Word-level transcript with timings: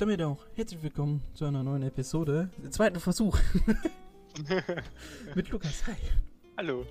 damit 0.00 0.22
auch 0.22 0.46
herzlich 0.54 0.82
willkommen 0.82 1.22
zu 1.34 1.44
einer 1.44 1.62
neuen 1.62 1.82
Episode. 1.82 2.48
Zweiten 2.70 2.98
Versuch. 2.98 3.38
Mit 5.34 5.50
Lukas, 5.50 5.86
hi. 5.86 5.96
Hallo. 6.56 6.86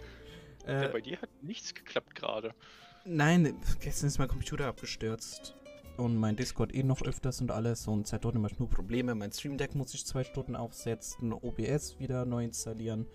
Äh, 0.68 0.84
ja, 0.84 0.88
bei 0.90 1.02
dir 1.02 1.20
hat 1.20 1.30
nichts 1.42 1.74
geklappt 1.74 2.14
gerade. 2.14 2.54
nein, 3.06 3.56
gestern 3.80 4.10
ist 4.10 4.20
mein 4.20 4.28
Computer 4.28 4.68
abgestürzt. 4.68 5.56
Und 5.98 6.18
mein 6.18 6.36
Discord 6.36 6.76
eh 6.76 6.84
noch 6.84 7.02
öfters 7.02 7.42
und 7.42 7.50
alles. 7.50 7.88
Und 7.88 8.06
seitdem 8.06 8.36
immer 8.36 8.50
nur 8.60 8.70
Probleme. 8.70 9.16
Mein 9.16 9.32
Stream 9.32 9.58
Deck 9.58 9.74
muss 9.74 9.92
ich 9.96 10.06
zwei 10.06 10.24
Stunden 10.24 10.56
aufsetzen. 10.56 11.34
OBS 11.34 11.98
wieder 11.98 12.26
neu 12.26 12.44
installieren. 12.44 13.08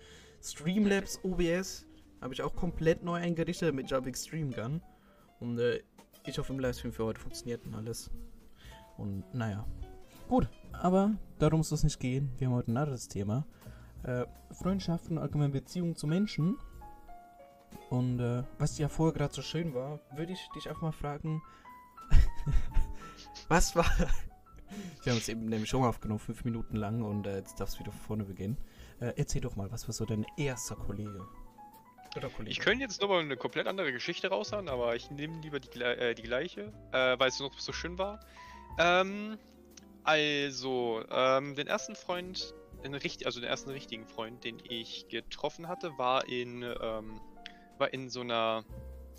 Streamlabs 0.43 1.21
OBS 1.23 1.85
habe 2.19 2.33
ich 2.33 2.41
auch 2.41 2.53
komplett 2.53 3.01
neu 3.01 3.15
eingerichtet, 3.15 3.73
ich 3.79 3.95
auch 3.95 4.03
streamen 4.13 4.53
kann. 4.53 4.81
Und 5.39 5.57
äh, 5.57 5.83
ich 6.25 6.37
hoffe, 6.37 6.51
im 6.51 6.59
Livestream 6.59 6.91
für 6.91 7.05
heute 7.05 7.21
funktioniert 7.21 7.65
und 7.65 7.75
alles. 7.75 8.11
Und 8.97 9.23
naja. 9.33 9.65
Gut, 10.27 10.47
aber 10.71 11.11
darum 11.37 11.61
soll 11.61 11.75
es 11.75 11.83
nicht 11.83 11.99
gehen. 11.99 12.31
Wir 12.37 12.47
haben 12.47 12.55
heute 12.55 12.71
ein 12.71 12.77
anderes 12.77 13.07
Thema. 13.07 13.45
Äh, 14.03 14.25
Freundschaften, 14.51 15.19
allgemein 15.19 15.51
Beziehungen 15.51 15.95
zu 15.95 16.07
Menschen. 16.07 16.57
Und 17.91 18.19
äh, 18.19 18.43
was 18.57 18.77
ja 18.79 18.89
vorher 18.89 19.13
gerade 19.13 19.33
so 19.33 19.43
schön 19.43 19.75
war, 19.75 19.99
würde 20.15 20.33
ich 20.33 20.49
dich 20.55 20.67
einfach 20.67 20.81
mal 20.81 20.91
fragen, 20.91 21.43
was 23.49 23.75
war... 23.75 23.85
Wir 25.03 25.11
haben 25.11 25.19
es 25.19 25.29
eben 25.29 25.45
nämlich 25.45 25.69
schon 25.69 25.83
aufgenommen, 25.83 26.19
fünf 26.19 26.43
Minuten 26.43 26.75
lang, 26.75 27.03
und 27.03 27.27
äh, 27.27 27.37
jetzt 27.37 27.59
darfst 27.59 27.75
du 27.75 27.81
wieder 27.81 27.91
von 27.91 28.01
vorne 28.01 28.23
beginnen. 28.23 28.57
Äh, 28.99 29.13
erzähl 29.15 29.41
doch 29.41 29.55
mal, 29.55 29.71
was 29.71 29.87
war 29.87 29.93
so 29.93 30.05
dein 30.05 30.25
erster 30.37 30.75
Kollege? 30.75 31.27
Oder 32.17 32.29
Kollege? 32.29 32.51
Ich 32.51 32.59
könnte 32.59 32.81
jetzt 32.83 32.99
nochmal 32.99 33.21
eine 33.21 33.37
komplett 33.37 33.67
andere 33.67 33.91
Geschichte 33.91 34.29
raushauen, 34.29 34.67
aber 34.67 34.95
ich 34.95 35.11
nehme 35.11 35.39
lieber 35.41 35.59
die, 35.59 35.79
äh, 35.79 36.15
die 36.15 36.23
gleiche, 36.23 36.73
äh, 36.91 37.17
weil 37.19 37.29
es 37.29 37.39
noch 37.39 37.57
so 37.59 37.71
schön 37.71 37.99
war. 37.99 38.19
Ähm, 38.79 39.37
also, 40.05 41.03
ähm, 41.09 41.55
den 41.55 41.67
ersten 41.67 41.95
Freund, 41.95 42.53
den 42.83 42.93
richt- 42.93 43.25
also 43.25 43.39
den 43.39 43.49
ersten 43.49 43.71
richtigen 43.71 44.05
Freund, 44.05 44.43
den 44.43 44.61
ich 44.69 45.07
getroffen 45.09 45.67
hatte, 45.67 45.97
war 45.97 46.27
in, 46.29 46.61
ähm, 46.61 47.19
war 47.77 47.91
in 47.93 48.09
so 48.09 48.21
einer, 48.21 48.63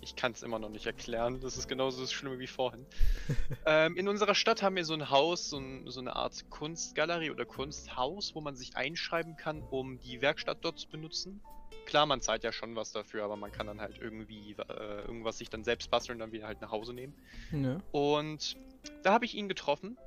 ich 0.01 0.15
kann 0.15 0.31
es 0.31 0.43
immer 0.43 0.59
noch 0.59 0.69
nicht 0.69 0.85
erklären, 0.85 1.41
das 1.41 1.57
ist 1.57 1.67
genauso 1.67 2.01
das 2.01 2.13
Schlimme 2.13 2.39
wie 2.39 2.47
vorhin. 2.47 2.85
ähm, 3.65 3.97
in 3.97 4.07
unserer 4.07 4.33
Stadt 4.33 4.61
haben 4.63 4.75
wir 4.77 4.85
so 4.85 4.93
ein 4.93 5.09
Haus, 5.09 5.49
so, 5.49 5.57
ein, 5.57 5.83
so 5.87 5.99
eine 5.99 6.15
Art 6.15 6.49
Kunstgalerie 6.49 7.31
oder 7.31 7.45
Kunsthaus, 7.45 8.33
wo 8.33 8.41
man 8.41 8.55
sich 8.55 8.77
einschreiben 8.77 9.35
kann, 9.35 9.61
um 9.63 9.99
die 9.99 10.21
Werkstatt 10.21 10.59
dort 10.61 10.79
zu 10.79 10.87
benutzen. 10.87 11.41
Klar, 11.85 12.05
man 12.05 12.21
zahlt 12.21 12.43
ja 12.43 12.51
schon 12.51 12.75
was 12.75 12.91
dafür, 12.91 13.23
aber 13.23 13.35
man 13.35 13.51
kann 13.51 13.67
dann 13.67 13.79
halt 13.79 13.97
irgendwie 13.97 14.55
äh, 14.69 15.01
irgendwas 15.01 15.37
sich 15.37 15.49
dann 15.49 15.63
selbst 15.63 15.89
basteln 15.89 16.15
und 16.15 16.19
dann 16.19 16.31
wieder 16.31 16.47
halt 16.47 16.61
nach 16.61 16.71
Hause 16.71 16.93
nehmen. 16.93 17.13
Ja. 17.51 17.77
Und 17.91 18.57
da 19.03 19.13
habe 19.13 19.25
ich 19.25 19.35
ihn 19.35 19.47
getroffen. 19.47 19.97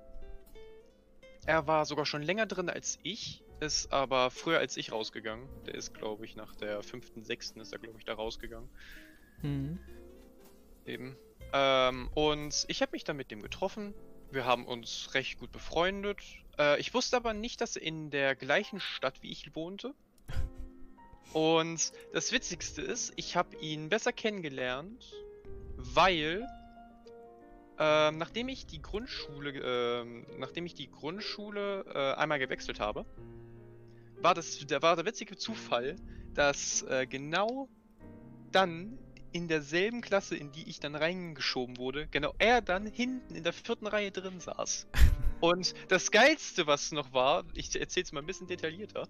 Er 1.47 1.67
war 1.67 1.85
sogar 1.85 2.07
schon 2.07 2.23
länger 2.23 2.47
drin 2.47 2.69
als 2.69 2.99
ich, 3.03 3.43
ist 3.61 3.93
aber 3.93 4.31
früher 4.31 4.59
als 4.59 4.77
ich 4.77 4.93
rausgegangen. 4.93 5.49
Der 5.67 5.75
ist, 5.75 5.95
glaube 5.95 6.25
ich, 6.25 6.37
nach 6.37 6.55
der 6.55 6.83
fünften, 6.83 7.25
sechsten 7.25 7.61
ist 7.61 7.73
er, 7.73 7.79
glaube 7.79 7.99
ich, 7.99 8.05
da 8.05 8.15
rausgegangen. 8.15 8.69
Mhm. 9.43 9.79
Eben. 10.87 11.17
Ähm, 11.53 12.09
und 12.15 12.65
ich 12.69 12.83
habe 12.83 12.93
mich 12.93 13.05
dann 13.05 13.17
mit 13.17 13.31
dem 13.31 13.43
getroffen. 13.43 13.95
Wir 14.31 14.45
haben 14.45 14.67
uns 14.67 15.15
recht 15.15 15.39
gut 15.39 15.51
befreundet. 15.53 16.21
Äh, 16.59 16.79
ich 16.81 16.95
wusste 16.95 17.17
aber 17.17 17.35
nicht, 17.35 17.61
dass 17.61 17.77
er 17.77 17.83
in 17.83 18.11
der 18.11 18.37
gleichen 18.37 18.81
Stadt 18.81 19.23
wie 19.23 19.31
ich 19.31 19.55
wohnte. 19.55 19.95
Und 21.33 21.93
das 22.13 22.33
Witzigste 22.33 22.83
ist, 22.83 23.13
ich 23.17 23.37
habe 23.37 23.57
ihn 23.57 23.89
besser 23.89 24.13
kennengelernt, 24.13 25.13
weil 25.77 26.47
ähm, 27.83 28.19
nachdem 28.19 28.49
ich 28.49 28.67
die 28.67 28.83
Grundschule, 28.83 30.03
ähm, 30.03 30.27
nachdem 30.39 30.67
ich 30.67 30.75
die 30.75 30.91
Grundschule 30.91 31.87
äh, 31.95 32.13
einmal 32.21 32.39
gewechselt 32.39 32.79
habe, 32.79 33.07
war 34.21 34.35
das, 34.35 34.59
da 34.67 34.83
war 34.83 34.97
der 34.97 35.07
witzige 35.07 35.37
Zufall, 35.39 35.97
dass 36.35 36.83
äh, 36.83 37.07
genau 37.07 37.71
dann 38.53 38.99
in 39.33 39.49
derselben 39.49 40.03
Klasse, 40.03 40.37
in 40.37 40.53
die 40.53 40.69
ich 40.69 40.79
dann 40.79 40.95
reingeschoben 40.95 41.79
wurde, 41.79 42.07
genau 42.09 42.35
er 42.39 42.61
dann 42.61 42.87
hinten 42.87 43.35
in 43.35 43.45
der 43.45 43.55
vierten 43.55 43.87
Reihe 43.87 44.11
drin 44.11 44.41
saß. 44.41 44.87
Und 45.41 45.75
das 45.89 46.11
Geilste, 46.11 46.67
was 46.67 46.93
noch 46.93 47.15
war, 47.15 47.45
ich 47.55 47.81
erzähle 47.81 48.05
es 48.05 48.13
mal 48.13 48.21
ein 48.21 48.27
bisschen 48.27 48.47
detaillierter, 48.47 49.09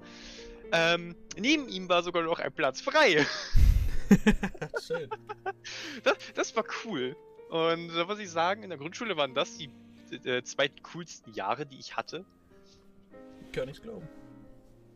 ähm, 0.71 1.17
neben 1.37 1.69
ihm 1.69 1.89
war 1.89 2.05
sogar 2.05 2.23
noch 2.23 2.39
ein 2.39 2.53
Platz 2.53 2.81
frei. 2.81 3.27
Schön. 4.87 5.11
Das, 6.05 6.17
das 6.35 6.57
war 6.57 6.65
cool. 6.85 7.17
Und 7.51 7.89
da 7.89 8.05
muss 8.05 8.21
ich 8.21 8.31
sagen, 8.31 8.63
in 8.63 8.71
der 8.71 8.79
Grundschule 8.79 9.17
waren 9.17 9.35
das 9.35 9.59
die 9.59 9.71
äh, 10.25 10.43
zwei 10.43 10.69
coolsten 10.93 11.33
Jahre, 11.33 11.67
die 11.67 11.79
ich 11.79 11.97
hatte. 11.97 12.25
Kann 13.53 13.69
ich 13.69 13.83
glauben. 13.83 14.09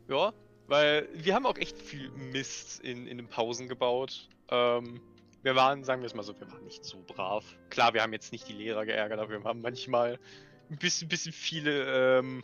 Ja, 0.09 0.33
weil 0.69 1.09
wir 1.13 1.35
haben 1.35 1.47
auch 1.47 1.57
echt 1.57 1.77
viel 1.77 2.11
Mist 2.11 2.81
in, 2.81 3.09
in 3.09 3.19
den 3.19 3.27
Pausen 3.27 3.69
gebaut. 3.69 4.29
Ähm, 4.51 5.01
wir 5.43 5.57
waren, 5.57 5.83
sagen 5.83 6.03
wir 6.03 6.07
es 6.07 6.15
mal 6.15 6.23
so, 6.23 6.39
wir 6.39 6.51
waren 6.51 6.65
nicht 6.65 6.85
so 6.85 7.03
brav. 7.07 7.45
Klar, 7.71 7.93
wir 7.93 8.03
haben 8.03 8.13
jetzt 8.13 8.31
nicht 8.31 8.49
die 8.49 8.53
Lehrer 8.53 8.87
geärgert, 8.87 9.19
aber 9.19 9.31
wir 9.31 9.43
haben 9.43 9.61
manchmal 9.61 10.21
ein 10.71 10.79
bisschen, 10.79 11.09
bisschen 11.09 11.33
viele, 11.33 12.19
ähm, 12.19 12.43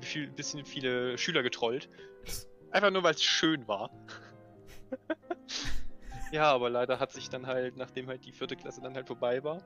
viel, 0.00 0.28
bisschen 0.28 0.64
viele 0.64 1.16
Schüler 1.16 1.44
getrollt. 1.44 1.88
Einfach 2.72 2.90
nur, 2.90 3.04
weil 3.04 3.14
es 3.14 3.22
schön 3.22 3.68
war. 3.68 3.90
ja, 6.34 6.52
aber 6.52 6.68
leider 6.68 6.98
hat 6.98 7.12
sich 7.12 7.30
dann 7.30 7.46
halt, 7.46 7.76
nachdem 7.76 8.08
halt 8.08 8.24
die 8.24 8.32
vierte 8.32 8.56
Klasse 8.56 8.80
dann 8.80 8.96
halt 8.96 9.06
vorbei 9.06 9.44
war, 9.44 9.62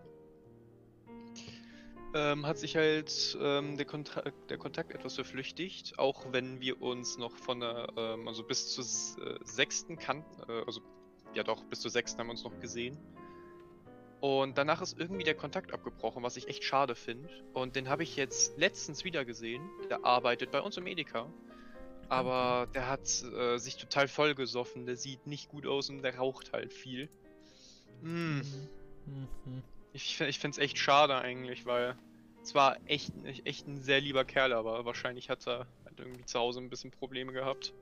ähm, 2.15 2.47
hat 2.47 2.59
sich 2.59 2.77
halt 2.77 3.39
ähm, 3.41 3.79
der, 3.79 3.87
Kontakt, 3.87 4.51
der 4.51 4.59
Kontakt 4.59 4.93
etwas 4.93 5.15
verflüchtigt, 5.15 5.99
auch 5.99 6.31
wenn 6.31 6.61
wir 6.61 6.83
uns 6.83 7.17
noch 7.17 7.35
von 7.37 7.61
der, 7.61 7.89
ähm, 7.97 8.29
also 8.29 8.45
bis 8.45 8.69
zur 8.69 8.85
äh, 8.85 9.39
sechsten 9.45 9.97
kannten, 9.97 10.43
äh, 10.51 10.63
also 10.67 10.83
ja 11.33 11.43
doch, 11.43 11.65
bis 11.65 11.81
zur 11.81 11.91
sechsten 11.91 12.19
haben 12.21 12.27
wir 12.27 12.33
uns 12.33 12.45
noch 12.45 12.61
gesehen. 12.61 12.99
Und 14.21 14.59
danach 14.59 14.83
ist 14.83 14.99
irgendwie 14.99 15.25
der 15.25 15.37
Kontakt 15.37 15.73
abgebrochen, 15.73 16.23
was 16.23 16.37
ich 16.37 16.49
echt 16.49 16.65
schade 16.65 16.95
finde. 16.95 17.31
Und 17.55 17.77
den 17.77 17.89
habe 17.89 18.03
ich 18.03 18.17
jetzt 18.17 18.59
letztens 18.59 19.05
wieder 19.05 19.25
gesehen. 19.25 19.63
Der 19.89 20.05
arbeitet 20.05 20.51
bei 20.51 20.61
uns 20.61 20.77
im 20.77 20.87
Edeka. 20.87 21.33
Aber 22.09 22.69
der 22.75 22.89
hat 22.89 23.23
äh, 23.23 23.59
sich 23.59 23.77
total 23.77 24.09
vollgesoffen, 24.09 24.87
der 24.87 24.97
sieht 24.97 25.27
nicht 25.27 25.49
gut 25.49 25.67
aus 25.67 25.91
und 25.91 26.03
der 26.03 26.17
raucht 26.17 26.53
halt 26.53 26.73
viel. 26.73 27.09
Hm. 28.03 28.43
Mhm. 29.07 29.63
Ich, 29.93 30.21
ich 30.21 30.39
finde 30.39 30.57
es 30.57 30.59
echt 30.59 30.79
schade 30.79 31.17
eigentlich, 31.17 31.67
weil 31.67 31.97
es 32.43 32.55
war 32.55 32.79
echt, 32.87 33.13
echt 33.45 33.67
ein 33.67 33.83
sehr 33.83 34.01
lieber 34.01 34.25
Kerl, 34.25 34.53
aber 34.53 34.85
wahrscheinlich 34.85 35.29
hat 35.29 35.47
er 35.47 35.67
halt 35.85 35.99
irgendwie 35.99 36.25
zu 36.25 36.39
Hause 36.39 36.61
ein 36.61 36.71
bisschen 36.71 36.91
Probleme 36.91 37.33
gehabt. 37.33 37.75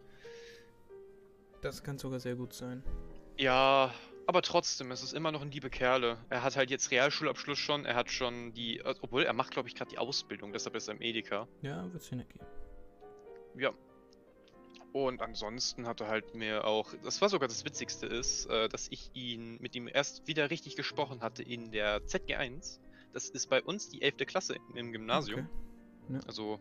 Das 1.61 1.83
kann 1.83 1.99
sogar 1.99 2.21
sehr 2.21 2.37
gut 2.37 2.53
sein. 2.53 2.83
Ja, 3.39 3.93
aber 4.27 4.43
trotzdem, 4.43 4.91
es 4.91 5.03
ist 5.03 5.13
immer 5.13 5.31
noch 5.31 5.43
ein 5.43 5.51
liebe 5.51 5.71
Kerle. 5.71 6.19
Er 6.31 6.43
hat 6.43 6.57
halt 6.57 6.71
jetzt 6.71 6.91
Realschulabschluss 6.91 7.59
schon, 7.59 7.85
er 7.85 7.95
hat 7.95 8.11
schon 8.11 8.53
die, 8.53 8.79
äh, 8.79 8.95
obwohl 9.03 9.23
er 9.23 9.33
macht 9.33 9.53
glaube 9.53 9.69
ich 9.69 9.75
gerade 9.75 9.91
die 9.91 9.99
Ausbildung, 9.99 10.53
deshalb 10.53 10.75
ist 10.75 10.89
er 10.89 10.95
im 10.95 11.03
Edeka. 11.03 11.47
Ja, 11.63 11.93
wird 11.93 12.03
Sinn 12.03 12.21
ergeben. 12.21 12.47
Ja. 13.57 13.73
Und 15.05 15.21
ansonsten 15.21 15.87
hat 15.87 16.01
er 16.01 16.09
halt 16.09 16.35
mir 16.35 16.65
auch, 16.65 16.95
das 17.05 17.21
war 17.21 17.29
sogar 17.29 17.49
das 17.49 17.67
Witzigste 17.67 18.07
ist, 18.07 18.47
äh, 18.47 18.67
dass 18.71 18.89
ich 18.89 19.11
ihn 19.13 19.59
mit 19.61 19.77
ihm 19.77 19.91
erst 19.93 20.27
wieder 20.27 20.49
richtig 20.49 20.75
gesprochen 20.75 21.21
hatte 21.21 21.43
in 21.43 21.71
der 21.71 22.01
ZG1. 22.07 22.79
Das 23.13 23.29
ist 23.29 23.51
bei 23.51 23.63
uns 23.63 23.91
die 23.91 24.01
11. 24.01 24.27
Klasse 24.27 24.57
im, 24.75 24.93
Gymnasium. 24.93 25.51
Okay. 26.09 26.21
Also 26.27 26.59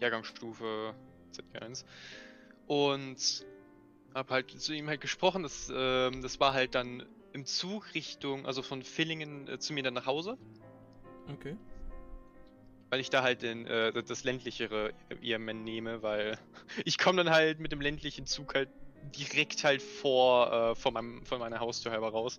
Jahrgangsstufe 0.00 0.96
ZG1. 1.32 1.84
Und 2.66 3.46
hab 4.12 4.30
halt 4.30 4.50
zu 4.50 4.74
ihm 4.74 4.88
halt 4.88 5.00
gesprochen, 5.00 5.44
das, 5.44 5.70
ähm, 5.72 6.22
das 6.22 6.40
war 6.40 6.52
halt 6.52 6.74
dann 6.74 7.06
im 7.32 7.46
Zug 7.46 7.94
Richtung, 7.94 8.44
also 8.44 8.60
von 8.62 8.82
Villingen 8.82 9.46
äh, 9.46 9.60
zu 9.60 9.72
mir 9.72 9.84
dann 9.84 9.94
nach 9.94 10.06
Hause, 10.06 10.36
Okay. 11.28 11.56
Weil 12.90 13.00
ich 13.00 13.10
da 13.10 13.22
halt 13.22 13.42
den, 13.42 13.66
äh, 13.66 13.92
das 14.02 14.24
ländlichere 14.24 14.92
IMN 15.20 15.64
nehme, 15.64 16.02
weil 16.02 16.38
ich 16.84 16.98
komme 16.98 17.24
dann 17.24 17.32
halt 17.32 17.58
mit 17.60 17.72
dem 17.72 17.80
ländlichen 17.80 18.26
Zug 18.26 18.54
halt 18.54 18.68
direkt 19.16 19.64
halt 19.64 19.82
vor, 19.82 20.52
äh, 20.52 20.74
vor, 20.74 20.92
meinem, 20.92 21.24
vor 21.24 21.38
meiner 21.38 21.60
Haustür 21.60 21.92
halber 21.92 22.10
raus. 22.10 22.38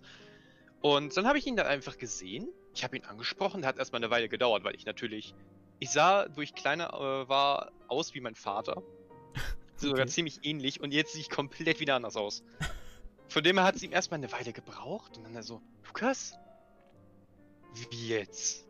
Und 0.80 1.16
dann 1.16 1.26
habe 1.26 1.38
ich 1.38 1.46
ihn 1.46 1.56
dann 1.56 1.66
einfach 1.66 1.98
gesehen. 1.98 2.48
Ich 2.74 2.84
habe 2.84 2.96
ihn 2.96 3.04
angesprochen, 3.04 3.66
hat 3.66 3.78
erstmal 3.78 4.00
eine 4.00 4.10
Weile 4.10 4.28
gedauert, 4.28 4.64
weil 4.64 4.74
ich 4.74 4.86
natürlich. 4.86 5.34
Ich 5.80 5.90
sah, 5.90 6.26
wo 6.34 6.40
ich 6.40 6.54
kleiner 6.54 6.92
äh, 6.92 7.28
war, 7.28 7.72
aus 7.88 8.14
wie 8.14 8.20
mein 8.20 8.34
Vater. 8.34 8.82
Sogar 9.76 10.02
Okay. 10.02 10.08
ziemlich 10.08 10.40
ähnlich 10.42 10.80
und 10.80 10.92
jetzt 10.92 11.12
sehe 11.12 11.20
ich 11.20 11.30
komplett 11.30 11.80
wieder 11.80 11.94
anders 11.94 12.16
aus. 12.16 12.42
Von 13.28 13.44
dem 13.44 13.58
her 13.58 13.64
hat 13.64 13.76
es 13.76 13.82
ihm 13.82 13.92
erstmal 13.92 14.18
eine 14.18 14.32
Weile 14.32 14.52
gebraucht 14.52 15.16
und 15.16 15.24
dann 15.24 15.34
er 15.36 15.42
so, 15.42 15.60
Lukas? 15.86 16.36
Wie 17.90 18.08
jetzt? 18.08 18.67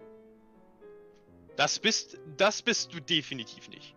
Das 1.58 1.80
bist, 1.80 2.16
das 2.36 2.62
bist 2.62 2.94
du 2.94 3.00
definitiv 3.00 3.68
nicht. 3.68 3.92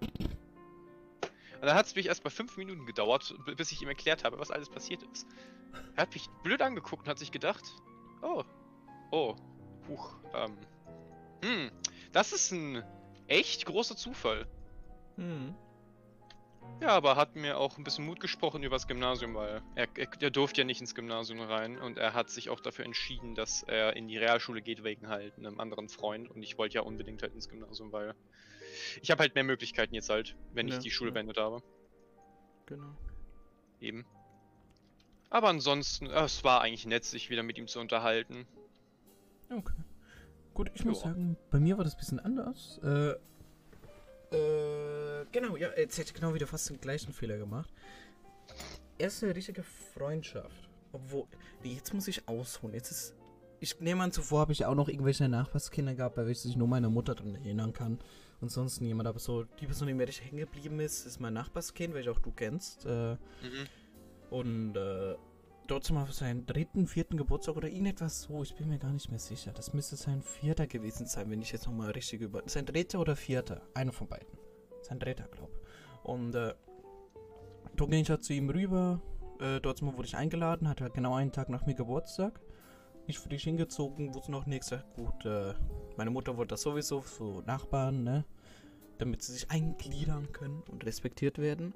Und 0.00 1.60
dann 1.60 1.74
hat 1.74 1.84
es 1.84 1.94
mich 1.94 2.06
erst 2.06 2.24
mal 2.24 2.30
fünf 2.30 2.56
Minuten 2.56 2.86
gedauert, 2.86 3.34
bis 3.54 3.70
ich 3.70 3.82
ihm 3.82 3.88
erklärt 3.88 4.24
habe, 4.24 4.38
was 4.38 4.50
alles 4.50 4.70
passiert 4.70 5.02
ist. 5.12 5.26
Er 5.94 6.04
hat 6.04 6.14
mich 6.14 6.26
blöd 6.42 6.62
angeguckt 6.62 7.02
und 7.02 7.10
hat 7.10 7.18
sich 7.18 7.30
gedacht, 7.30 7.62
oh, 8.22 8.44
oh, 9.10 9.36
huch, 9.88 10.14
ähm, 10.32 10.56
hm, 11.44 11.70
das 12.12 12.32
ist 12.32 12.50
ein 12.50 12.82
echt 13.26 13.66
großer 13.66 13.94
Zufall. 13.94 14.46
Hm. 15.16 15.54
Ja, 16.80 16.88
aber 16.88 17.14
hat 17.14 17.36
mir 17.36 17.58
auch 17.58 17.78
ein 17.78 17.84
bisschen 17.84 18.04
Mut 18.04 18.18
gesprochen 18.18 18.62
übers 18.64 18.88
Gymnasium, 18.88 19.34
weil 19.34 19.62
er, 19.76 19.88
er, 19.96 20.08
er 20.20 20.30
durfte 20.30 20.62
ja 20.62 20.64
nicht 20.64 20.80
ins 20.80 20.96
Gymnasium 20.96 21.40
rein 21.40 21.78
und 21.78 21.96
er 21.96 22.12
hat 22.12 22.28
sich 22.28 22.50
auch 22.50 22.58
dafür 22.58 22.84
entschieden, 22.84 23.36
dass 23.36 23.62
er 23.62 23.94
in 23.94 24.08
die 24.08 24.18
Realschule 24.18 24.62
geht 24.62 24.82
wegen 24.82 25.06
halt 25.08 25.38
einem 25.38 25.60
anderen 25.60 25.88
Freund 25.88 26.28
und 26.28 26.42
ich 26.42 26.58
wollte 26.58 26.74
ja 26.74 26.80
unbedingt 26.82 27.22
halt 27.22 27.34
ins 27.34 27.48
Gymnasium, 27.48 27.92
weil 27.92 28.14
ich 29.00 29.10
habe 29.12 29.20
halt 29.20 29.34
mehr 29.36 29.44
Möglichkeiten 29.44 29.94
jetzt 29.94 30.10
halt, 30.10 30.34
wenn 30.54 30.66
Ja, 30.66 30.74
ich 30.76 30.82
die 30.82 30.90
Schule 30.90 31.10
ja. 31.10 31.14
beendet 31.14 31.38
habe. 31.38 31.62
Genau. 32.66 32.96
Eben. 33.80 34.04
Aber 35.30 35.48
ansonsten, 35.48 36.06
äh, 36.06 36.24
es 36.24 36.42
war 36.42 36.62
eigentlich 36.62 36.86
nett, 36.86 37.04
sich 37.04 37.30
wieder 37.30 37.44
mit 37.44 37.58
ihm 37.58 37.68
zu 37.68 37.78
unterhalten. 37.78 38.46
Okay. 39.50 39.72
Gut, 40.52 40.70
ich 40.74 40.84
muss 40.84 41.02
Ja. 41.02 41.10
sagen, 41.10 41.36
bei 41.50 41.60
mir 41.60 41.76
war 41.78 41.84
das 41.84 41.94
ein 41.94 41.98
bisschen 41.98 42.20
anders. 42.20 42.80
Äh, 42.82 43.14
äh, 44.34 44.91
genau, 45.32 45.56
ja, 45.56 45.68
jetzt 45.76 45.98
hätte 45.98 46.08
ich 46.10 46.14
genau 46.14 46.34
wieder 46.34 46.46
fast 46.46 46.68
den 46.70 46.80
gleichen 46.80 47.12
Fehler 47.12 47.38
gemacht. 47.38 47.70
Erste 48.98 49.34
richtige 49.34 49.62
Freundschaft. 49.62 50.68
Obwohl, 50.92 51.24
nee, 51.64 51.74
jetzt 51.74 51.92
muss 51.94 52.06
ich 52.08 52.28
ausholen. 52.28 52.74
Jetzt 52.74 52.90
ist, 52.90 53.14
ich 53.60 53.80
nehme 53.80 54.02
an, 54.02 54.12
zuvor 54.12 54.40
habe 54.40 54.52
ich 54.52 54.64
auch 54.64 54.74
noch 54.74 54.88
irgendwelche 54.88 55.28
Nachbarskinder 55.28 55.94
gehabt, 55.94 56.16
bei 56.16 56.26
welchen 56.26 56.48
sich 56.48 56.56
nur 56.56 56.68
meine 56.68 56.88
Mutter 56.90 57.14
dran 57.14 57.34
erinnern 57.34 57.72
kann. 57.72 57.98
Und 58.40 58.50
sonst 58.50 58.80
niemand. 58.80 59.08
Aber 59.08 59.18
so, 59.18 59.44
die 59.44 59.66
Person, 59.66 59.88
die 59.88 59.94
mir 59.94 60.06
richtig 60.06 60.26
hängen 60.26 60.38
geblieben 60.40 60.80
ist, 60.80 61.06
ist 61.06 61.20
mein 61.20 61.32
Nachbarskind, 61.32 61.94
welches 61.94 62.12
auch 62.14 62.18
du 62.20 62.30
kennst. 62.32 62.84
Äh, 62.86 63.14
Mhm. 63.14 63.66
und 64.30 64.76
äh, 64.76 65.14
dort 65.68 65.90
mal 65.90 66.06
für 66.06 66.12
seinen 66.12 66.44
dritten, 66.44 66.86
vierten 66.86 67.16
Geburtstag 67.16 67.56
oder 67.56 67.68
irgendetwas 67.68 68.22
so, 68.22 68.42
ich 68.42 68.54
bin 68.54 68.68
mir 68.68 68.78
gar 68.78 68.92
nicht 68.92 69.08
mehr 69.10 69.18
sicher. 69.20 69.52
Das 69.52 69.72
müsste 69.72 69.96
sein 69.96 70.22
vierter 70.22 70.66
gewesen 70.66 71.06
sein, 71.06 71.30
wenn 71.30 71.40
ich 71.40 71.52
jetzt 71.52 71.66
nochmal 71.66 71.92
richtig 71.92 72.20
über. 72.20 72.42
Sein 72.46 72.66
dritter 72.66 72.98
oder 73.00 73.14
vierter? 73.16 73.62
Einer 73.74 73.92
von 73.92 74.08
beiden. 74.08 74.41
Sein 74.82 74.98
dritter, 74.98 75.28
glaube 75.28 75.52
Und 76.02 76.34
äh, 76.34 76.54
da 77.76 77.84
ging 77.86 78.00
ich 78.00 78.10
halt 78.10 78.24
zu 78.24 78.32
ihm 78.32 78.50
rüber. 78.50 79.00
Äh, 79.40 79.60
dort 79.60 79.82
wurde 79.82 80.06
ich 80.06 80.16
eingeladen, 80.16 80.68
hatte 80.68 80.84
halt 80.84 80.94
genau 80.94 81.14
einen 81.14 81.32
Tag 81.32 81.48
nach 81.48 81.66
mir 81.66 81.74
Geburtstag. 81.74 82.40
Ich 83.06 83.18
frisch 83.18 83.44
hingezogen, 83.44 84.14
wusste 84.14 84.30
noch 84.30 84.46
nichts. 84.46 84.72
Gut, 84.94 85.24
äh, 85.24 85.54
meine 85.96 86.10
Mutter 86.10 86.36
wollte 86.36 86.50
das 86.50 86.62
sowieso, 86.62 87.00
so 87.02 87.42
Nachbarn, 87.46 88.04
ne? 88.04 88.24
Damit 88.98 89.22
sie 89.22 89.32
sich 89.32 89.50
eingliedern 89.50 90.30
können 90.32 90.62
und 90.70 90.86
respektiert 90.86 91.38
werden. 91.38 91.74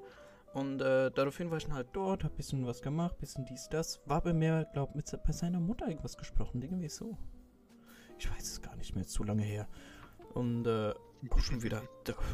Und 0.53 0.81
äh, 0.81 1.11
daraufhin 1.11 1.51
war 1.51 1.57
ich 1.57 1.65
dann 1.65 1.73
halt 1.73 1.89
dort, 1.93 2.23
hab 2.23 2.35
bisschen 2.37 2.65
was 2.65 2.81
gemacht, 2.81 3.17
bisschen 3.19 3.45
dies, 3.45 3.67
das. 3.69 3.99
War 4.05 4.21
bei 4.21 4.33
mir, 4.33 4.67
glaub 4.73 4.95
mit 4.95 5.11
bei 5.23 5.31
seiner 5.31 5.59
Mutter 5.59 5.87
irgendwas 5.87 6.17
gesprochen, 6.17 6.61
irgendwie 6.61 6.89
so. 6.89 7.17
Ich 8.17 8.31
weiß 8.31 8.43
es 8.43 8.61
gar 8.61 8.75
nicht 8.77 8.95
mehr, 8.95 9.03
ist 9.03 9.11
zu 9.11 9.23
lange 9.23 9.43
her. 9.43 9.67
Und 10.33 10.65
äh, 10.65 10.93
schon 11.39 11.61
wieder, 11.63 11.81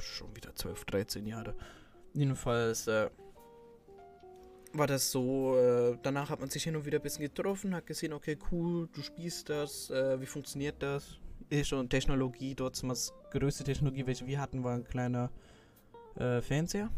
schon 0.01 0.35
wieder 0.35 0.55
12, 0.55 0.85
13 0.85 1.25
Jahre. 1.25 1.55
Jedenfalls 2.13 2.87
äh, 2.87 3.09
war 4.73 4.87
das 4.87 5.11
so, 5.11 5.55
äh, 5.57 5.97
danach 6.01 6.29
hat 6.29 6.39
man 6.39 6.49
sich 6.49 6.63
hin 6.63 6.75
und 6.75 6.85
wieder 6.85 6.99
ein 6.99 7.03
bisschen 7.03 7.23
getroffen, 7.23 7.75
hat 7.75 7.85
gesehen, 7.85 8.13
okay, 8.13 8.37
cool, 8.51 8.87
du 8.93 9.01
spielst 9.01 9.49
das, 9.49 9.89
äh, 9.89 10.19
wie 10.19 10.25
funktioniert 10.25 10.81
das? 10.81 11.19
Ist 11.49 11.67
schon 11.69 11.89
Technologie, 11.89 12.55
dort 12.55 12.75
ist 12.75 12.83
das 12.83 13.13
größte 13.31 13.63
Technologie, 13.63 14.05
welche 14.07 14.25
wir 14.25 14.39
hatten, 14.39 14.63
war 14.63 14.73
ein 14.75 14.83
kleiner 14.83 15.29
äh, 16.15 16.41
Fernseher 16.41 16.89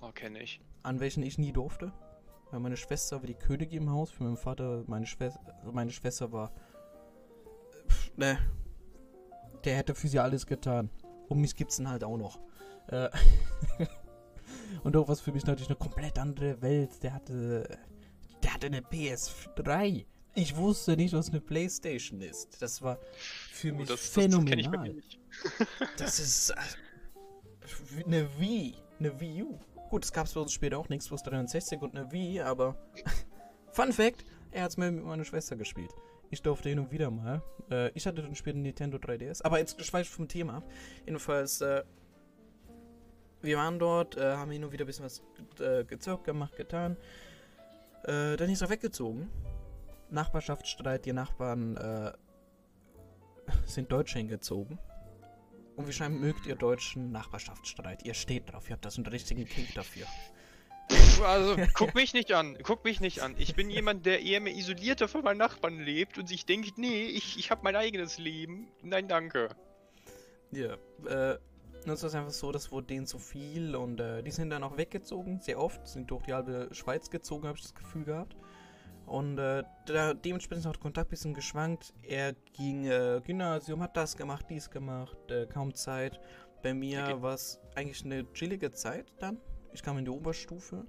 Oh, 0.00 0.10
kenne 0.12 0.42
ich. 0.42 0.60
an 0.82 1.00
welchen 1.00 1.22
ich 1.22 1.38
nie 1.38 1.52
durfte. 1.52 1.92
Weil 2.50 2.60
meine 2.60 2.76
Schwester 2.76 3.16
war 3.16 3.26
die 3.26 3.34
Königin 3.34 3.82
im 3.84 3.90
Haus, 3.90 4.10
für 4.10 4.22
meinen 4.24 4.36
Vater, 4.36 4.84
meine 4.86 5.06
Schwester, 5.06 5.40
meine 5.72 5.90
Schwester 5.90 6.30
war. 6.30 6.52
Pff, 7.88 8.16
ne. 8.16 8.38
Der 9.64 9.76
hätte 9.76 9.94
für 9.94 10.08
sie 10.08 10.18
alles 10.18 10.46
getan. 10.46 10.90
Und 11.28 11.40
mich 11.40 11.56
gibt's 11.56 11.76
dann 11.76 11.88
halt 11.88 12.04
auch 12.04 12.16
noch. 12.16 12.38
Äh, 12.88 13.08
Und 14.82 14.96
auch 14.96 15.08
was 15.08 15.20
für 15.20 15.32
mich 15.32 15.44
natürlich 15.46 15.68
eine 15.68 15.76
komplett 15.76 16.18
andere 16.18 16.60
Welt. 16.62 17.02
Der 17.02 17.14
hatte. 17.14 17.78
Der 18.42 18.54
hatte 18.54 18.66
eine 18.66 18.80
PS3. 18.80 20.04
Ich 20.34 20.56
wusste 20.56 20.96
nicht, 20.96 21.14
was 21.14 21.30
eine 21.30 21.40
Playstation 21.40 22.20
ist. 22.20 22.60
Das 22.60 22.82
war 22.82 22.98
für 23.52 23.72
Oh, 23.72 23.76
mich 23.76 23.88
das, 23.88 24.00
das, 24.00 24.12
das 24.12 24.22
phänomenal. 24.24 24.78
mir 24.88 24.94
nicht. 24.94 25.18
Das 25.96 26.18
ist 26.18 26.50
äh, 26.50 26.54
eine 28.04 28.28
Wii, 28.38 28.74
eine 28.98 29.18
Wii 29.20 29.42
U. 29.44 29.58
Gut, 29.90 30.04
es 30.04 30.12
gab 30.12 30.32
bei 30.34 30.40
uns 30.40 30.52
später 30.52 30.78
auch 30.78 30.88
nichts, 30.88 31.08
bloß 31.08 31.22
63 31.22 31.80
und 31.80 31.96
eine 31.96 32.10
Wii, 32.10 32.40
aber 32.40 32.76
Fun 33.72 33.92
Fact, 33.92 34.24
er 34.50 34.64
hat 34.64 34.70
es 34.72 34.76
mit 34.76 35.04
meiner 35.04 35.24
Schwester 35.24 35.56
gespielt. 35.56 35.92
Ich 36.34 36.42
durfte 36.42 36.68
hin 36.68 36.80
und 36.80 36.90
wieder 36.90 37.12
mal. 37.12 37.42
Äh, 37.70 37.90
ich 37.90 38.08
hatte 38.08 38.20
dann 38.20 38.34
später 38.34 38.58
Nintendo 38.58 38.98
3DS, 38.98 39.44
aber 39.44 39.60
jetzt 39.60 39.80
schweife 39.84 40.10
vom 40.10 40.26
Thema 40.26 40.56
ab. 40.56 40.64
Jedenfalls, 41.06 41.60
äh, 41.60 41.84
wir 43.40 43.56
waren 43.56 43.78
dort, 43.78 44.16
äh, 44.16 44.34
haben 44.34 44.50
hin 44.50 44.64
und 44.64 44.72
wieder 44.72 44.84
ein 44.84 44.88
bisschen 44.88 45.04
was 45.04 45.22
äh, 45.60 45.84
gezockt, 45.84 46.24
gemacht, 46.24 46.56
getan. 46.56 46.96
Äh, 48.02 48.36
dann 48.36 48.50
ist 48.50 48.62
er 48.62 48.68
weggezogen. 48.68 49.30
Nachbarschaftsstreit, 50.10 51.04
die 51.04 51.12
Nachbarn 51.12 51.76
äh, 51.76 52.12
sind 53.64 53.92
Deutsche 53.92 54.18
hingezogen. 54.18 54.80
Und 55.76 55.86
wie 55.86 55.92
scheinbar 55.92 56.20
mögt 56.20 56.46
ihr 56.46 56.56
deutschen 56.56 57.12
Nachbarschaftsstreit. 57.12 58.04
Ihr 58.04 58.14
steht 58.14 58.52
drauf, 58.52 58.68
ihr 58.68 58.72
habt 58.72 58.84
das 58.84 58.96
einen 58.96 59.06
richtigen 59.06 59.44
Kink 59.44 59.72
dafür. 59.74 60.06
Also, 61.22 61.56
guck 61.74 61.94
mich 61.94 62.12
nicht 62.14 62.32
an. 62.32 62.56
Guck 62.62 62.84
mich 62.84 63.00
nicht 63.00 63.20
an. 63.22 63.34
Ich 63.38 63.54
bin 63.54 63.70
jemand, 63.70 64.06
der 64.06 64.22
eher 64.22 64.40
mehr 64.40 64.54
isolierter 64.54 65.08
von 65.08 65.22
meinen 65.22 65.38
Nachbarn 65.38 65.78
lebt 65.80 66.18
und 66.18 66.28
sich 66.28 66.46
denkt, 66.46 66.78
nee, 66.78 67.04
ich, 67.04 67.38
ich 67.38 67.50
habe 67.50 67.60
mein 67.64 67.76
eigenes 67.76 68.18
Leben. 68.18 68.68
Nein, 68.82 69.08
danke. 69.08 69.48
Ja, 70.50 70.74
äh, 71.06 71.38
nun 71.84 71.94
ist 71.94 72.02
das 72.02 72.14
einfach 72.14 72.30
so, 72.32 72.52
das 72.52 72.72
wurde 72.72 72.86
denen 72.86 73.06
zu 73.06 73.18
viel 73.18 73.74
und 73.76 74.00
äh, 74.00 74.22
die 74.22 74.30
sind 74.30 74.50
dann 74.50 74.62
auch 74.62 74.76
weggezogen, 74.76 75.40
sehr 75.40 75.58
oft, 75.58 75.86
sind 75.86 76.10
durch 76.10 76.22
die 76.22 76.32
halbe 76.32 76.68
Schweiz 76.72 77.10
gezogen, 77.10 77.46
habe 77.46 77.58
ich 77.58 77.64
das 77.64 77.74
Gefühl 77.74 78.04
gehabt. 78.04 78.36
Und 79.06 79.38
äh, 79.38 79.64
da, 79.86 80.14
dementsprechend 80.14 80.64
der 80.64 80.72
Kontakt 80.80 81.08
ein 81.08 81.10
bisschen 81.10 81.34
geschwankt. 81.34 81.92
Er 82.02 82.32
ging 82.54 82.86
äh, 82.86 83.20
Gymnasium, 83.22 83.82
hat 83.82 83.96
das 83.96 84.16
gemacht, 84.16 84.46
dies 84.48 84.70
gemacht, 84.70 85.18
äh, 85.30 85.46
kaum 85.46 85.74
Zeit. 85.74 86.18
Bei 86.62 86.72
mir 86.72 87.02
Okay. 87.04 87.22
war 87.22 87.34
es 87.34 87.60
eigentlich 87.74 88.02
eine 88.04 88.32
chillige 88.32 88.72
Zeit 88.72 89.12
dann. 89.18 89.38
Ich 89.74 89.82
kam 89.82 89.98
in 89.98 90.06
die 90.06 90.10
Oberstufe 90.10 90.86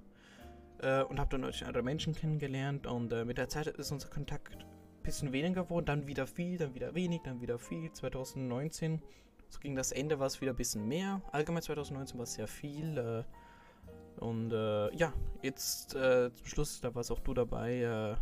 äh, 0.80 1.02
und 1.02 1.18
habe 1.18 1.30
dann 1.30 1.42
natürlich 1.42 1.66
andere 1.66 1.82
Menschen 1.82 2.14
kennengelernt 2.14 2.86
und 2.86 3.12
äh, 3.12 3.24
mit 3.24 3.38
der 3.38 3.48
Zeit 3.48 3.66
ist 3.66 3.92
unser 3.92 4.08
Kontakt 4.08 4.56
ein 4.56 5.02
bisschen 5.02 5.32
weniger 5.32 5.64
geworden, 5.64 5.86
dann 5.86 6.06
wieder 6.06 6.26
viel, 6.26 6.58
dann 6.58 6.74
wieder 6.74 6.94
wenig, 6.94 7.22
dann 7.22 7.40
wieder 7.40 7.58
viel. 7.58 7.92
2019 7.92 9.02
so 9.48 9.60
gegen 9.60 9.76
das 9.76 9.92
Ende 9.92 10.18
war 10.18 10.26
es 10.26 10.40
wieder 10.40 10.52
ein 10.52 10.56
bisschen 10.56 10.86
mehr. 10.86 11.22
Allgemein 11.32 11.62
2019 11.62 12.18
war 12.18 12.24
es 12.24 12.34
sehr 12.34 12.48
viel. 12.48 12.98
Äh, 12.98 14.20
und 14.20 14.52
äh, 14.52 14.94
ja, 14.96 15.12
jetzt 15.42 15.94
äh, 15.94 16.32
zum 16.32 16.46
Schluss, 16.46 16.80
da 16.80 16.94
warst 16.94 17.12
auch 17.12 17.20
du 17.20 17.34
dabei. 17.34 18.18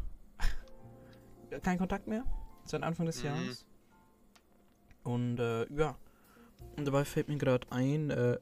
Äh, 1.50 1.58
kein 1.61 1.78
Kontakt 1.78 2.06
mehr 2.06 2.25
seit 2.64 2.82
Anfang 2.82 3.06
des 3.06 3.20
Mhm. 3.23 3.26
Jahres. 3.26 3.66
Und 5.02 5.38
ja, 5.38 5.99
und 6.78 6.87
dabei 6.87 7.04
fällt 7.04 7.28
mir 7.28 7.37
gerade 7.37 7.70
ein, 7.70 8.38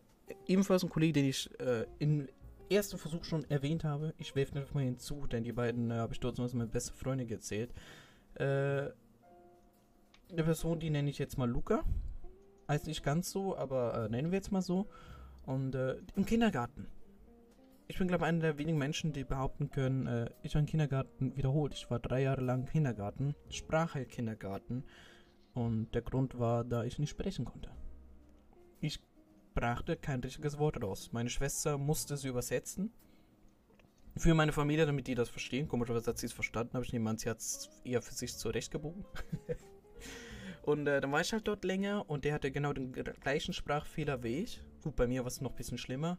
ebenfalls 0.46 0.84
ein 0.84 0.90
Kollege, 0.90 1.14
den 1.14 1.24
ich 1.24 1.50
äh, 1.58 1.86
im 1.98 2.28
ersten 2.74 2.98
Versuch 2.98 3.24
schon 3.24 3.48
erwähnt 3.50 3.84
habe. 3.84 4.14
Ich 4.18 4.34
werfe 4.34 4.58
nicht 4.58 4.74
mal 4.74 4.84
hinzu, 4.84 5.26
denn 5.26 5.44
die 5.44 5.52
beiden 5.52 5.90
äh, 5.90 5.94
habe 5.94 6.12
ich 6.12 6.20
dort 6.20 6.38
als 6.38 6.54
meine 6.54 6.68
beste 6.68 6.92
Freundin 6.92 7.28
gezählt. 7.28 7.72
Äh, 8.34 8.90
eine 10.32 10.44
Person, 10.44 10.80
die 10.80 10.90
nenne 10.90 11.10
ich 11.10 11.18
jetzt 11.18 11.36
mal 11.36 11.48
Luca. 11.48 11.84
Heißt 12.68 12.86
nicht 12.86 13.04
ganz 13.04 13.30
so, 13.30 13.56
aber 13.56 14.04
äh, 14.04 14.08
nennen 14.08 14.30
wir 14.30 14.36
jetzt 14.38 14.52
mal 14.52 14.62
so. 14.62 14.86
Und 15.44 15.74
äh, 15.74 15.96
im 16.16 16.24
Kindergarten. 16.24 16.86
Ich 17.88 17.98
bin, 17.98 18.08
glaube 18.08 18.24
ich, 18.24 18.28
einer 18.28 18.40
der 18.40 18.58
wenigen 18.58 18.78
Menschen, 18.78 19.12
die 19.12 19.24
behaupten 19.24 19.70
können, 19.70 20.06
äh, 20.06 20.30
ich 20.42 20.54
war 20.54 20.60
im 20.60 20.66
Kindergarten 20.66 21.36
wiederholt. 21.36 21.74
Ich 21.74 21.90
war 21.90 21.98
drei 21.98 22.22
Jahre 22.22 22.40
lang 22.40 22.64
Kindergarten, 22.66 23.34
Sprachheilkindergarten. 23.50 24.84
Und 25.52 25.94
der 25.94 26.02
Grund 26.02 26.38
war, 26.38 26.64
da 26.64 26.84
ich 26.84 26.98
nicht 26.98 27.10
sprechen 27.10 27.44
konnte. 27.44 27.70
Ich 28.80 29.00
brachte 29.54 29.96
kein 29.96 30.20
richtiges 30.20 30.58
Wort 30.58 30.82
raus. 30.82 31.10
Meine 31.12 31.30
Schwester 31.30 31.78
musste 31.78 32.16
sie 32.16 32.28
übersetzen. 32.28 32.92
Für 34.16 34.34
meine 34.34 34.52
Familie, 34.52 34.84
damit 34.84 35.06
die 35.06 35.14
das 35.14 35.30
verstehen. 35.30 35.68
Komischerweise 35.68 36.10
hat 36.10 36.18
sie 36.18 36.26
es 36.26 36.32
verstanden, 36.32 36.76
aber 36.76 36.84
ich 36.84 36.92
nehme 36.92 37.08
an, 37.08 37.18
sie 37.18 37.30
hat 37.30 37.38
es 37.38 37.70
eher 37.84 38.02
für 38.02 38.14
sich 38.14 38.36
zurechtgebogen. 38.36 39.04
und 40.62 40.86
äh, 40.86 41.00
dann 41.00 41.12
war 41.12 41.22
ich 41.22 41.32
halt 41.32 41.48
dort 41.48 41.64
länger 41.64 42.08
und 42.10 42.24
der 42.24 42.34
hatte 42.34 42.50
genau 42.50 42.72
den 42.72 42.92
gleichen 42.92 43.54
Sprachfehler 43.54 44.22
wie 44.22 44.40
ich. 44.40 44.60
Gut, 44.82 44.96
bei 44.96 45.06
mir 45.06 45.22
war 45.22 45.28
es 45.28 45.40
noch 45.40 45.50
ein 45.50 45.56
bisschen 45.56 45.78
schlimmer. 45.78 46.18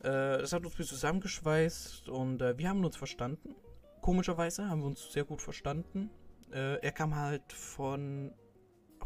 Äh, 0.00 0.38
das 0.38 0.52
hat 0.52 0.64
uns 0.64 0.74
bisschen 0.74 0.96
zusammengeschweißt 0.96 2.08
und 2.10 2.42
äh, 2.42 2.56
wir 2.58 2.68
haben 2.68 2.84
uns 2.84 2.96
verstanden. 2.96 3.56
Komischerweise 4.00 4.68
haben 4.68 4.80
wir 4.80 4.86
uns 4.86 5.12
sehr 5.12 5.24
gut 5.24 5.40
verstanden. 5.40 6.10
Äh, 6.52 6.78
er 6.80 6.92
kam 6.92 7.16
halt 7.16 7.52
von. 7.52 8.32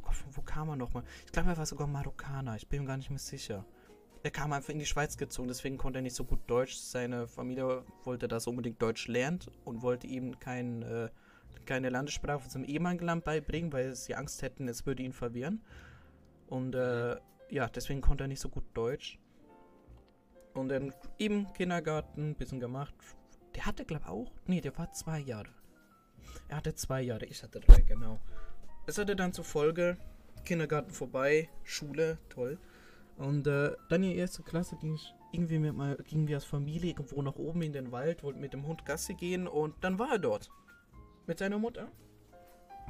Oh 0.08 0.14
wo 0.32 0.42
kam 0.42 0.68
er 0.68 0.76
nochmal? 0.76 1.04
Ich 1.26 1.32
glaube, 1.32 1.50
er 1.50 1.56
war 1.56 1.66
sogar 1.66 1.86
Marokkaner. 1.86 2.56
Ich 2.56 2.68
bin 2.68 2.82
mir 2.82 2.88
gar 2.88 2.96
nicht 2.96 3.10
mehr 3.10 3.18
sicher. 3.18 3.64
Er 4.22 4.30
kam 4.30 4.52
einfach 4.52 4.70
in 4.70 4.78
die 4.78 4.86
Schweiz 4.86 5.16
gezogen, 5.16 5.48
deswegen 5.48 5.78
konnte 5.78 6.00
er 6.00 6.02
nicht 6.02 6.16
so 6.16 6.24
gut 6.24 6.40
Deutsch. 6.48 6.74
Seine 6.74 7.28
Familie 7.28 7.84
wollte, 8.04 8.26
dass 8.26 8.46
er 8.46 8.50
unbedingt 8.50 8.82
Deutsch 8.82 9.06
lernt 9.06 9.48
und 9.64 9.82
wollte 9.82 10.06
ihm 10.06 10.38
kein, 10.40 10.82
äh, 10.82 11.08
keine 11.66 11.88
Landessprache 11.88 12.40
von 12.40 12.50
seinem 12.50 13.20
beibringen, 13.20 13.72
weil 13.72 13.94
sie 13.94 14.14
Angst 14.14 14.42
hätten, 14.42 14.66
es 14.66 14.86
würde 14.86 15.02
ihn 15.02 15.12
verwirren. 15.12 15.62
Und 16.48 16.74
äh, 16.74 17.16
ja, 17.50 17.68
deswegen 17.68 18.00
konnte 18.00 18.24
er 18.24 18.28
nicht 18.28 18.40
so 18.40 18.48
gut 18.48 18.64
Deutsch. 18.74 19.18
Und 20.54 20.70
dann 20.70 20.92
im 21.18 21.52
Kindergarten 21.52 22.30
ein 22.30 22.34
bisschen 22.34 22.58
gemacht. 22.58 22.94
Der 23.54 23.66
hatte, 23.66 23.84
glaube 23.84 24.04
ich, 24.04 24.10
auch. 24.10 24.32
Nee, 24.46 24.60
der 24.60 24.76
war 24.76 24.90
zwei 24.92 25.20
Jahre. 25.20 25.50
Er 26.48 26.56
hatte 26.56 26.74
zwei 26.74 27.02
Jahre, 27.02 27.26
ich 27.26 27.42
hatte 27.42 27.60
drei, 27.60 27.82
genau. 27.82 28.18
Es 28.88 28.96
hatte 28.96 29.14
dann 29.14 29.34
zur 29.34 29.44
Folge, 29.44 29.98
Kindergarten 30.46 30.92
vorbei, 30.92 31.50
Schule, 31.62 32.16
toll. 32.30 32.56
Und 33.18 33.46
äh, 33.46 33.72
dann 33.90 34.02
in 34.02 34.12
die 34.12 34.16
erste 34.16 34.42
Klasse 34.42 34.76
ging 34.76 34.94
ich 34.94 35.14
irgendwie 35.30 35.58
mit 35.58 35.74
mal, 35.74 35.96
gingen 35.96 36.26
wir 36.26 36.36
als 36.36 36.46
Familie 36.46 36.92
irgendwo 36.92 37.20
nach 37.20 37.36
oben 37.36 37.60
in 37.60 37.74
den 37.74 37.92
Wald, 37.92 38.22
wollten 38.22 38.40
mit 38.40 38.54
dem 38.54 38.66
Hund 38.66 38.86
Gassi 38.86 39.12
gehen 39.12 39.46
und 39.46 39.74
dann 39.82 39.98
war 39.98 40.12
er 40.12 40.18
dort. 40.18 40.50
Mit 41.26 41.38
seiner 41.38 41.58
Mutter. 41.58 41.92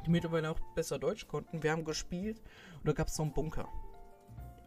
Die 0.05 0.09
mittlerweile 0.09 0.49
auch 0.49 0.59
besser 0.73 0.99
Deutsch 0.99 1.27
konnten. 1.27 1.63
Wir 1.63 1.73
haben 1.73 1.83
gespielt 1.83 2.41
und 2.77 2.87
da 2.87 2.93
gab 2.93 3.09
es 3.09 3.17
so 3.17 3.23
einen 3.23 3.33
Bunker. 3.33 3.67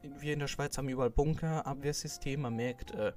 Wir 0.03 0.35
in 0.35 0.41
der 0.41 0.49
Schweiz 0.49 0.77
haben 0.77 0.91
überall 0.91 1.09
Bunker, 1.09 1.67
Abwehrsystem. 1.67 2.43
Man 2.43 2.57
merkt, 2.57 2.91
äh, 2.91 3.15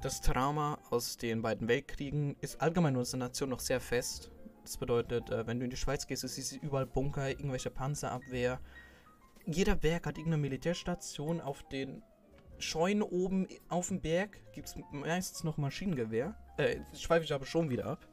das 0.00 0.20
Trauma 0.20 0.78
aus 0.88 1.16
den 1.16 1.42
beiden 1.42 1.66
Weltkriegen 1.66 2.36
ist 2.40 2.60
allgemein 2.60 2.94
in 2.94 3.00
unserer 3.00 3.18
Nation 3.18 3.50
noch 3.50 3.58
sehr 3.58 3.80
fest. 3.80 4.30
Das 4.64 4.78
bedeutet, 4.78 5.30
äh, 5.30 5.46
wenn 5.46 5.58
du 5.58 5.64
in 5.64 5.70
die 5.70 5.76
Schweiz 5.76 6.06
gehst, 6.06 6.24
ist 6.24 6.52
überall 6.56 6.86
Bunker, 6.86 7.28
irgendwelche 7.28 7.70
Panzerabwehr. 7.70 8.60
Jeder 9.46 9.76
Berg 9.76 10.06
hat 10.06 10.16
irgendeine 10.16 10.40
Militärstation. 10.40 11.40
Auf 11.42 11.62
den 11.68 12.02
Scheunen 12.58 13.02
oben 13.02 13.46
auf 13.68 13.88
dem 13.88 14.00
Berg 14.00 14.40
gibt 14.52 14.68
es 14.68 14.74
meistens 14.90 15.44
noch 15.44 15.58
Maschinengewehr. 15.58 16.34
Äh, 16.56 16.80
schweife 16.94 17.24
ich 17.24 17.32
aber 17.34 17.44
schon 17.44 17.68
wieder 17.68 17.84
ab. 17.84 18.08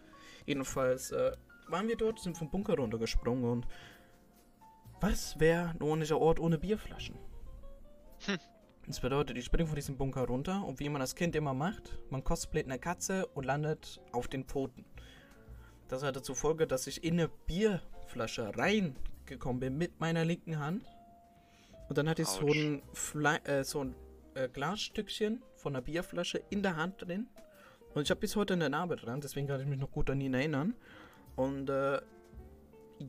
Jedenfalls 0.45 1.11
äh, 1.11 1.31
waren 1.69 1.87
wir 1.87 1.95
dort, 1.95 2.19
sind 2.19 2.37
vom 2.37 2.49
Bunker 2.49 2.75
runtergesprungen 2.75 3.49
und 3.49 3.67
was 4.99 5.39
wäre 5.39 5.69
ein 5.69 5.81
ordentlicher 5.81 6.19
Ort 6.19 6.39
ohne 6.39 6.57
Bierflaschen? 6.57 7.17
Hm. 8.25 8.37
Das 8.87 8.99
bedeutet, 8.99 9.37
ich 9.37 9.45
springe 9.45 9.67
von 9.67 9.75
diesem 9.75 9.97
Bunker 9.97 10.25
runter 10.27 10.65
und 10.65 10.79
wie 10.79 10.89
man 10.89 10.99
das 10.99 11.15
Kind 11.15 11.35
immer 11.35 11.53
macht, 11.53 11.97
man 12.09 12.23
cosplayt 12.23 12.65
eine 12.65 12.79
Katze 12.79 13.25
und 13.27 13.45
landet 13.45 14.01
auf 14.11 14.27
den 14.27 14.43
Pfoten. 14.43 14.85
Das 15.91 16.03
hatte 16.03 16.21
zur 16.21 16.37
Folge, 16.37 16.67
dass 16.67 16.87
ich 16.87 17.03
in 17.03 17.15
eine 17.15 17.27
Bierflasche 17.27 18.57
reingekommen 18.57 19.59
bin 19.59 19.77
mit 19.77 19.99
meiner 19.99 20.23
linken 20.23 20.57
Hand. 20.57 20.85
Und 21.89 21.97
dann 21.97 22.07
hatte 22.07 22.21
ich 22.21 22.29
so 22.29 22.47
ein, 22.47 22.81
Fle 22.93 23.43
äh, 23.43 23.65
so 23.65 23.83
ein 23.83 23.95
äh, 24.35 24.47
Glasstückchen 24.47 25.43
von 25.57 25.75
einer 25.75 25.81
Bierflasche 25.81 26.41
in 26.49 26.63
der 26.63 26.77
Hand 26.77 27.01
drin. 27.01 27.27
Und 27.93 28.03
ich 28.03 28.09
habe 28.09 28.21
bis 28.21 28.37
heute 28.37 28.53
eine 28.53 28.69
Narbe 28.69 28.95
dran, 28.95 29.19
deswegen 29.19 29.47
kann 29.47 29.59
ich 29.59 29.67
mich 29.67 29.79
noch 29.79 29.91
gut 29.91 30.09
an 30.09 30.21
ihn 30.21 30.33
erinnern. 30.33 30.75
Und 31.35 31.69
äh, 31.69 31.99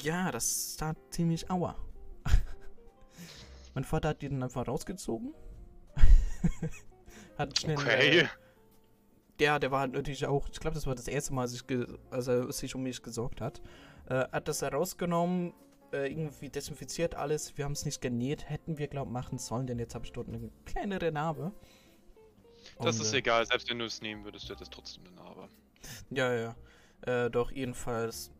ja, 0.03 0.33
das 0.33 0.77
tat 0.77 0.97
ziemlich 1.11 1.49
aua. 1.53 1.77
mein 3.75 3.85
Vater 3.85 4.09
hat 4.09 4.23
die 4.23 4.29
dann 4.29 4.43
einfach 4.43 4.67
rausgezogen. 4.67 5.33
hat 7.39 7.61
schnell. 7.61 7.77
Okay. 7.77 8.29
Äh, 9.43 9.61
der, 9.61 9.71
war 9.71 9.87
natürlich 9.87 10.27
auch, 10.27 10.49
ich 10.51 10.61
glaube, 10.61 10.75
das 10.75 10.87
war 10.87 10.95
das 10.95 11.09
erste 11.09 11.35
Mal, 11.35 11.43
als, 11.43 11.65
als, 12.11 12.27
er 12.29 12.53
sich 12.53 12.75
um 12.75 12.83
mich 12.83 13.03
gesorgt 13.03 13.41
hat. 13.41 13.61
Äh, 14.09 14.27
hat 14.31 14.49
das 14.49 14.63
herausgenommen, 14.63 15.55
äh, 15.93 16.11
irgendwie 16.11 16.49
desinfiziert 16.49 17.15
alles. 17.15 17.57
Wir 17.57 17.65
haben 17.65 17.73
es 17.73 17.85
nicht 17.85 18.01
genäht, 18.01 18.49
hätten 18.49 18.79
wir, 18.79 18.89
glaube 18.89 19.09
ich, 19.09 19.13
machen 19.13 19.39
sollen, 19.39 19.67
denn 19.67 19.79
jetzt 19.79 19.95
habe 19.95 20.05
ich 20.05 20.13
dort 20.13 20.29
eine 20.29 20.51
kleinere 20.65 21.13
Narbe. 21.13 21.53
Das 22.79 22.97
Und, 22.97 23.03
ist 23.03 23.13
äh, 23.13 23.19
egal, 23.19 23.47
selbst 23.47 23.69
wenn 23.71 23.79
du 23.79 23.85
es 23.85 24.01
nehmen 24.01 24.25
würdest, 24.25 24.49
du 24.49 24.55
hättest 24.55 24.73
trotzdem 24.73 25.05
eine 25.07 25.17
Narbe. 25.17 25.49
Ja, 26.11 26.33
ja. 26.35 26.57
Äh, 27.03 27.31
doch 27.31 27.51
jedenfalls, 27.51 28.31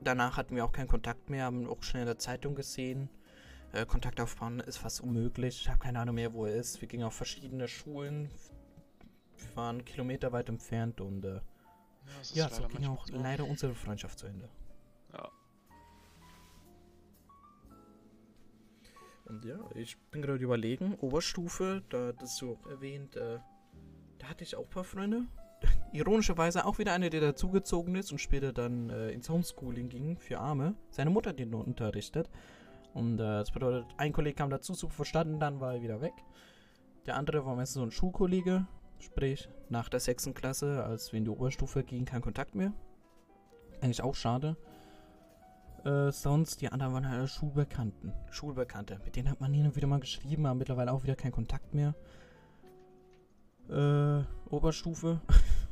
danach 0.00 0.36
hatten 0.36 0.54
wir 0.56 0.64
auch 0.64 0.72
keinen 0.72 0.88
Kontakt 0.88 1.30
mehr, 1.30 1.44
haben 1.44 1.66
auch 1.66 1.82
schnell 1.82 2.02
in 2.02 2.08
der 2.08 2.18
Zeitung 2.18 2.54
gesehen. 2.54 3.08
Äh, 3.72 3.86
Kontakt 3.86 4.20
aufbauen 4.20 4.60
ist 4.60 4.76
fast 4.76 5.00
unmöglich. 5.00 5.62
Ich 5.62 5.68
habe 5.68 5.78
keine 5.78 5.98
Ahnung 5.98 6.14
mehr, 6.14 6.32
wo 6.32 6.46
er 6.46 6.54
ist. 6.54 6.80
Wir 6.80 6.88
gingen 6.88 7.04
auf 7.04 7.14
verschiedene 7.14 7.66
Schulen. 7.66 8.30
Wir 9.54 9.62
waren 9.62 9.84
Kilometer 9.84 10.32
weit 10.32 10.48
entfernt 10.48 11.00
und 11.00 11.24
äh, 11.24 11.34
ja, 12.32 12.46
ja 12.46 12.48
so 12.48 12.66
ging 12.66 12.86
auch 12.86 13.06
so. 13.06 13.16
leider 13.16 13.44
unsere 13.44 13.74
Freundschaft 13.74 14.18
zu 14.18 14.26
Ende. 14.26 14.48
Ja. 15.12 15.30
Und 19.26 19.44
ja, 19.44 19.58
ich 19.76 19.96
bin 20.10 20.22
gerade 20.22 20.42
überlegen, 20.42 20.96
Oberstufe, 20.96 21.82
da 21.88 22.12
das 22.12 22.36
so 22.36 22.58
erwähnt, 22.68 23.14
äh, 23.14 23.38
da 24.18 24.28
hatte 24.28 24.42
ich 24.42 24.56
auch 24.56 24.64
ein 24.64 24.70
paar 24.70 24.84
Freunde 24.84 25.22
ironischerweise 25.92 26.66
auch 26.66 26.78
wieder 26.78 26.92
einer, 26.92 27.08
der 27.08 27.20
dazugezogen 27.20 27.94
ist 27.94 28.10
und 28.10 28.18
später 28.18 28.52
dann 28.52 28.90
äh, 28.90 29.10
ins 29.10 29.28
Homeschooling 29.28 29.88
ging 29.88 30.18
für 30.18 30.40
Arme. 30.40 30.74
Seine 30.90 31.10
Mutter 31.10 31.30
hat 31.30 31.38
ihn 31.38 31.54
unterrichtet. 31.54 32.28
Und 32.92 33.14
äh, 33.20 33.22
das 33.22 33.52
bedeutet, 33.52 33.86
ein 33.98 34.12
Kollege 34.12 34.34
kam 34.34 34.50
dazu, 34.50 34.74
super 34.74 34.94
verstanden, 34.94 35.38
dann 35.38 35.60
war 35.60 35.74
er 35.74 35.82
wieder 35.82 36.00
weg. 36.00 36.14
Der 37.06 37.16
andere 37.16 37.46
war 37.46 37.54
meistens 37.54 37.74
so 37.74 37.82
ein 37.82 37.90
Schulkollege, 37.92 38.66
sprich 38.98 39.48
nach 39.68 39.88
der 39.88 40.00
sechsten 40.00 40.34
Klasse, 40.34 40.84
als 40.84 41.12
wir 41.12 41.18
in 41.18 41.24
die 41.24 41.30
Oberstufe 41.30 41.82
gingen, 41.82 42.04
kein 42.04 42.22
Kontakt 42.22 42.54
mehr. 42.54 42.72
Eigentlich 43.80 44.02
auch 44.02 44.14
schade. 44.14 44.56
Äh, 45.84 46.10
sonst, 46.12 46.60
die 46.62 46.70
anderen 46.70 46.94
waren 46.94 47.08
halt 47.08 47.28
Schulbekannten. 47.28 48.12
Schulbekannte. 48.30 49.00
Mit 49.04 49.16
denen 49.16 49.30
hat 49.30 49.40
man 49.40 49.52
hin 49.52 49.66
und 49.66 49.76
wieder 49.76 49.86
mal 49.86 50.00
geschrieben, 50.00 50.46
aber 50.46 50.54
mittlerweile 50.54 50.92
auch 50.92 51.02
wieder 51.02 51.16
keinen 51.16 51.32
Kontakt 51.32 51.74
mehr. 51.74 51.94
Äh, 53.68 54.24
Oberstufe. 54.50 55.20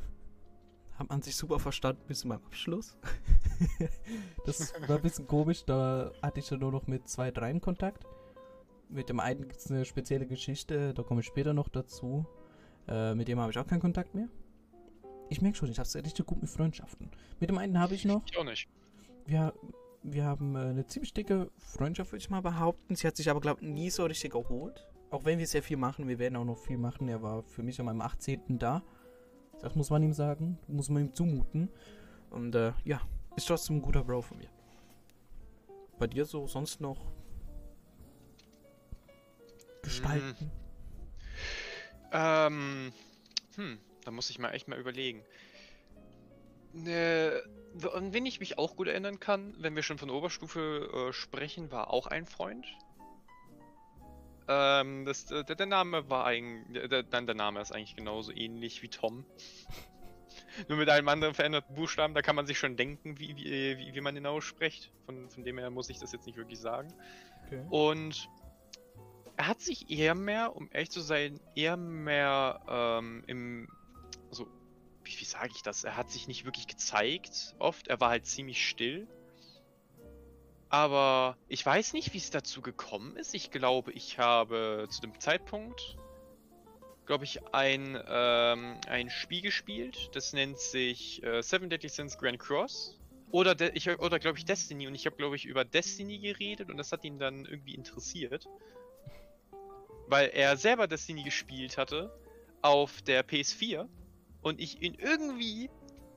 hat 0.99 1.09
man 1.09 1.23
sich 1.23 1.37
super 1.37 1.59
verstanden 1.59 2.03
bis 2.07 2.21
zum 2.21 2.33
Abschluss. 2.33 2.97
das 4.47 4.73
war 4.87 4.97
ein 4.97 5.03
bisschen 5.03 5.27
komisch, 5.27 5.65
da 5.65 6.13
hatte 6.23 6.41
ich 6.41 6.51
ja 6.51 6.57
nur 6.57 6.73
noch 6.73 6.87
mit 6.87 7.09
zwei, 7.09 7.31
dreien 7.31 7.61
Kontakt. 7.61 8.05
Mit 8.89 9.09
dem 9.09 9.21
einen 9.21 9.49
gibt 9.49 9.57
es 9.57 9.71
eine 9.71 9.85
spezielle 9.85 10.27
Geschichte, 10.27 10.93
da 10.95 11.03
komme 11.03 11.21
ich 11.21 11.27
später 11.27 11.55
noch 11.55 11.69
dazu. 11.69 12.27
Äh, 12.89 13.15
mit 13.15 13.29
dem 13.29 13.39
habe 13.39 13.51
ich 13.51 13.59
auch 13.59 13.67
keinen 13.67 13.81
Kontakt 13.81 14.15
mehr. 14.15 14.29
Ich 15.29 15.41
merke 15.41 15.57
schon, 15.57 15.71
ich 15.71 15.79
habe 15.79 15.87
es 15.87 15.95
richtig 15.95 16.27
gut 16.27 16.41
mit 16.41 16.51
Freundschaften. 16.51 17.11
Mit 17.41 17.49
dem 17.49 17.59
einen 17.59 17.79
habe 17.79 17.95
ich 17.95 18.05
noch. 18.05 18.23
Ich 18.31 18.37
auch 18.37 18.45
nicht. 18.45 18.69
Wir, 19.25 19.55
wir 20.03 20.25
haben 20.25 20.57
äh, 20.57 20.61
eine 20.61 20.87
ziemlich 20.87 21.15
dicke 21.15 21.51
Freundschaft, 21.59 22.13
würde 22.13 22.23
ich 22.23 22.31
mal 22.31 22.43
behaupten. 22.43 22.95
Sie 22.95 23.07
hat 23.07 23.17
sich 23.17 23.31
aber, 23.31 23.41
glaube 23.41 23.63
ich, 23.63 23.69
nie 23.69 23.91
so 23.91 24.05
richtig 24.05 24.35
erholt. 24.35 24.87
Auch 25.11 25.25
wenn 25.25 25.39
wir 25.39 25.47
sehr 25.47 25.63
viel 25.63 25.77
machen, 25.77 26.09
wir 26.09 26.19
werden 26.19 26.37
auch 26.37 26.45
noch 26.45 26.59
viel 26.59 26.79
machen. 26.79 27.09
Er 27.09 27.23
war 27.23 27.43
für 27.43 27.63
mich 27.63 27.79
an 27.79 27.87
meinem 27.87 28.01
18. 28.01 28.59
da. 28.59 28.83
Das 29.61 29.75
muss 29.75 29.91
man 29.91 30.03
ihm 30.03 30.13
sagen, 30.13 30.59
muss 30.67 30.89
man 30.89 31.03
ihm 31.03 31.15
zumuten. 31.15 31.71
Und 32.31 32.55
äh, 32.55 32.73
ja, 32.85 33.01
ist 33.37 33.47
trotzdem 33.47 33.77
ein 33.77 33.83
guter 33.83 34.03
Bro 34.03 34.23
von 34.23 34.39
mir. 34.39 34.49
Bei 35.99 36.07
dir 36.07 36.25
so 36.25 36.47
sonst 36.47 36.81
noch 36.81 37.13
gestalten? 39.83 40.51
Hm. 42.13 42.21
Ähm, 42.21 42.93
hm, 43.57 43.79
da 44.05 44.11
muss 44.11 44.31
ich 44.31 44.39
mal 44.39 44.51
echt 44.51 44.69
mal 44.69 44.79
überlegen. 44.79 45.25
Ne, 46.75 47.43
an 47.93 48.15
wen 48.15 48.25
ich 48.25 48.41
mich 48.41 48.59
auch 48.59 48.77
gut 48.77 48.89
erinnern 48.89 49.21
kann, 49.21 49.55
wenn 49.59 49.77
wir 49.77 49.83
schon 49.83 49.99
von 49.99 50.11
Oberstufe 50.11 51.09
äh, 51.09 51.13
sprechen, 51.13 51.71
war 51.71 51.91
auch 51.91 52.07
ein 52.07 52.27
Freund. 52.27 52.67
Ähm, 54.49 55.05
das, 55.05 55.27
der, 55.27 55.45
der, 55.45 55.67
Name 55.67 56.09
war 56.11 56.25
eigentlich, 56.25 56.89
der, 56.89 57.03
der, 57.03 57.23
der 57.23 57.35
Name 57.35 57.61
ist 57.61 57.73
eigentlich 57.73 57.97
genauso 57.97 58.33
ähnlich 58.33 58.83
wie 58.83 58.89
Tom. 58.89 59.25
Nur 60.69 60.79
mit 60.79 60.89
einem 60.89 61.09
anderen 61.09 61.35
veränderten 61.35 61.75
Buchstaben, 61.75 62.15
da 62.15 62.23
kann 62.23 62.37
man 62.37 62.47
sich 62.47 62.59
schon 62.59 62.77
denken, 62.77 63.19
wie, 63.19 63.37
wie, 63.37 63.79
wie, 63.79 63.95
wie 63.95 64.01
man 64.01 64.17
ihn 64.17 64.27
ausspricht. 64.27 64.91
Von, 65.07 65.31
von 65.31 65.45
dem 65.45 65.59
her 65.59 65.71
muss 65.71 65.91
ich 65.91 65.99
das 65.99 66.13
jetzt 66.13 66.27
nicht 66.27 66.37
wirklich 66.37 66.59
sagen. 66.59 66.93
Okay. 67.47 67.65
Und 67.71 68.29
er 69.43 69.49
hat 69.49 69.61
sich 69.61 69.91
eher 69.91 70.15
mehr, 70.15 70.55
um 70.55 70.69
ehrlich 70.71 70.93
zu 70.93 71.01
sein, 71.01 71.41
eher 71.57 71.77
mehr 71.77 72.61
ähm, 72.69 73.25
im. 73.27 73.69
Also, 74.31 74.47
wie, 75.03 75.19
wie 75.19 75.25
sage 75.25 75.51
ich 75.53 75.65
das? 75.65 75.83
Er 75.83 75.97
hat 75.97 76.13
sich 76.13 76.29
nicht 76.29 76.45
wirklich 76.45 76.69
gezeigt, 76.69 77.57
oft. 77.59 77.89
Er 77.89 77.99
war 77.99 78.11
halt 78.11 78.25
ziemlich 78.25 78.65
still. 78.65 79.09
Aber 80.69 81.37
ich 81.49 81.67
weiß 81.67 81.93
nicht, 81.93 82.15
wie 82.15 82.19
es 82.19 82.31
dazu 82.31 82.63
gekommen 82.63 83.17
ist. 83.17 83.35
Ich 83.35 83.51
glaube, 83.51 83.91
ich 83.91 84.21
habe 84.21 84.87
zu 84.89 85.01
dem 85.01 85.19
Zeitpunkt, 85.19 85.97
glaube 87.07 87.25
ich, 87.25 87.43
ein, 87.53 88.01
ähm, 88.09 88.77
ein 88.87 89.11
Spiel 89.11 89.43
gespielt. 89.43 90.11
Das 90.13 90.33
nennt 90.33 90.61
sich 90.61 91.21
äh, 91.25 91.43
Seven 91.43 91.69
Deadly 91.69 91.89
Sins 91.89 92.17
Grand 92.17 92.39
Cross. 92.39 92.97
Oder, 93.33 93.57
ich, 93.75 93.91
oder 93.99 94.21
glaube 94.21 94.39
ich, 94.39 94.45
Destiny. 94.45 94.87
Und 94.87 94.95
ich 94.95 95.05
habe, 95.07 95.17
glaube 95.17 95.35
ich, 95.35 95.47
über 95.47 95.65
Destiny 95.65 96.21
geredet 96.21 96.71
und 96.71 96.77
das 96.77 96.93
hat 96.93 97.03
ihn 97.03 97.19
dann 97.19 97.45
irgendwie 97.45 97.75
interessiert. 97.75 98.47
Weil 100.07 100.31
er 100.31 100.57
selber 100.57 100.87
Destiny 100.87 101.23
gespielt 101.23 101.79
hatte 101.79 102.13
auf 102.61 103.03
der 103.03 103.27
PS4 103.27 103.89
und 104.43 104.61
ich 104.61 104.83
ihn 104.83 104.95
irgendwie 104.95 105.71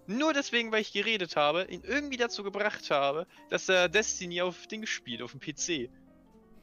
nur 0.07 0.33
deswegen, 0.33 0.71
weil 0.71 0.81
ich 0.81 0.93
geredet 0.93 1.35
habe, 1.35 1.65
ihn 1.65 1.83
irgendwie 1.83 2.17
dazu 2.17 2.43
gebracht 2.43 2.91
habe, 2.91 3.25
dass 3.49 3.69
er 3.69 3.89
Destiny 3.89 4.41
auf 4.41 4.67
Ding 4.67 4.85
spielt, 4.85 5.21
auf 5.21 5.31
dem 5.31 5.39
PC. 5.39 5.89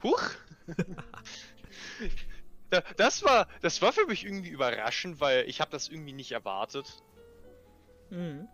Huch! 0.02 0.30
das 2.96 3.24
war, 3.24 3.48
das 3.60 3.82
war 3.82 3.92
für 3.92 4.06
mich 4.06 4.24
irgendwie 4.24 4.50
überraschend, 4.50 5.20
weil 5.20 5.48
ich 5.48 5.60
habe 5.60 5.70
das 5.70 5.88
irgendwie 5.88 6.12
nicht 6.12 6.32
erwartet. 6.32 7.02
Mhm. 8.10 8.48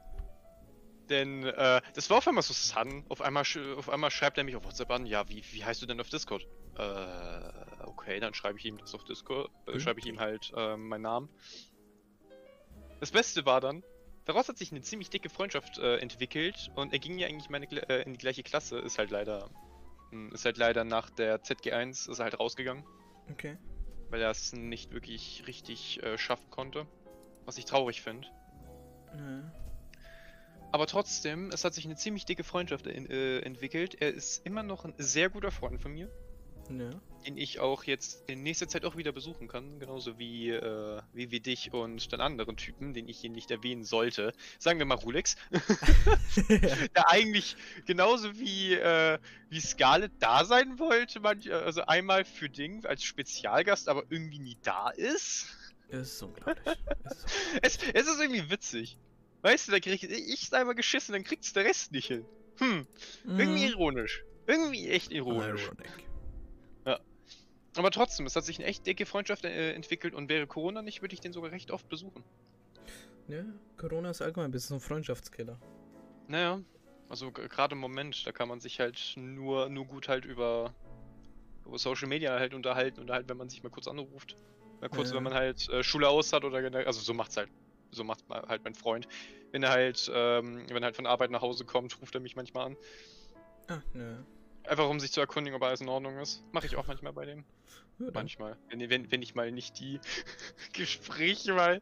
Denn 1.08 1.44
äh, 1.44 1.80
das 1.94 2.10
war 2.10 2.18
auf 2.18 2.28
einmal 2.28 2.42
so 2.42 2.52
Sun. 2.52 3.04
Auf 3.08 3.22
einmal, 3.22 3.44
auf 3.76 3.88
einmal 3.88 4.10
schreibt 4.10 4.38
er 4.38 4.44
mich 4.44 4.56
auf 4.56 4.64
WhatsApp 4.64 4.90
an, 4.90 5.06
ja, 5.06 5.28
wie, 5.28 5.42
wie 5.52 5.64
heißt 5.64 5.80
du 5.80 5.86
denn 5.86 6.00
auf 6.00 6.08
Discord? 6.08 6.46
Äh, 6.78 7.86
okay, 7.86 8.20
dann 8.20 8.34
schreibe 8.34 8.58
ich 8.58 8.64
ihm 8.64 8.78
das 8.78 8.94
auf 8.94 9.04
Discord, 9.04 9.50
äh, 9.66 9.72
mhm. 9.72 9.80
schreibe 9.80 10.00
ich 10.00 10.06
ihm 10.06 10.20
halt 10.20 10.52
äh, 10.56 10.76
meinen 10.76 11.02
Namen. 11.02 11.28
Das 13.00 13.10
Beste 13.10 13.46
war 13.46 13.60
dann, 13.60 13.82
daraus 14.24 14.48
hat 14.48 14.58
sich 14.58 14.70
eine 14.70 14.82
ziemlich 14.82 15.10
dicke 15.10 15.28
Freundschaft 15.28 15.78
äh, 15.78 15.98
entwickelt 15.98 16.70
und 16.76 16.92
er 16.92 16.98
ging 16.98 17.18
ja 17.18 17.28
eigentlich 17.28 17.50
meine, 17.50 17.66
äh, 17.88 18.02
in 18.02 18.12
die 18.12 18.18
gleiche 18.18 18.42
Klasse, 18.42 18.78
ist 18.78 18.98
halt 18.98 19.10
leider, 19.10 19.50
hm, 20.10 20.32
ist 20.32 20.44
halt 20.44 20.56
leider 20.56 20.84
nach 20.84 21.10
der 21.10 21.42
ZG1 21.42 22.10
ist 22.10 22.18
er 22.18 22.24
halt 22.24 22.38
rausgegangen. 22.38 22.84
Okay. 23.30 23.58
Weil 24.10 24.22
er 24.22 24.30
es 24.30 24.52
nicht 24.52 24.92
wirklich 24.92 25.44
richtig 25.46 26.02
äh, 26.02 26.16
schaffen 26.16 26.48
konnte. 26.50 26.86
Was 27.44 27.58
ich 27.58 27.64
traurig 27.64 28.02
finde. 28.02 28.28
Ja. 29.14 29.52
Aber 30.70 30.86
trotzdem, 30.86 31.50
es 31.50 31.64
hat 31.64 31.74
sich 31.74 31.84
eine 31.86 31.96
ziemlich 31.96 32.26
dicke 32.26 32.44
Freundschaft 32.44 32.86
in, 32.86 33.08
äh, 33.08 33.40
entwickelt. 33.40 34.00
Er 34.00 34.12
ist 34.12 34.44
immer 34.44 34.62
noch 34.62 34.84
ein 34.84 34.94
sehr 34.98 35.30
guter 35.30 35.50
Freund 35.50 35.80
von 35.80 35.92
mir. 35.92 36.10
Ja. 36.70 36.90
Den 37.26 37.36
ich 37.36 37.58
auch 37.58 37.84
jetzt 37.84 38.28
in 38.28 38.42
nächster 38.42 38.68
Zeit 38.68 38.84
auch 38.84 38.96
wieder 38.96 39.12
besuchen 39.12 39.48
kann. 39.48 39.80
Genauso 39.80 40.18
wie, 40.18 40.50
äh, 40.50 41.00
wie, 41.12 41.30
wie 41.30 41.40
dich 41.40 41.72
und 41.72 42.12
dann 42.12 42.20
anderen 42.20 42.56
Typen, 42.56 42.94
den 42.94 43.08
ich 43.08 43.18
hier 43.18 43.30
nicht 43.30 43.50
erwähnen 43.50 43.84
sollte. 43.84 44.32
Sagen 44.58 44.78
wir 44.78 44.86
mal 44.86 44.94
Rulex. 44.94 45.36
Der 46.94 47.10
eigentlich 47.10 47.56
genauso 47.86 48.38
wie, 48.38 48.74
äh, 48.74 49.18
wie 49.50 49.60
Scarlett 49.60 50.12
da 50.20 50.44
sein 50.44 50.78
wollte. 50.78 51.20
Manch, 51.20 51.52
also 51.52 51.82
einmal 51.82 52.24
für 52.24 52.48
Ding 52.48 52.84
als 52.86 53.02
Spezialgast, 53.02 53.88
aber 53.88 54.04
irgendwie 54.10 54.38
nie 54.38 54.58
da 54.62 54.90
ist. 54.90 55.46
Es 55.88 56.14
ist 56.14 56.22
unglaublich. 56.22 56.78
es, 57.62 57.76
ist 57.76 57.82
es, 57.82 57.94
es 57.94 58.08
ist 58.08 58.20
irgendwie 58.20 58.50
witzig. 58.50 58.98
Weißt 59.42 59.68
du, 59.68 59.72
da 59.72 59.80
krieg 59.80 60.02
ich, 60.02 60.10
ich 60.10 60.52
einmal 60.52 60.74
geschissen, 60.74 61.12
dann 61.12 61.24
kriegt's 61.24 61.52
der 61.52 61.64
Rest 61.64 61.92
nicht 61.92 62.08
hin. 62.08 62.24
Hm. 62.58 62.86
Irgendwie 63.24 63.66
ironisch. 63.66 64.24
Irgendwie 64.46 64.88
echt 64.88 65.12
ironisch. 65.12 65.62
Ironic. 65.62 66.07
Aber 67.78 67.92
trotzdem, 67.92 68.26
es 68.26 68.34
hat 68.34 68.44
sich 68.44 68.58
eine 68.58 68.66
echt 68.66 68.84
dicke 68.86 69.06
Freundschaft 69.06 69.44
äh, 69.44 69.72
entwickelt 69.72 70.12
und 70.12 70.28
wäre 70.28 70.48
Corona 70.48 70.82
nicht, 70.82 71.00
würde 71.00 71.14
ich 71.14 71.20
den 71.20 71.32
sogar 71.32 71.52
recht 71.52 71.70
oft 71.70 71.88
besuchen. 71.88 72.24
Ja, 73.28 73.44
Corona 73.76 74.10
ist 74.10 74.20
allgemein 74.20 74.48
ein 74.48 74.50
bisschen 74.50 74.70
so 74.70 74.74
ein 74.74 74.80
Freundschaftskiller. 74.80 75.60
Naja, 76.26 76.60
also 77.08 77.30
gerade 77.30 77.76
im 77.76 77.78
Moment, 77.78 78.26
da 78.26 78.32
kann 78.32 78.48
man 78.48 78.58
sich 78.58 78.80
halt 78.80 79.14
nur, 79.16 79.68
nur 79.68 79.84
gut 79.84 80.08
halt 80.08 80.24
über, 80.24 80.74
über 81.64 81.78
Social 81.78 82.08
Media 82.08 82.36
halt 82.36 82.52
unterhalten 82.52 83.00
und 83.00 83.10
halt, 83.10 83.28
wenn 83.28 83.36
man 83.36 83.48
sich 83.48 83.62
mal 83.62 83.70
kurz 83.70 83.86
anruft. 83.86 84.34
Mal 84.80 84.90
kurz, 84.90 85.10
ja. 85.10 85.16
wenn 85.16 85.22
man 85.22 85.34
halt 85.34 85.68
äh, 85.68 85.84
Schule 85.84 86.08
aus 86.08 86.32
hat 86.32 86.42
oder 86.42 86.60
generell, 86.60 86.86
also 86.86 87.00
so 87.00 87.14
macht's 87.14 87.36
halt 87.36 87.48
so 87.92 88.02
macht 88.02 88.24
halt 88.28 88.64
mein 88.64 88.74
Freund. 88.74 89.06
Wenn 89.52 89.62
er 89.62 89.70
halt, 89.70 90.10
ähm, 90.12 90.64
wenn 90.68 90.82
er 90.82 90.86
halt 90.86 90.96
von 90.96 91.06
Arbeit 91.06 91.30
nach 91.30 91.42
Hause 91.42 91.64
kommt, 91.64 92.00
ruft 92.02 92.14
er 92.14 92.20
mich 92.20 92.34
manchmal 92.34 92.66
an. 92.66 92.76
Ah, 93.68 93.80
nö. 93.94 94.16
Einfach 94.68 94.88
um 94.88 95.00
sich 95.00 95.12
zu 95.12 95.20
erkundigen, 95.20 95.56
ob 95.56 95.62
alles 95.62 95.80
in 95.80 95.88
Ordnung 95.88 96.18
ist. 96.18 96.44
Mache 96.52 96.66
ich 96.66 96.76
auch 96.76 96.86
manchmal 96.86 97.12
bei 97.12 97.24
dem. 97.24 97.44
Ja, 97.98 98.08
manchmal. 98.12 98.56
Wenn, 98.68 98.90
wenn, 98.90 99.10
wenn 99.10 99.22
ich 99.22 99.34
mal 99.34 99.50
nicht 99.50 99.78
die 99.80 100.00
Gespräche 100.72 101.54
mal. 101.54 101.80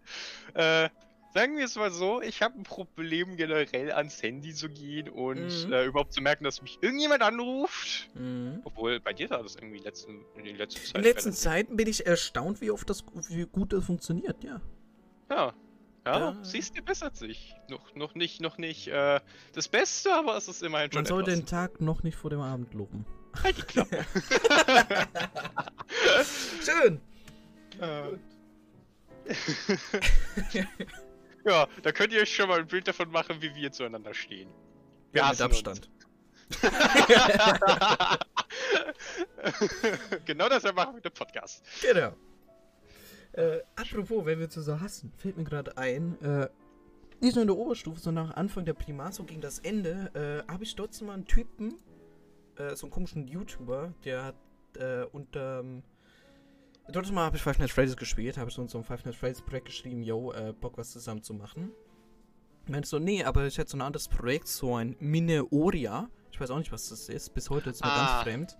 Äh, 0.54 0.88
sagen 1.34 1.58
wir 1.58 1.66
es 1.66 1.76
mal 1.76 1.90
so, 1.90 2.22
ich 2.22 2.42
habe 2.42 2.58
ein 2.58 2.62
Problem 2.62 3.36
generell 3.36 3.92
ans 3.92 4.22
Handy 4.22 4.54
zu 4.54 4.70
gehen 4.70 5.08
und 5.08 5.66
mhm. 5.66 5.72
äh, 5.72 5.84
überhaupt 5.84 6.14
zu 6.14 6.22
merken, 6.22 6.44
dass 6.44 6.62
mich 6.62 6.78
irgendjemand 6.80 7.22
anruft. 7.22 8.08
Mhm. 8.14 8.62
Obwohl 8.64 9.00
bei 9.00 9.12
dir 9.12 9.28
da 9.28 9.42
das 9.42 9.56
irgendwie 9.56 9.78
letzten, 9.78 10.24
in 10.36 10.44
den 10.44 10.56
letzten 10.56 10.80
Zeiten. 10.80 10.96
In 10.96 11.02
den 11.02 11.12
letzten 11.12 11.32
Zeiten 11.32 11.76
bin 11.76 11.88
ich 11.88 12.06
erstaunt, 12.06 12.60
wie 12.60 12.70
oft 12.70 12.88
das, 12.88 13.04
wie 13.28 13.44
gut 13.44 13.72
das 13.72 13.84
funktioniert, 13.84 14.42
ja. 14.44 14.62
Ja, 15.28 15.54
ja, 16.06 16.18
da. 16.18 16.36
siehst 16.42 16.76
du, 16.76 16.82
bessert 16.82 17.16
sich. 17.16 17.54
Noch, 17.68 17.94
noch 17.94 18.14
nicht, 18.14 18.40
noch 18.40 18.58
nicht 18.58 18.88
äh, 18.88 19.20
das 19.52 19.68
Beste, 19.68 20.12
aber 20.14 20.36
es 20.36 20.48
ist 20.48 20.62
immerhin 20.62 20.92
schon 20.92 21.02
Man 21.02 21.06
soll 21.06 21.22
den 21.24 21.46
Tag 21.46 21.80
noch 21.80 22.02
nicht 22.02 22.16
vor 22.16 22.30
dem 22.30 22.40
Abend 22.40 22.74
loben. 22.74 23.06
Halt 23.42 23.56
die 23.58 23.62
Klappe. 23.62 24.04
Schön. 26.64 27.00
Äh. 27.80 28.16
ja, 31.44 31.66
da 31.82 31.92
könnt 31.92 32.12
ihr 32.12 32.22
euch 32.22 32.34
schon 32.34 32.48
mal 32.48 32.60
ein 32.60 32.68
Bild 32.68 32.88
davon 32.88 33.10
machen, 33.10 33.42
wie 33.42 33.54
wir 33.54 33.72
zueinander 33.72 34.14
stehen. 34.14 34.48
Wir 35.12 35.22
ja, 35.22 35.30
mit 35.30 35.40
Abstand. 35.40 35.90
genau 40.24 40.48
das 40.48 40.62
machen 40.62 40.76
wir 40.76 40.92
mit 40.94 41.04
dem 41.04 41.12
Podcast. 41.12 41.64
Genau. 41.82 42.14
Äh, 43.36 43.60
apropos, 43.76 44.24
wenn 44.24 44.38
wir 44.38 44.48
zu 44.48 44.62
so 44.62 44.80
hassen, 44.80 45.12
fällt 45.18 45.36
mir 45.36 45.44
gerade 45.44 45.76
ein, 45.76 46.20
äh, 46.22 46.48
nicht 47.20 47.34
nur 47.34 47.42
in 47.42 47.48
der 47.48 47.56
Oberstufe, 47.56 48.00
sondern 48.00 48.30
auch 48.30 48.36
Anfang 48.36 48.64
der 48.64 48.72
Primar, 48.72 49.12
so 49.12 49.24
gegen 49.24 49.42
das 49.42 49.58
Ende, 49.58 50.44
äh, 50.48 50.50
habe 50.50 50.64
ich 50.64 50.74
dort 50.74 51.00
mal 51.02 51.12
einen 51.12 51.26
Typen, 51.26 51.74
äh, 52.56 52.74
so 52.74 52.86
einen 52.86 52.92
komischen 52.92 53.28
YouTuber, 53.28 53.92
der 54.04 54.24
hat 54.24 54.36
äh, 54.78 55.04
unter. 55.12 55.60
Ähm, 55.60 55.82
dort 56.88 57.10
mal 57.12 57.26
habe 57.26 57.36
ich 57.36 57.42
Five 57.42 57.58
Nights 57.58 57.72
Freddy's 57.72 57.96
gespielt, 57.96 58.38
habe 58.38 58.48
ich 58.48 58.54
so 58.54 58.62
ein 58.62 58.84
Five 58.84 59.04
Nights 59.04 59.18
Freddy's 59.18 59.42
Projekt 59.42 59.66
geschrieben, 59.66 60.02
yo, 60.02 60.32
äh, 60.32 60.54
Bock 60.58 60.78
was 60.78 60.92
zusammen 60.92 61.22
zu 61.22 61.34
machen. 61.34 61.72
Meinte 62.68 62.88
so, 62.88 62.98
nee, 62.98 63.22
aber 63.22 63.46
ich 63.46 63.58
hätte 63.58 63.70
so 63.70 63.76
ein 63.76 63.82
anderes 63.82 64.08
Projekt, 64.08 64.48
so 64.48 64.74
ein 64.74 64.96
Mineoria. 64.98 66.08
Ich 66.32 66.40
weiß 66.40 66.50
auch 66.50 66.58
nicht, 66.58 66.72
was 66.72 66.88
das 66.88 67.08
ist. 67.08 67.32
Bis 67.34 67.48
heute 67.50 67.70
ist 67.70 67.84
mir 67.84 67.90
ah. 67.92 67.96
ganz 67.96 68.22
fremd. 68.22 68.58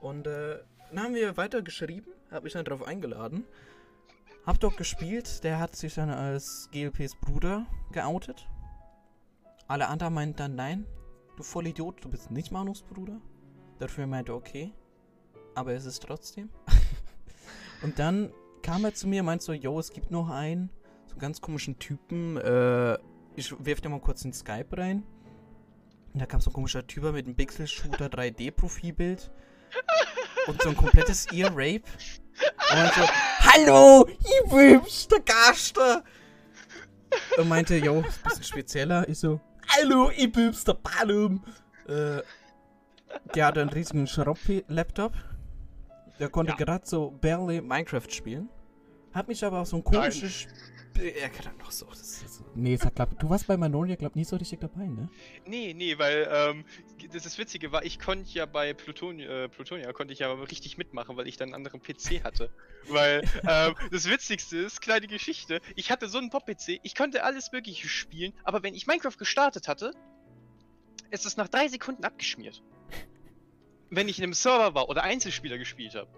Und 0.00 0.26
äh, 0.26 0.58
dann 0.90 1.04
haben 1.04 1.14
wir 1.14 1.36
weiter 1.36 1.62
geschrieben, 1.62 2.06
habe 2.30 2.44
mich 2.44 2.52
dann 2.52 2.64
darauf 2.64 2.86
eingeladen. 2.86 3.44
Hab 4.46 4.58
dort 4.58 4.76
gespielt, 4.76 5.44
der 5.44 5.58
hat 5.58 5.76
sich 5.76 5.94
dann 5.94 6.10
als 6.10 6.68
GLPs 6.72 7.14
Bruder 7.14 7.66
geoutet. 7.92 8.48
Alle 9.68 9.88
anderen 9.88 10.14
meinten 10.14 10.36
dann, 10.36 10.54
nein, 10.54 10.86
du 11.36 11.42
Vollidiot, 11.42 12.04
du 12.04 12.08
bist 12.08 12.30
nicht 12.30 12.50
Manus 12.50 12.82
Bruder. 12.82 13.20
Dafür 13.78 14.06
meinte, 14.06 14.34
okay, 14.34 14.72
aber 15.54 15.74
es 15.74 15.84
ist 15.84 16.02
trotzdem. 16.02 16.48
und 17.82 17.98
dann 17.98 18.32
kam 18.62 18.84
er 18.84 18.94
zu 18.94 19.08
mir, 19.08 19.22
meinte 19.22 19.44
so, 19.44 19.52
yo, 19.52 19.78
es 19.78 19.92
gibt 19.92 20.10
noch 20.10 20.30
einen, 20.30 20.70
so 21.06 21.12
einen 21.12 21.20
ganz 21.20 21.40
komischen 21.40 21.78
Typen, 21.78 22.36
äh, 22.38 22.98
ich 23.36 23.54
werf 23.64 23.80
dir 23.80 23.88
mal 23.90 24.00
kurz 24.00 24.24
in 24.24 24.32
Skype 24.32 24.76
rein. 24.76 25.02
Und 26.12 26.20
da 26.20 26.26
kam 26.26 26.40
so 26.40 26.50
ein 26.50 26.52
komischer 26.52 26.86
Typ 26.86 27.04
mit 27.04 27.26
einem 27.26 27.36
Pixel-Shooter 27.36 28.06
3D-Profilbild 28.06 29.30
und 30.48 30.60
so 30.60 30.70
ein 30.70 30.76
komplettes 30.76 31.30
Ear-Rape. 31.30 31.84
Und 32.72 32.94
so, 32.94 33.08
hallo, 33.40 34.08
ich 34.08 34.50
bin's, 34.50 35.08
der 35.08 35.20
Gaster. 35.20 36.04
Und 37.38 37.48
meinte, 37.48 37.76
yo, 37.76 38.00
ist 38.00 38.18
ein 38.18 38.24
bisschen 38.24 38.44
spezieller. 38.44 39.08
Ich 39.08 39.18
so, 39.18 39.40
hallo, 39.68 40.10
ich 40.16 40.30
bin's, 40.30 40.64
der 40.64 40.74
Ballum. 40.74 41.44
Äh, 41.88 42.22
der 43.34 43.46
hat 43.46 43.58
einen 43.58 43.70
riesigen 43.70 44.06
Schropp-Laptop. 44.06 45.12
Der 46.18 46.28
konnte 46.28 46.52
ja. 46.52 46.56
gerade 46.58 46.86
so 46.86 47.10
barely 47.20 47.60
Minecraft 47.60 48.08
spielen. 48.10 48.48
Hat 49.12 49.26
mich 49.26 49.44
aber 49.44 49.60
auf 49.60 49.68
so 49.68 49.76
ein 49.76 49.84
komisches 49.84 50.46
er 50.98 51.28
kann 51.30 51.44
dann 51.44 51.56
noch 51.58 51.70
so. 51.70 51.86
Das, 51.86 52.22
das, 52.22 52.42
nee, 52.54 52.74
es 52.74 52.84
hat 52.84 52.94
klappt. 52.94 53.22
Du 53.22 53.30
warst 53.30 53.46
bei 53.46 53.56
Manolia, 53.56 53.96
glaub 53.96 54.16
nie 54.16 54.24
so 54.24 54.36
richtig 54.36 54.60
dabei, 54.60 54.86
ne? 54.86 55.08
Nee, 55.46 55.74
nee, 55.74 55.98
weil 55.98 56.28
ähm, 56.30 56.64
das, 57.12 57.22
das 57.24 57.38
Witzige 57.38 57.72
war, 57.72 57.84
ich 57.84 57.98
konnte 57.98 58.30
ja 58.30 58.46
bei 58.46 58.74
Plutonia, 58.74 59.44
äh, 59.44 59.48
Plutonia 59.48 59.92
konnte 59.92 60.12
ich 60.12 60.20
ja 60.20 60.32
richtig 60.32 60.78
mitmachen, 60.78 61.16
weil 61.16 61.26
ich 61.26 61.36
dann 61.36 61.48
einen 61.48 61.66
anderen 61.66 61.82
PC 61.82 62.24
hatte. 62.24 62.50
weil 62.88 63.22
ähm, 63.46 63.74
das 63.90 64.08
Witzigste 64.08 64.58
ist, 64.58 64.80
kleine 64.80 65.06
Geschichte, 65.06 65.60
ich 65.76 65.90
hatte 65.90 66.08
so 66.08 66.18
einen 66.18 66.30
Pop-PC, 66.30 66.80
ich 66.82 66.94
konnte 66.94 67.24
alles 67.24 67.52
Mögliche 67.52 67.88
spielen, 67.88 68.32
aber 68.44 68.62
wenn 68.62 68.74
ich 68.74 68.86
Minecraft 68.86 69.16
gestartet 69.18 69.68
hatte, 69.68 69.92
ist 71.10 71.26
es 71.26 71.36
nach 71.36 71.48
drei 71.48 71.68
Sekunden 71.68 72.04
abgeschmiert. 72.04 72.62
wenn 73.90 74.08
ich 74.08 74.18
in 74.18 74.24
einem 74.24 74.34
Server 74.34 74.74
war 74.74 74.88
oder 74.88 75.02
Einzelspieler 75.02 75.58
gespielt 75.58 75.94
habe. 75.94 76.10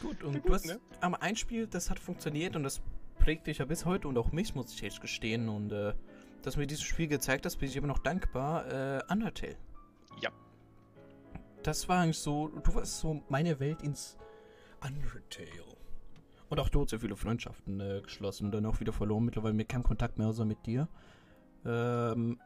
Gut, 0.00 0.22
und 0.22 0.34
gut, 0.34 0.48
du 0.48 0.54
hast 0.54 0.66
ne? 0.66 0.80
am 1.00 1.14
Einspiel, 1.14 1.66
das 1.66 1.90
hat 1.90 1.98
funktioniert 1.98 2.56
und 2.56 2.62
das 2.62 2.80
prägt 3.18 3.46
dich 3.46 3.58
ja 3.58 3.64
bis 3.64 3.84
heute 3.84 4.08
und 4.08 4.16
auch 4.16 4.32
mich, 4.32 4.54
muss 4.54 4.72
ich 4.72 4.82
echt 4.82 5.00
gestehen. 5.00 5.48
Und 5.48 5.72
äh, 5.72 5.94
dass 6.42 6.56
mir 6.56 6.66
dieses 6.66 6.84
Spiel 6.84 7.08
gezeigt 7.08 7.44
hast, 7.46 7.56
bin 7.56 7.68
ich 7.68 7.76
immer 7.76 7.88
noch 7.88 7.98
dankbar. 7.98 8.66
Äh, 8.66 9.02
Undertale. 9.10 9.56
Ja. 10.22 10.30
Das 11.62 11.88
war 11.88 12.00
eigentlich 12.00 12.18
so, 12.18 12.48
du 12.48 12.74
warst 12.74 12.98
so 12.98 13.22
meine 13.28 13.58
Welt 13.60 13.82
ins 13.82 14.16
Undertale. 14.80 15.76
Und 16.48 16.60
auch 16.60 16.68
dort 16.68 16.90
sehr 16.90 17.00
viele 17.00 17.16
Freundschaften 17.16 17.80
äh, 17.80 18.00
geschlossen 18.02 18.46
und 18.46 18.52
dann 18.52 18.64
auch 18.66 18.80
wieder 18.80 18.92
verloren. 18.92 19.24
Mittlerweile 19.24 19.54
mir 19.54 19.66
kein 19.66 19.82
Kontakt 19.82 20.16
mehr 20.16 20.28
außer 20.28 20.44
mit 20.44 20.64
dir. 20.64 20.88
Ähm, 21.66 22.40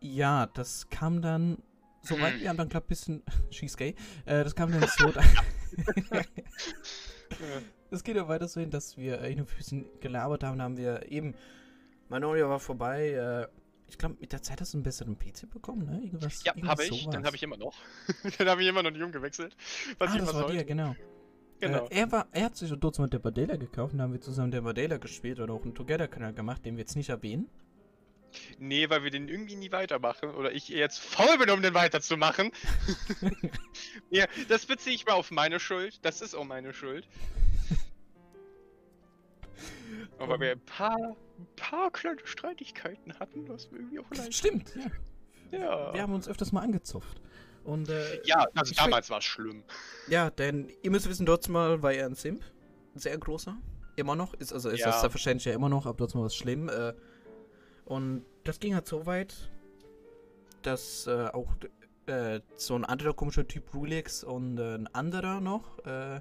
ja, 0.00 0.46
das 0.46 0.88
kam 0.88 1.20
dann 1.20 1.58
Soweit 2.02 2.34
hm. 2.34 2.40
wir 2.40 2.48
haben 2.48 2.56
dann 2.56 2.68
klappt 2.68 2.86
ein 2.86 2.88
bisschen. 2.88 3.22
She's 3.50 3.76
gay. 3.76 3.94
Äh, 4.24 4.44
das 4.44 4.54
kam 4.54 4.70
dann 4.70 4.88
so. 4.96 5.12
Es 7.90 8.04
geht 8.04 8.16
ja 8.16 8.28
weiter 8.28 8.48
so 8.48 8.60
hin, 8.60 8.70
dass 8.70 8.96
wir 8.96 9.20
äh, 9.20 9.34
ein 9.34 9.46
bisschen 9.56 9.86
gelabert 10.00 10.44
haben. 10.44 10.58
Da 10.58 10.64
haben 10.64 10.76
wir 10.76 11.10
eben. 11.10 11.34
Manolia 12.08 12.48
war 12.48 12.60
vorbei. 12.60 13.10
Äh, 13.10 13.48
ich 13.88 13.96
glaube, 13.96 14.16
mit 14.20 14.32
der 14.32 14.42
Zeit 14.42 14.60
hast 14.60 14.74
du 14.74 14.78
einen 14.78 14.82
besseren 14.82 15.18
PC 15.18 15.50
bekommen, 15.50 15.86
ne? 15.86 16.00
Irgendwas, 16.04 16.44
ja, 16.44 16.52
habe 16.62 16.84
ich. 16.84 17.00
Sowas. 17.00 17.14
Den 17.14 17.24
habe 17.24 17.36
ich 17.36 17.42
immer 17.42 17.56
noch. 17.56 17.74
den 18.38 18.48
habe 18.48 18.62
ich 18.62 18.68
immer 18.68 18.82
noch 18.82 18.90
nicht 18.90 19.02
umgewechselt. 19.02 19.56
Was 19.98 20.12
ah, 20.12 20.18
das 20.18 20.34
war 20.34 20.50
dir, 20.50 20.64
genau. 20.64 20.94
Genau. 21.60 21.86
Äh, 21.86 22.00
er, 22.00 22.12
war, 22.12 22.28
er 22.32 22.44
hat 22.44 22.56
sich 22.56 22.72
dort 22.78 22.98
mit 22.98 23.12
der 23.12 23.18
Badela 23.18 23.56
gekauft 23.56 23.92
und 23.92 23.98
dann 23.98 24.08
haben 24.08 24.12
wir 24.12 24.20
zusammen 24.20 24.50
der 24.50 24.60
Badela 24.60 24.98
gespielt 24.98 25.40
oder 25.40 25.54
auch 25.54 25.62
einen 25.62 25.74
Together-Kanal 25.74 26.34
gemacht, 26.34 26.64
den 26.64 26.76
wir 26.76 26.82
jetzt 26.82 26.94
nicht 26.94 27.08
erwähnen. 27.08 27.48
Nee, 28.58 28.90
weil 28.90 29.02
wir 29.04 29.10
den 29.10 29.28
irgendwie 29.28 29.56
nie 29.56 29.72
weitermachen. 29.72 30.34
Oder 30.34 30.52
ich 30.52 30.68
jetzt 30.68 31.00
faul 31.00 31.38
bin, 31.38 31.50
um 31.50 31.62
den 31.62 31.74
weiterzumachen. 31.74 32.52
ja, 34.10 34.26
das 34.48 34.66
beziehe 34.66 34.94
ich 34.94 35.06
mal 35.06 35.14
auf 35.14 35.30
meine 35.30 35.60
Schuld. 35.60 35.98
Das 36.02 36.20
ist 36.20 36.34
auch 36.34 36.44
meine 36.44 36.72
Schuld. 36.72 37.08
Aber 40.18 40.34
um, 40.34 40.40
wir 40.40 40.52
ein 40.52 40.64
paar, 40.64 40.96
ein 41.38 41.46
paar 41.56 41.90
kleine 41.90 42.20
Streitigkeiten 42.24 43.18
hatten, 43.18 43.46
das 43.46 43.70
mir 43.70 43.78
irgendwie 43.78 44.00
auch 44.00 44.10
leid. 44.10 44.34
Stimmt, 44.34 44.72
ja. 44.76 45.58
ja. 45.58 45.94
Wir 45.94 46.02
haben 46.02 46.12
uns 46.12 46.28
öfters 46.28 46.52
mal 46.52 46.62
angezupft. 46.62 47.20
Und, 47.64 47.88
äh, 47.88 48.22
ja, 48.24 48.46
also 48.54 48.74
damals 48.74 49.10
war 49.10 49.18
es 49.18 49.24
schlimm. 49.24 49.62
Ja, 50.08 50.30
denn 50.30 50.70
ihr 50.82 50.90
müsst 50.90 51.08
wissen, 51.08 51.26
dort 51.26 51.48
mal 51.48 51.82
war 51.82 51.92
er 51.92 52.06
ein 52.06 52.14
Simp. 52.14 52.42
Ein 52.94 52.98
sehr 52.98 53.16
großer. 53.18 53.56
Immer 53.96 54.16
noch. 54.16 54.34
Ist, 54.34 54.52
also 54.52 54.70
ist 54.70 54.80
ja. 54.80 54.86
das 54.86 55.00
selbstverständlich 55.00 55.46
ja 55.46 55.52
immer 55.52 55.68
noch, 55.68 55.86
aber 55.86 55.98
dort 55.98 56.14
mal 56.14 56.24
was 56.24 56.34
schlimm. 56.34 56.68
Äh, 56.68 56.94
und 57.88 58.24
das 58.44 58.60
ging 58.60 58.74
halt 58.74 58.86
so 58.86 59.06
weit, 59.06 59.34
dass 60.62 61.06
äh, 61.06 61.28
auch 61.28 61.46
äh, 62.06 62.40
so 62.56 62.74
ein 62.74 62.84
anderer 62.84 63.14
komischer 63.14 63.48
Typ 63.48 63.72
Rulix 63.72 64.22
und 64.22 64.58
äh, 64.58 64.74
ein 64.74 64.94
anderer 64.94 65.40
noch 65.40 65.78
äh, 65.86 66.20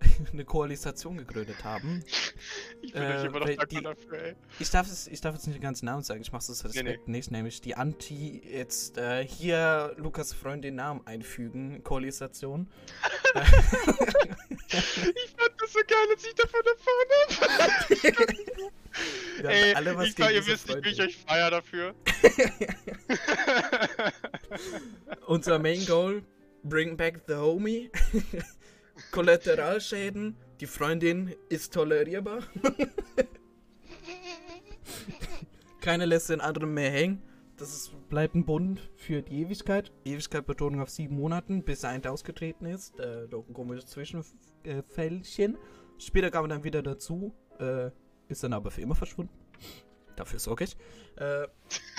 eine 0.32 0.44
Koalisation 0.44 1.18
gegründet 1.18 1.62
haben. 1.64 2.02
Ich 2.84 2.94
bin 2.94 3.02
äh, 3.02 3.24
immer 3.24 3.38
noch 3.38 3.46
dankbar 3.46 3.94
dafür, 3.94 4.20
ey. 4.20 4.34
Ich 4.58 4.68
darf, 4.70 4.88
es, 4.88 5.06
ich 5.06 5.20
darf 5.20 5.36
jetzt 5.36 5.46
nicht 5.46 5.56
den 5.56 5.62
ganzen 5.62 5.86
Namen 5.86 6.02
sagen, 6.02 6.20
ich 6.20 6.32
mach's 6.32 6.48
das 6.48 6.64
Respekt 6.64 6.84
nee, 6.84 6.98
nee. 7.06 7.18
nicht, 7.18 7.30
nämlich 7.30 7.60
die 7.60 7.76
Anti, 7.76 8.42
jetzt 8.44 8.98
äh, 8.98 9.24
hier 9.24 9.94
Lukas 9.98 10.32
Freund 10.32 10.64
den 10.64 10.74
Namen 10.74 11.06
einfügen, 11.06 11.84
Koalisation. 11.84 12.68
ich 13.34 13.38
fand 13.38 13.52
das 15.60 15.72
so 15.72 15.78
geil, 15.86 16.08
als 16.10 16.24
ich 16.24 16.34
davon 16.34 16.60
erfahren 16.66 18.10
habe. 18.10 18.72
Ey, 19.42 19.74
alle 19.74 19.96
was 19.96 20.08
ich 20.08 20.16
glaub, 20.16 20.30
ihr 20.30 20.46
wisst 20.46 20.68
nicht, 20.68 20.84
wie 20.84 20.90
ich 20.90 21.00
euch 21.00 21.16
feier 21.16 21.50
dafür. 21.50 21.94
Unser 25.26 25.58
Main 25.58 25.84
Goal, 25.86 26.22
bring 26.62 26.96
back 26.96 27.22
the 27.26 27.34
homie. 27.34 27.90
Kollateralschäden, 29.10 30.36
die 30.60 30.66
Freundin 30.66 31.34
ist 31.48 31.72
tolerierbar. 31.72 32.42
Keiner 35.80 36.06
lässt 36.06 36.30
den 36.30 36.40
anderen 36.40 36.74
mehr 36.74 36.90
hängen. 36.90 37.22
Das 37.56 37.72
ist, 37.72 37.92
bleibt 38.08 38.34
ein 38.34 38.44
Bund 38.44 38.90
für 38.96 39.22
die 39.22 39.42
Ewigkeit. 39.42 39.92
Ewigkeit 40.04 40.46
Betonung 40.46 40.80
auf 40.80 40.90
sieben 40.90 41.16
Monaten, 41.16 41.64
bis 41.64 41.84
er 41.84 42.10
ausgetreten 42.10 42.66
ist. 42.66 42.98
Äh, 42.98 43.28
doch 43.28 43.46
ein 43.48 43.54
komisches 43.54 43.86
Zwischenfällchen. 43.86 45.58
Später 45.98 46.30
kam 46.30 46.48
dann 46.48 46.64
wieder 46.64 46.82
dazu. 46.82 47.34
Äh, 47.58 47.90
ist 48.32 48.44
dann 48.44 48.52
aber 48.52 48.70
für 48.70 48.80
immer 48.80 48.94
verschwunden. 48.94 49.32
Dafür 50.16 50.38
sorge 50.38 50.64
ich. 50.64 50.76
Äh, 51.16 51.46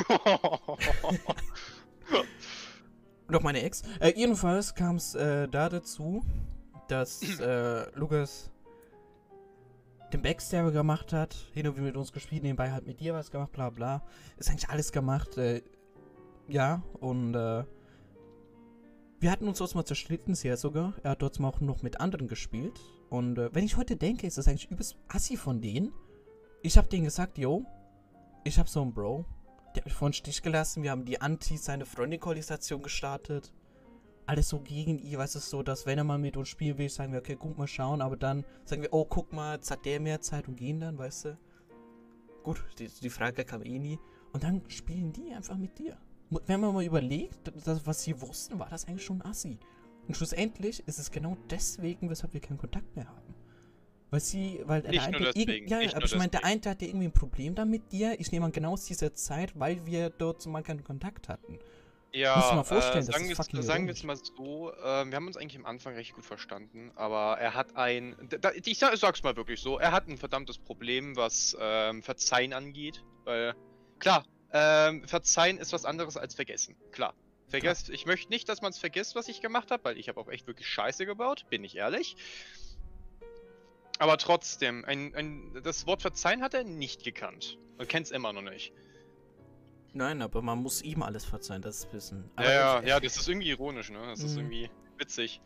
noch 3.27 3.41
meine 3.41 3.63
Ex. 3.63 3.81
Äh, 3.99 4.13
jedenfalls 4.15 4.75
kam 4.75 4.97
es 4.97 5.15
äh, 5.15 5.47
da 5.47 5.69
dazu, 5.69 6.23
dass 6.87 7.39
äh, 7.39 7.89
Lukas 7.95 8.51
den 10.11 10.21
Backstabber 10.21 10.71
gemacht 10.71 11.11
hat, 11.11 11.35
hin 11.53 11.67
und 11.67 11.75
wieder 11.75 11.87
mit 11.87 11.97
uns 11.97 12.13
gespielt, 12.13 12.43
nebenbei 12.43 12.71
halt 12.71 12.85
mit 12.85 12.99
dir 12.99 13.15
was 13.15 13.31
gemacht, 13.31 13.51
bla 13.51 13.71
bla. 13.71 14.03
Ist 14.37 14.49
eigentlich 14.49 14.69
alles 14.69 14.91
gemacht, 14.91 15.37
äh, 15.37 15.63
ja, 16.47 16.83
und 16.99 17.33
äh, 17.33 17.63
wir 19.19 19.31
hatten 19.31 19.47
uns 19.47 19.57
dort 19.57 19.73
mal 19.73 19.85
zerstritten, 19.85 20.35
sehr 20.35 20.57
sogar. 20.57 20.93
Er 21.01 21.11
hat 21.11 21.21
dort 21.21 21.39
mal 21.39 21.47
auch 21.47 21.61
noch 21.61 21.81
mit 21.81 22.01
anderen 22.01 22.27
gespielt. 22.27 22.79
Und 23.09 23.37
äh, 23.37 23.55
wenn 23.55 23.63
ich 23.63 23.77
heute 23.77 23.95
denke, 23.95 24.27
ist 24.27 24.37
das 24.37 24.47
eigentlich 24.47 24.69
übelst 24.69 24.97
assi 25.07 25.37
von 25.37 25.61
denen. 25.61 25.93
Ich 26.63 26.77
hab 26.77 26.89
denen 26.89 27.03
gesagt, 27.03 27.37
yo, 27.37 27.65
ich 28.43 28.57
hab 28.57 28.67
so 28.67 28.81
einen 28.81 28.93
Bro, 28.93 29.25
der 29.75 29.81
hat 29.81 29.85
mich 29.85 29.93
vorhin 29.93 30.13
Stich 30.13 30.41
gelassen. 30.41 30.81
Wir 30.81 30.89
haben 30.89 31.05
die 31.05 31.21
Anti 31.21 31.57
seine 31.57 31.85
Freundin-Koalisation 31.85 32.81
gestartet 32.81 33.53
alles 34.25 34.49
so 34.49 34.59
gegen 34.59 34.99
ihn, 34.99 35.17
weißt 35.17 35.35
du, 35.35 35.39
so, 35.39 35.63
dass 35.63 35.85
wenn 35.85 35.97
er 35.97 36.03
mal 36.03 36.17
mit 36.17 36.37
uns 36.37 36.49
spielen 36.49 36.77
will, 36.77 36.89
sagen 36.89 37.11
wir, 37.11 37.19
okay, 37.19 37.35
guck 37.39 37.57
mal 37.57 37.67
schauen, 37.67 38.01
aber 38.01 38.17
dann 38.17 38.45
sagen 38.65 38.81
wir, 38.81 38.93
oh, 38.93 39.05
guck 39.05 39.33
mal, 39.33 39.55
jetzt 39.55 39.71
hat 39.71 39.85
der 39.85 39.99
mehr 39.99 40.21
Zeit 40.21 40.47
und 40.47 40.55
gehen 40.55 40.79
dann, 40.79 40.97
weißt 40.97 41.25
du. 41.25 41.37
Gut, 42.43 42.63
die, 42.79 42.87
die 42.87 43.09
Frage 43.09 43.45
kam 43.45 43.63
eh 43.63 43.79
nie. 43.79 43.99
Und 44.31 44.43
dann 44.43 44.61
spielen 44.67 45.13
die 45.13 45.31
einfach 45.33 45.57
mit 45.57 45.77
dir. 45.77 45.97
Wenn 46.29 46.59
man 46.59 46.73
mal 46.73 46.83
überlegt, 46.83 47.51
das, 47.65 47.85
was 47.85 48.03
sie 48.03 48.19
wussten, 48.19 48.57
war 48.59 48.69
das 48.69 48.87
eigentlich 48.87 49.05
schon 49.05 49.21
assi. 49.21 49.59
Und 50.07 50.17
schlussendlich 50.17 50.85
ist 50.87 50.99
es 50.99 51.11
genau 51.11 51.37
deswegen, 51.49 52.09
weshalb 52.09 52.33
wir 52.33 52.41
keinen 52.41 52.57
Kontakt 52.57 52.95
mehr 52.95 53.07
haben. 53.07 53.35
Weil 54.13 54.19
sie, 54.19 54.61
weil 54.65 54.83
nicht 54.83 54.93
der 54.93 55.03
eine, 55.05 55.31
deswegen, 55.33 55.67
ja, 55.67 55.79
aber 55.95 56.05
ich 56.05 56.15
meine, 56.15 56.29
der 56.29 56.45
eine 56.45 56.61
hatte 56.65 56.85
irgendwie 56.85 57.07
ein 57.07 57.13
Problem 57.13 57.55
damit 57.55 57.91
dir. 57.91 58.15
Ich 58.19 58.31
nehme 58.31 58.45
an, 58.45 58.51
genau 58.51 58.73
aus 58.73 58.85
dieser 58.85 59.15
Zeit, 59.15 59.59
weil 59.59 59.87
wir 59.87 60.11
dort 60.11 60.45
mal 60.45 60.61
keinen 60.61 60.83
Kontakt 60.83 61.29
hatten. 61.29 61.57
Ja, 62.11 62.35
mal 62.53 62.63
vorstellen, 62.63 62.99
äh, 62.99 63.11
sagen, 63.11 63.27
das 63.27 63.39
ist 63.39 63.53
wir, 63.53 63.63
sagen 63.63 63.87
wir 63.87 63.93
es 63.93 64.03
mal 64.03 64.15
so, 64.15 64.71
äh, 64.71 65.05
wir 65.09 65.15
haben 65.15 65.25
uns 65.25 65.35
eigentlich 65.35 65.57
am 65.57 65.65
Anfang 65.65 65.95
recht 65.95 66.13
gut 66.13 66.25
verstanden, 66.25 66.91
aber 66.93 67.39
er 67.39 67.55
hat 67.55 67.75
ein, 67.75 68.15
da, 68.39 68.51
ich 68.51 68.77
sag, 68.77 68.95
sag's 68.97 69.23
mal 69.23 69.35
wirklich 69.35 69.59
so, 69.59 69.79
er 69.79 69.91
hat 69.91 70.07
ein 70.07 70.19
verdammtes 70.19 70.59
Problem, 70.59 71.15
was 71.15 71.57
ähm, 71.59 72.03
Verzeihen 72.03 72.53
angeht, 72.53 73.03
weil, 73.23 73.55
klar, 73.97 74.27
ähm, 74.51 75.07
Verzeihen 75.07 75.57
ist 75.57 75.73
was 75.73 75.85
anderes 75.85 76.17
als 76.17 76.35
vergessen, 76.35 76.75
klar. 76.91 77.15
Vergesst, 77.47 77.89
ich 77.89 78.05
möchte 78.05 78.29
nicht, 78.29 78.47
dass 78.47 78.61
man 78.61 78.71
es 78.71 78.77
vergisst, 78.77 79.15
was 79.15 79.27
ich 79.27 79.41
gemacht 79.41 79.71
habe, 79.71 79.83
weil 79.83 79.97
ich 79.97 80.07
habe 80.07 80.19
auch 80.19 80.29
echt 80.29 80.45
wirklich 80.45 80.67
Scheiße 80.67 81.07
gebaut, 81.07 81.45
bin 81.49 81.63
ich 81.63 81.75
ehrlich. 81.77 82.15
Aber 83.99 84.17
trotzdem, 84.17 84.83
ein, 84.85 85.13
ein, 85.15 85.61
das 85.63 85.85
Wort 85.87 86.01
Verzeihen 86.01 86.41
hat 86.41 86.53
er 86.53 86.63
nicht 86.63 87.03
gekannt. 87.03 87.57
Und 87.77 87.89
kennt 87.89 88.07
es 88.07 88.11
immer 88.11 88.33
noch 88.33 88.41
nicht. 88.41 88.73
Nein, 89.93 90.21
aber 90.21 90.41
man 90.41 90.59
muss 90.59 90.81
ihm 90.81 91.03
alles 91.03 91.23
verzeihen, 91.23 91.61
das 91.61 91.79
ist 91.79 91.93
Wissen. 91.93 92.29
Aber 92.35 92.51
ja, 92.51 92.81
ja, 92.81 92.87
ja, 92.87 92.99
das 92.99 93.15
ist 93.17 93.27
irgendwie 93.27 93.49
ironisch, 93.49 93.91
ne? 93.91 93.99
Das 94.07 94.21
ist 94.21 94.33
mhm. 94.33 94.39
irgendwie 94.39 94.69
witzig. 94.97 95.41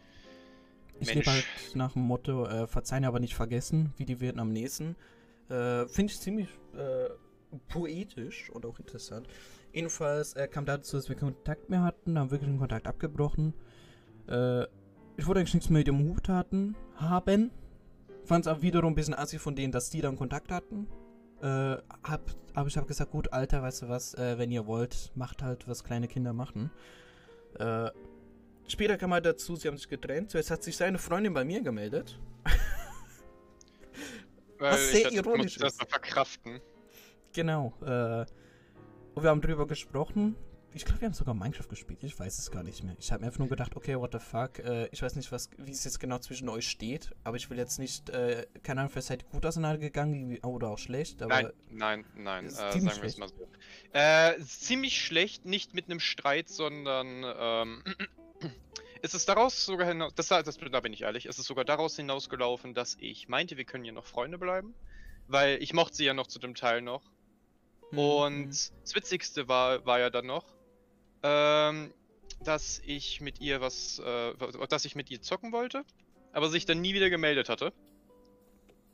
Ich 0.99 1.13
lebe 1.13 1.29
halt 1.29 1.45
nach 1.75 1.93
dem 1.93 2.03
Motto, 2.03 2.45
äh, 2.47 2.65
verzeihen, 2.65 3.05
aber 3.05 3.19
nicht 3.19 3.35
vergessen, 3.35 3.93
wie 3.97 4.05
die 4.05 4.19
Vietnamesen. 4.19 4.95
Äh, 5.49 5.85
Finde 5.87 6.13
ich 6.13 6.19
ziemlich 6.19 6.47
äh, 6.75 7.09
poetisch 7.67 8.49
und 8.49 8.65
auch 8.65 8.79
interessant. 8.79 9.27
Jedenfalls 9.73 10.33
äh, 10.33 10.47
kam 10.47 10.65
dazu, 10.65 10.95
dass 10.95 11.09
wir 11.09 11.15
keinen 11.15 11.35
Kontakt 11.35 11.69
mehr 11.69 11.83
hatten, 11.83 12.17
haben 12.17 12.31
wirklich 12.31 12.49
den 12.49 12.59
Kontakt 12.59 12.87
abgebrochen. 12.87 13.53
Äh, 14.27 14.63
ich 15.17 15.25
wollte 15.25 15.39
eigentlich 15.39 15.53
nichts 15.53 15.69
mehr 15.69 15.79
mit 15.79 15.87
dem 15.87 15.99
Hut 15.99 16.29
hatten, 16.29 16.75
haben. 16.95 17.51
Fand 18.27 18.45
es 18.45 18.51
auch 18.51 18.61
wiederum 18.61 18.91
ein 18.91 18.95
bisschen 18.95 19.13
assi 19.13 19.39
von 19.39 19.55
denen, 19.55 19.71
dass 19.71 19.89
die 19.89 20.01
dann 20.01 20.17
Kontakt 20.17 20.51
hatten 20.51 20.87
äh, 21.41 21.77
hab, 22.03 22.21
hab 22.55 22.67
ich 22.67 22.77
hab 22.77 22.87
gesagt, 22.87 23.11
gut, 23.11 23.31
Alter, 23.33 23.61
weißt 23.61 23.83
du 23.83 23.89
was, 23.89 24.13
äh, 24.15 24.37
wenn 24.37 24.51
ihr 24.51 24.65
wollt, 24.65 25.11
macht 25.15 25.43
halt, 25.43 25.67
was 25.67 25.83
kleine 25.83 26.07
Kinder 26.07 26.33
machen. 26.33 26.71
Äh, 27.59 27.91
später 28.67 28.97
kam 28.97 29.11
er 29.11 29.21
dazu, 29.21 29.55
sie 29.55 29.67
haben 29.67 29.77
sich 29.77 29.89
getrennt. 29.89 30.31
Zuerst 30.31 30.51
hat 30.51 30.63
sich 30.63 30.75
seine 30.75 30.97
Freundin 30.97 31.33
bei 31.33 31.45
mir 31.45 31.61
gemeldet. 31.61 32.19
Weil 34.57 34.73
was 34.73 34.91
sehr 34.91 35.11
ironisch 35.11 35.57
ist. 35.57 35.61
Das 35.61 35.75
verkraften. 35.75 36.59
Genau. 37.33 37.73
Äh, 37.81 38.25
und 39.13 39.23
wir 39.23 39.29
haben 39.29 39.41
drüber 39.41 39.67
gesprochen. 39.67 40.35
Ich 40.73 40.85
glaube, 40.85 41.01
wir 41.01 41.07
haben 41.07 41.13
sogar 41.13 41.33
Minecraft 41.33 41.67
gespielt. 41.69 42.03
Ich 42.03 42.19
weiß 42.19 42.37
es 42.37 42.51
gar 42.51 42.61
nicht 42.61 42.83
mehr. 42.83 42.95
Ich 42.99 43.11
habe 43.11 43.21
mir 43.21 43.27
einfach 43.27 43.39
nur 43.39 43.47
gedacht, 43.47 43.75
okay, 43.75 43.97
what 43.97 44.11
the 44.11 44.19
fuck. 44.19 44.59
Äh, 44.59 44.87
ich 44.91 45.01
weiß 45.01 45.15
nicht, 45.15 45.31
was, 45.31 45.49
wie 45.57 45.71
es 45.71 45.83
jetzt 45.83 45.99
genau 45.99 46.19
zwischen 46.19 46.49
euch 46.49 46.67
steht. 46.67 47.15
Aber 47.23 47.37
ich 47.37 47.49
will 47.49 47.57
jetzt 47.57 47.79
nicht, 47.79 48.09
äh, 48.09 48.45
keine 48.63 48.81
Ahnung, 48.81 48.91
vielleicht 48.91 49.07
seid 49.07 49.23
ihr 49.23 49.29
gut 49.29 49.45
auseinandergegangen 49.45 50.37
oder 50.43 50.69
auch 50.69 50.77
schlecht. 50.77 51.21
nein, 51.21 51.51
nein, 51.69 52.05
nein. 52.15 52.45
Äh, 52.45 52.49
sagen 52.49 52.85
wir 52.85 53.03
es 53.03 53.17
mal 53.17 53.29
so. 53.29 53.47
Äh, 53.93 54.39
ziemlich 54.41 55.03
schlecht, 55.03 55.45
nicht 55.45 55.73
mit 55.73 55.85
einem 55.85 55.99
Streit, 55.99 56.49
sondern 56.49 57.23
ähm, 57.25 57.83
ist 59.01 59.15
es 59.15 59.25
daraus 59.25 59.65
sogar 59.65 59.87
hinaus, 59.87 60.13
das, 60.15 60.27
das, 60.27 60.57
da 60.57 60.79
bin 60.79 60.93
ich 60.93 61.01
ehrlich, 61.01 61.25
ist 61.25 61.39
es 61.39 61.45
sogar 61.45 61.65
daraus 61.65 61.95
hinausgelaufen, 61.95 62.73
dass 62.73 62.97
ich 62.99 63.27
meinte, 63.27 63.57
wir 63.57 63.65
können 63.65 63.83
hier 63.83 63.93
noch 63.93 64.05
Freunde 64.05 64.37
bleiben. 64.37 64.75
Weil 65.27 65.61
ich 65.61 65.73
mochte 65.73 65.95
sie 65.95 66.05
ja 66.05 66.13
noch 66.13 66.27
zu 66.27 66.39
dem 66.39 66.55
Teil 66.55 66.81
noch. 66.81 67.03
Mhm. 67.91 67.99
Und 67.99 68.45
mhm. 68.45 68.49
das 68.81 68.95
Witzigste 68.95 69.47
war, 69.47 69.85
war 69.85 69.99
ja 69.99 70.09
dann 70.09 70.25
noch, 70.25 70.56
ähm, 71.23 71.93
dass 72.43 72.81
ich 72.85 73.21
mit 73.21 73.39
ihr 73.41 73.61
was, 73.61 73.99
äh, 73.99 74.33
dass 74.69 74.85
ich 74.85 74.95
mit 74.95 75.09
ihr 75.09 75.21
zocken 75.21 75.51
wollte, 75.51 75.83
aber 76.31 76.49
sich 76.49 76.65
dann 76.65 76.81
nie 76.81 76.93
wieder 76.93 77.09
gemeldet 77.09 77.49
hatte. 77.49 77.73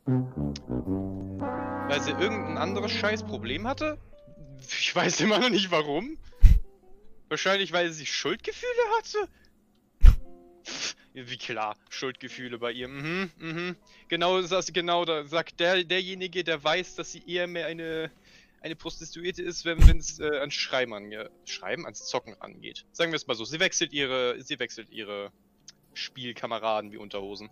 Weil 0.06 2.02
sie 2.02 2.12
irgendein 2.12 2.58
anderes 2.58 2.92
Scheißproblem 2.92 3.68
hatte. 3.68 3.98
Ich 4.68 4.96
weiß 4.96 5.22
immer 5.22 5.40
noch 5.40 5.50
nicht 5.50 5.72
warum. 5.72 6.18
Wahrscheinlich, 7.30 7.72
weil 7.74 7.92
sie 7.92 8.06
Schuldgefühle 8.06 8.82
hatte. 8.98 9.28
Wie 11.14 11.38
klar, 11.38 11.78
Schuldgefühle 11.90 12.58
bei 12.58 12.72
ihr. 12.72 12.88
Mhm, 12.88 13.32
mhm. 13.38 13.76
Genau, 14.08 14.42
das, 14.42 14.74
genau, 14.74 15.06
da 15.06 15.26
sagt 15.26 15.60
der, 15.60 15.84
derjenige, 15.84 16.44
der 16.44 16.64
weiß, 16.64 16.96
dass 16.96 17.12
sie 17.12 17.24
eher 17.28 17.46
mehr 17.48 17.68
eine 17.68 18.10
eine 18.64 18.76
Prostituierte 18.76 19.44
ist, 19.44 19.66
wenn 19.66 19.80
es 20.00 20.20
äh, 20.20 20.40
an 20.40 20.50
Schreiben, 20.50 20.94
an, 20.94 21.12
Schreiben, 21.46 21.86
ans 21.86 22.08
Zocken 22.08 22.40
angeht. 22.42 22.86
Sagen 22.92 23.12
wir 23.12 23.18
es 23.18 23.28
mal 23.28 23.36
so. 23.36 23.46
Sie 23.46 23.60
wechselt 23.60 23.94
ihre, 23.94 24.42
sie 24.42 24.58
wechselt 24.58 24.90
ihre 24.90 25.32
Spielkameraden 25.94 26.92
wie 26.92 26.98
Unterhosen. 26.98 27.50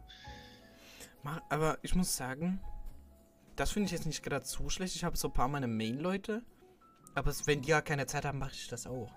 Aber 1.49 1.77
ich 1.83 1.93
muss 1.93 2.15
sagen, 2.17 2.59
das 3.55 3.71
finde 3.71 3.85
ich 3.87 3.91
jetzt 3.91 4.05
nicht 4.05 4.23
gerade 4.23 4.43
zu 4.45 4.69
schlecht. 4.69 4.95
Ich 4.95 5.03
habe 5.03 5.17
so 5.17 5.27
ein 5.27 5.33
paar 5.33 5.47
meiner 5.47 5.67
Main-Leute, 5.67 6.41
Aber 7.13 7.31
wenn 7.45 7.61
die 7.61 7.69
ja 7.69 7.81
keine 7.81 8.05
Zeit 8.07 8.23
haben, 8.25 8.39
mache 8.39 8.53
ich 8.53 8.67
das 8.69 8.87
auch. 8.87 9.11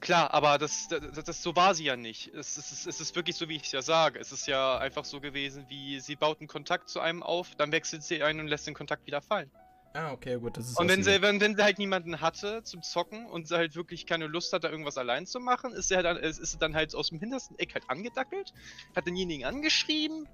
Klar, 0.00 0.32
aber 0.32 0.56
das, 0.58 0.86
das, 0.88 1.24
das, 1.24 1.42
so 1.42 1.56
war 1.56 1.74
sie 1.74 1.84
ja 1.84 1.96
nicht. 1.96 2.28
Es, 2.32 2.56
es, 2.56 2.70
ist- 2.70 2.86
es 2.86 3.00
ist 3.00 3.16
wirklich 3.16 3.34
so, 3.36 3.48
wie 3.48 3.56
ich 3.56 3.64
es 3.64 3.72
ja 3.72 3.82
sage. 3.82 4.20
Es 4.20 4.30
ist 4.30 4.46
ja 4.46 4.78
einfach 4.78 5.04
so 5.04 5.20
gewesen, 5.20 5.66
wie 5.68 5.98
sie 5.98 6.14
baut 6.14 6.38
einen 6.40 6.46
Kontakt 6.46 6.88
zu 6.88 7.00
einem 7.00 7.22
auf, 7.24 7.56
dann 7.56 7.72
wechselt 7.72 8.04
sie 8.04 8.22
ein 8.22 8.38
und 8.38 8.46
lässt 8.46 8.66
den 8.68 8.74
Kontakt 8.74 9.04
wieder 9.06 9.20
fallen. 9.20 9.50
Ah, 9.96 10.12
okay, 10.12 10.38
gut, 10.40 10.56
das 10.56 10.70
ist 10.70 10.78
Und 10.80 10.88
wenn 10.88 11.04
sie, 11.04 11.22
wenn, 11.22 11.40
wenn 11.40 11.54
sie 11.54 11.62
halt 11.62 11.78
niemanden 11.78 12.20
hatte 12.20 12.64
zum 12.64 12.82
Zocken 12.82 13.26
und 13.26 13.46
sie 13.46 13.56
halt 13.56 13.76
wirklich 13.76 14.06
keine 14.06 14.26
Lust 14.26 14.52
hat, 14.52 14.64
da 14.64 14.68
irgendwas 14.68 14.98
allein 14.98 15.24
zu 15.24 15.38
machen, 15.38 15.72
ist 15.72 15.86
sie 15.86 15.96
halt, 15.96 16.18
ist 16.18 16.44
sie 16.44 16.58
dann 16.58 16.74
halt 16.74 16.96
aus 16.96 17.10
dem 17.10 17.20
hintersten 17.20 17.56
Eck 17.60 17.74
halt 17.74 17.88
angedackelt, 17.88 18.52
hat 18.96 19.06
denjenigen 19.06 19.46
angeschrieben, 19.46 20.28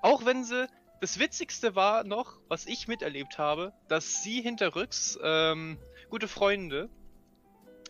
auch 0.00 0.24
wenn 0.24 0.42
sie, 0.42 0.66
das 1.00 1.20
Witzigste 1.20 1.76
war 1.76 2.02
noch, 2.02 2.40
was 2.48 2.66
ich 2.66 2.88
miterlebt 2.88 3.38
habe, 3.38 3.72
dass 3.86 4.24
sie 4.24 4.42
hinterrücks 4.42 5.16
ähm, 5.22 5.78
gute 6.10 6.26
Freunde, 6.26 6.90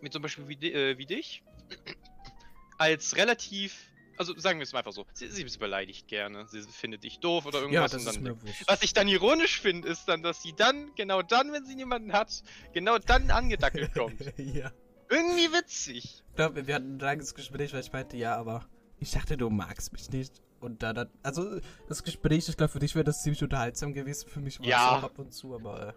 mit 0.03 0.13
zum 0.13 0.21
Beispiel 0.21 0.47
wie, 0.47 0.73
äh, 0.73 0.99
wie 0.99 1.07
dich, 1.07 1.43
als 2.77 3.17
relativ, 3.17 3.92
also 4.29 4.39
sagen 4.41 4.59
wir 4.59 4.65
es 4.65 4.73
mal 4.73 4.79
einfach 4.81 4.93
so, 4.93 5.07
sie, 5.13 5.29
sie 5.31 5.45
beleidigt 5.59 6.09
gerne, 6.09 6.47
sie 6.49 6.63
findet 6.63 7.05
dich 7.05 7.21
doof 7.21 7.47
oder 7.47 7.59
Ja, 7.59 7.65
irgendwas 7.65 7.93
das 7.93 8.07
und 8.07 8.13
ist 8.15 8.21
mir 8.21 8.41
wurscht. 8.43 8.65
was 8.67 8.83
ich 8.83 8.93
dann 8.93 9.09
ironisch 9.09 9.61
finde, 9.61 9.89
ist 9.89 10.07
dann, 10.07 10.23
dass 10.23 10.43
sie 10.43 10.53
dann, 10.55 10.93
genau 10.97 11.23
dann, 11.23 11.53
wenn 11.53 11.65
sie 11.67 11.75
niemanden 11.75 12.13
hat, 12.13 12.43
genau 12.73 12.99
dann 12.99 13.31
angedackelt 13.31 13.93
kommt. 13.95 14.21
ja. 14.39 14.71
Irgendwie 15.09 15.53
witzig. 15.53 16.23
Ich 16.31 16.37
glaube, 16.37 16.67
wir 16.67 16.75
hatten 16.75 16.95
ein 16.97 16.99
langes 16.99 17.35
Gespräch, 17.35 17.73
weil 17.75 17.81
ich 17.81 17.93
meinte, 17.93 18.17
ja, 18.17 18.37
aber 18.37 18.67
ich 18.99 19.11
dachte, 19.11 19.37
du 19.37 19.51
magst 19.51 19.93
mich 19.93 20.09
nicht. 20.11 20.41
Und 20.61 20.83
da 20.83 20.93
dann, 20.93 21.11
also 21.23 21.59
das 21.89 22.03
Gespräch, 22.03 22.49
ich 22.49 22.57
glaube, 22.57 22.73
für 22.73 22.79
dich 22.79 22.95
wäre 22.95 23.05
das 23.05 23.23
ziemlich 23.23 23.43
unterhaltsam 23.43 23.93
gewesen, 23.93 24.29
für 24.31 24.41
mich 24.41 24.59
war 24.61 24.67
Ja. 24.67 24.77
es 24.97 24.99
auch 25.03 25.05
ab 25.11 25.19
und 25.19 25.35
zu, 25.35 25.55
aber 25.55 25.89
äh, 25.89 25.93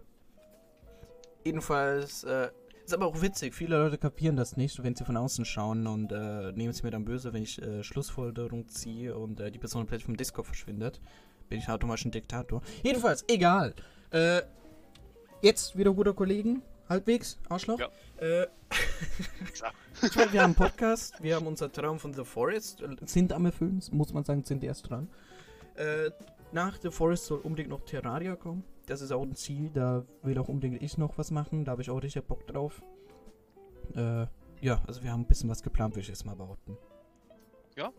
jedenfalls, 1.44 2.24
äh, 2.24 2.50
ist 2.86 2.94
aber 2.94 3.06
auch 3.06 3.20
witzig, 3.20 3.54
viele 3.54 3.76
Leute 3.78 3.98
kapieren 3.98 4.36
das 4.36 4.56
nicht, 4.56 4.82
wenn 4.82 4.94
sie 4.94 5.04
von 5.04 5.16
außen 5.16 5.44
schauen 5.44 5.86
und 5.86 6.12
äh, 6.12 6.52
nehmen 6.52 6.70
es 6.70 6.82
mir 6.82 6.90
dann 6.90 7.04
böse, 7.04 7.32
wenn 7.32 7.42
ich 7.42 7.60
äh, 7.60 7.82
Schlussfolgerung 7.82 8.68
ziehe 8.68 9.16
und 9.16 9.40
äh, 9.40 9.50
die 9.50 9.58
Person 9.58 9.86
plötzlich 9.86 10.06
vom 10.06 10.16
Discord 10.16 10.46
verschwindet. 10.46 11.00
Bin 11.48 11.58
ich 11.58 11.68
automatisch 11.68 12.04
ein 12.04 12.12
Diktator. 12.12 12.62
Jedenfalls, 12.82 13.24
egal. 13.28 13.74
Äh, 14.10 14.42
jetzt 15.42 15.76
wieder 15.76 15.92
guter 15.92 16.14
Kollegen, 16.14 16.62
halbwegs, 16.88 17.38
Arschloch. 17.48 17.80
Ja. 17.80 17.88
Äh, 18.18 18.46
ich 20.02 20.16
meine, 20.16 20.32
wir 20.32 20.42
haben 20.42 20.46
einen 20.46 20.54
Podcast, 20.54 21.20
wir 21.20 21.34
haben 21.34 21.46
unseren 21.46 21.72
Traum 21.72 21.98
von 21.98 22.14
The 22.14 22.24
Forest, 22.24 22.84
sind 23.04 23.32
am 23.32 23.46
Erfüllen, 23.46 23.82
muss 23.90 24.12
man 24.12 24.24
sagen, 24.24 24.44
sind 24.44 24.62
erst 24.62 24.88
dran. 24.88 25.08
Äh, 25.74 26.10
nach 26.52 26.78
The 26.80 26.90
Forest 26.90 27.26
soll 27.26 27.40
unbedingt 27.40 27.70
noch 27.70 27.84
Terraria 27.84 28.36
kommen. 28.36 28.62
Das 28.86 29.00
ist 29.00 29.10
auch 29.12 29.22
ein 29.22 29.34
Ziel, 29.34 29.70
da 29.70 30.04
will 30.22 30.38
auch 30.38 30.48
unbedingt 30.48 30.80
ich 30.82 30.96
noch 30.96 31.18
was 31.18 31.30
machen, 31.30 31.64
da 31.64 31.72
habe 31.72 31.82
ich 31.82 31.90
auch 31.90 32.00
richtig 32.02 32.24
Bock 32.24 32.46
drauf. 32.46 32.82
Äh, 33.94 34.26
ja, 34.60 34.82
also 34.86 35.02
wir 35.02 35.10
haben 35.12 35.22
ein 35.22 35.26
bisschen 35.26 35.50
was 35.50 35.62
geplant, 35.62 35.94
würde 35.94 36.02
ich 36.02 36.08
jetzt 36.08 36.24
mal 36.24 36.36
behaupten. 36.36 36.76
Ja. 37.76 37.92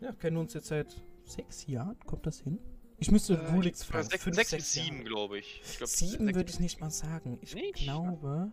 Ja, 0.00 0.12
kennen 0.12 0.38
uns 0.38 0.54
jetzt 0.54 0.68
seit 0.68 0.94
sechs 1.24 1.66
Jahren, 1.66 1.98
kommt 2.06 2.26
das 2.26 2.40
hin? 2.40 2.58
Ich 2.98 3.10
müsste 3.10 3.34
Äh, 3.34 3.50
Rulix 3.52 3.82
fragen. 3.84 4.08
sechs, 4.08 4.24
Fünf, 4.24 4.36
sechs 4.36 4.50
sechs 4.50 4.62
bis 4.64 4.72
sieben, 4.72 5.04
glaube 5.04 5.38
ich. 5.38 5.60
ich 5.64 5.76
glaub, 5.78 5.88
Sieben 5.88 6.34
würde 6.34 6.50
ich 6.50 6.60
nicht 6.60 6.80
mal 6.80 6.90
sagen. 6.90 7.38
Ich 7.42 7.54
Nicht? 7.54 7.74
glaube. 7.74 8.50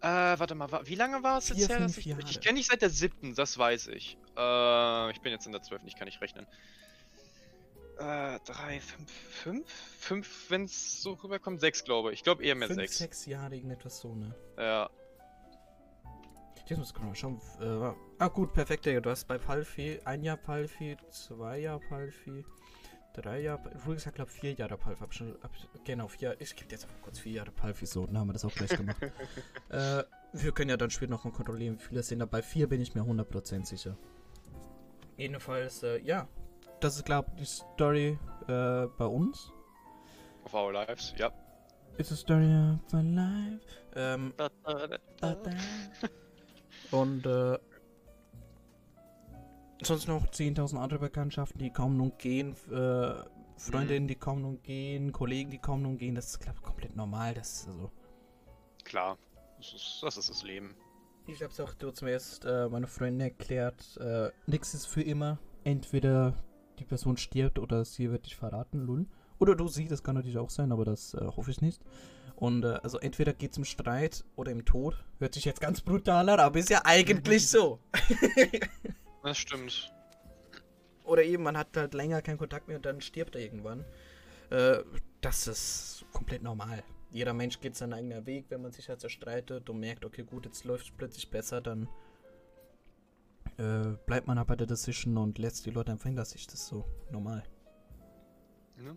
Äh, 0.00 0.06
warte 0.06 0.54
mal, 0.54 0.68
wie 0.84 0.94
lange 0.96 1.22
war 1.22 1.38
es 1.38 1.48
jetzt 1.48 1.68
her? 1.68 1.84
ich 1.86 2.06
ich 2.06 2.40
kenne 2.40 2.58
dich 2.58 2.66
seit 2.66 2.82
der 2.82 2.90
siebten, 2.90 3.34
das 3.34 3.56
weiß 3.58 3.88
ich. 3.88 4.16
Äh, 4.36 5.10
ich 5.12 5.20
bin 5.20 5.30
jetzt 5.32 5.46
in 5.46 5.52
der 5.52 5.62
zwölften, 5.62 5.86
ich 5.86 5.94
kann 5.96 6.06
nicht 6.06 6.20
rechnen. 6.20 6.46
Äh, 7.98 8.38
drei, 8.44 8.80
fünf, 8.80 9.10
fünf? 9.10 9.70
Fünf, 9.98 10.50
wenn 10.50 10.64
es 10.64 11.02
so 11.02 11.12
rüberkommt? 11.12 11.60
Sechs, 11.60 11.84
glaube 11.84 12.12
ich. 12.12 12.20
Ich 12.20 12.24
glaube 12.24 12.44
eher 12.44 12.54
mehr 12.54 12.68
fünf, 12.68 12.80
sechs. 12.80 12.98
sechs 12.98 13.26
Jahre, 13.26 13.54
irgendetwas 13.54 14.00
so, 14.00 14.14
ne? 14.14 14.34
Ja. 14.56 14.90
Jetzt 16.66 16.78
muss 16.78 16.92
ich 16.96 17.02
mal 17.02 17.14
schauen. 17.14 17.40
Äh, 17.60 17.94
ah, 18.18 18.28
gut, 18.28 18.54
perfekt, 18.54 18.86
Digga. 18.86 19.00
Du 19.00 19.10
hast 19.10 19.26
bei 19.26 19.36
Palfi 19.36 20.00
ein 20.04 20.22
Jahr 20.22 20.38
Palfi, 20.38 20.96
zwei 21.10 21.58
Jahre 21.58 21.80
Palfi, 21.80 22.46
drei 23.14 23.40
Jahre. 23.40 23.70
Rulix 23.84 24.06
hat, 24.06 24.14
glaube 24.14 24.30
ich, 24.32 24.40
vier 24.40 24.52
Jahre 24.52 24.78
Palfi. 24.78 25.00
Hab 25.00 25.12
schon, 25.12 25.36
hab, 25.42 25.50
genau, 25.84 26.08
vier. 26.08 26.34
Ich 26.40 26.56
gebe 26.56 26.70
jetzt 26.70 26.84
einfach 26.84 27.02
kurz 27.02 27.18
vier 27.18 27.32
Jahre 27.32 27.50
Palfi 27.50 27.84
so. 27.84 28.06
Dann 28.06 28.16
haben 28.16 28.28
wir 28.28 28.32
das 28.32 28.44
auch 28.44 28.54
gleich 28.54 28.70
gemacht. 28.70 29.02
äh, 29.68 30.04
wir 30.32 30.52
können 30.52 30.70
ja 30.70 30.76
dann 30.76 30.90
später 30.90 31.10
noch 31.10 31.24
mal 31.24 31.32
kontrollieren, 31.32 31.78
wie 31.78 31.82
viele 31.84 32.00
es 32.00 32.08
sind. 32.08 32.22
Aber 32.22 32.30
bei 32.30 32.42
vier 32.42 32.68
bin 32.68 32.80
ich 32.80 32.94
mir 32.94 33.02
100% 33.02 33.66
sicher. 33.66 33.98
Jedenfalls, 35.16 35.82
äh, 35.82 35.98
ja. 35.98 36.26
Das 36.82 36.96
ist, 36.96 37.04
glaube 37.04 37.28
ich, 37.36 37.42
die 37.42 37.46
Story 37.46 38.18
äh, 38.48 38.86
bei 38.98 39.06
uns. 39.06 39.52
Of 40.44 40.52
Our 40.52 40.72
Lives, 40.72 41.14
ja. 41.16 41.30
It's 41.96 42.10
a 42.10 42.16
story 42.16 42.44
of 42.44 42.92
my 42.92 43.02
life. 43.02 43.60
Ähm, 43.94 44.34
Und 46.90 47.24
äh, 47.24 47.56
sonst 49.82 50.08
noch 50.08 50.26
10.000 50.26 50.76
andere 50.76 50.98
Bekanntschaften, 50.98 51.60
die 51.60 51.70
kommen 51.70 52.00
und 52.00 52.18
gehen, 52.18 52.56
äh, 52.72 53.14
Freundinnen, 53.56 54.08
die 54.08 54.16
kommen 54.16 54.44
und 54.44 54.64
gehen, 54.64 55.12
Kollegen, 55.12 55.52
die 55.52 55.58
kommen 55.58 55.86
und 55.86 55.98
gehen. 55.98 56.16
Das 56.16 56.30
ist, 56.30 56.40
glaube 56.40 56.58
ich, 56.58 56.64
komplett 56.64 56.96
normal. 56.96 57.34
Das 57.34 57.60
ist 57.60 57.68
also. 57.68 57.92
Klar. 58.82 59.18
Das 59.58 59.72
ist, 59.72 60.00
das 60.02 60.16
ist 60.16 60.30
das 60.30 60.42
Leben. 60.42 60.74
Ich 61.28 61.40
habe 61.40 61.52
es 61.52 61.60
auch 61.60 61.74
du 61.74 61.92
zuerst 61.92 62.44
äh, 62.44 62.68
meine 62.68 62.88
Freundin 62.88 63.20
erklärt. 63.20 63.96
Äh, 63.98 64.30
Nichts 64.46 64.74
ist 64.74 64.86
für 64.86 65.02
immer. 65.02 65.38
Entweder 65.62 66.34
die 66.82 66.88
Person 66.88 67.16
stirbt 67.16 67.58
oder 67.58 67.84
sie 67.84 68.10
wird 68.10 68.26
dich 68.26 68.36
verraten, 68.36 68.84
lull. 68.84 69.06
Oder 69.38 69.56
du 69.56 69.68
sie, 69.68 69.88
das 69.88 70.02
kann 70.02 70.14
natürlich 70.14 70.38
auch 70.38 70.50
sein, 70.50 70.72
aber 70.72 70.84
das 70.84 71.14
äh, 71.14 71.24
hoffe 71.24 71.50
ich 71.50 71.60
nicht. 71.60 71.82
Und 72.36 72.64
äh, 72.64 72.78
also 72.82 72.98
entweder 72.98 73.32
geht 73.32 73.52
es 73.52 73.58
im 73.58 73.64
Streit 73.64 74.24
oder 74.36 74.52
im 74.52 74.64
Tod. 74.64 74.96
Hört 75.18 75.34
sich 75.34 75.44
jetzt 75.44 75.60
ganz 75.60 75.80
brutal 75.80 76.28
an, 76.28 76.40
aber 76.40 76.58
ist 76.58 76.70
ja 76.70 76.82
eigentlich 76.84 77.48
so. 77.48 77.78
Das 79.24 79.38
stimmt. 79.38 79.92
Oder 81.04 81.22
eben, 81.22 81.44
man 81.44 81.56
hat 81.56 81.76
halt 81.76 81.94
länger 81.94 82.22
keinen 82.22 82.38
Kontakt 82.38 82.66
mehr 82.66 82.76
und 82.76 82.84
dann 82.84 83.00
stirbt 83.00 83.36
er 83.36 83.40
irgendwann. 83.40 83.84
Äh, 84.50 84.78
das 85.20 85.46
ist 85.46 86.04
komplett 86.12 86.42
normal. 86.42 86.82
Jeder 87.12 87.32
Mensch 87.32 87.60
geht 87.60 87.76
seinen 87.76 87.92
eigenen 87.92 88.26
Weg, 88.26 88.46
wenn 88.48 88.62
man 88.62 88.72
sich 88.72 88.88
halt 88.88 89.00
zerstreitet 89.00 89.70
und 89.70 89.78
merkt, 89.78 90.04
okay, 90.04 90.24
gut, 90.24 90.46
jetzt 90.46 90.64
läuft 90.64 90.86
es 90.86 90.92
plötzlich 90.96 91.30
besser, 91.30 91.60
dann 91.60 91.88
äh, 93.58 93.96
bleibt 94.06 94.26
man 94.26 94.38
halt 94.38 94.48
bei 94.48 94.56
der 94.56 94.66
Decision 94.66 95.16
und 95.16 95.38
lässt 95.38 95.66
die 95.66 95.70
Leute 95.70 95.92
einfach 95.92 96.06
hinter 96.06 96.24
sich. 96.24 96.46
Das 96.46 96.66
so 96.66 96.84
normal. 97.10 97.42
Ne? 98.76 98.96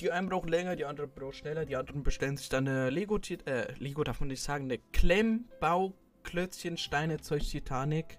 Die 0.00 0.10
einen 0.10 0.28
brauchen 0.28 0.48
länger, 0.48 0.76
die 0.76 0.84
anderen 0.84 1.10
brauchen 1.10 1.32
schneller, 1.32 1.64
die 1.64 1.76
anderen 1.76 2.02
bestellen 2.02 2.36
sich 2.36 2.48
dann 2.48 2.66
eine 2.66 2.90
Lego, 2.90 3.18
äh, 3.18 3.72
Lego 3.78 4.02
darf 4.04 4.20
man 4.20 4.28
nicht 4.28 4.42
sagen, 4.42 4.64
eine 4.64 4.78
Klemmbauklötzchen, 4.78 6.76
Steine, 6.76 7.20
Zeug, 7.20 7.42
Titanic. 7.42 8.18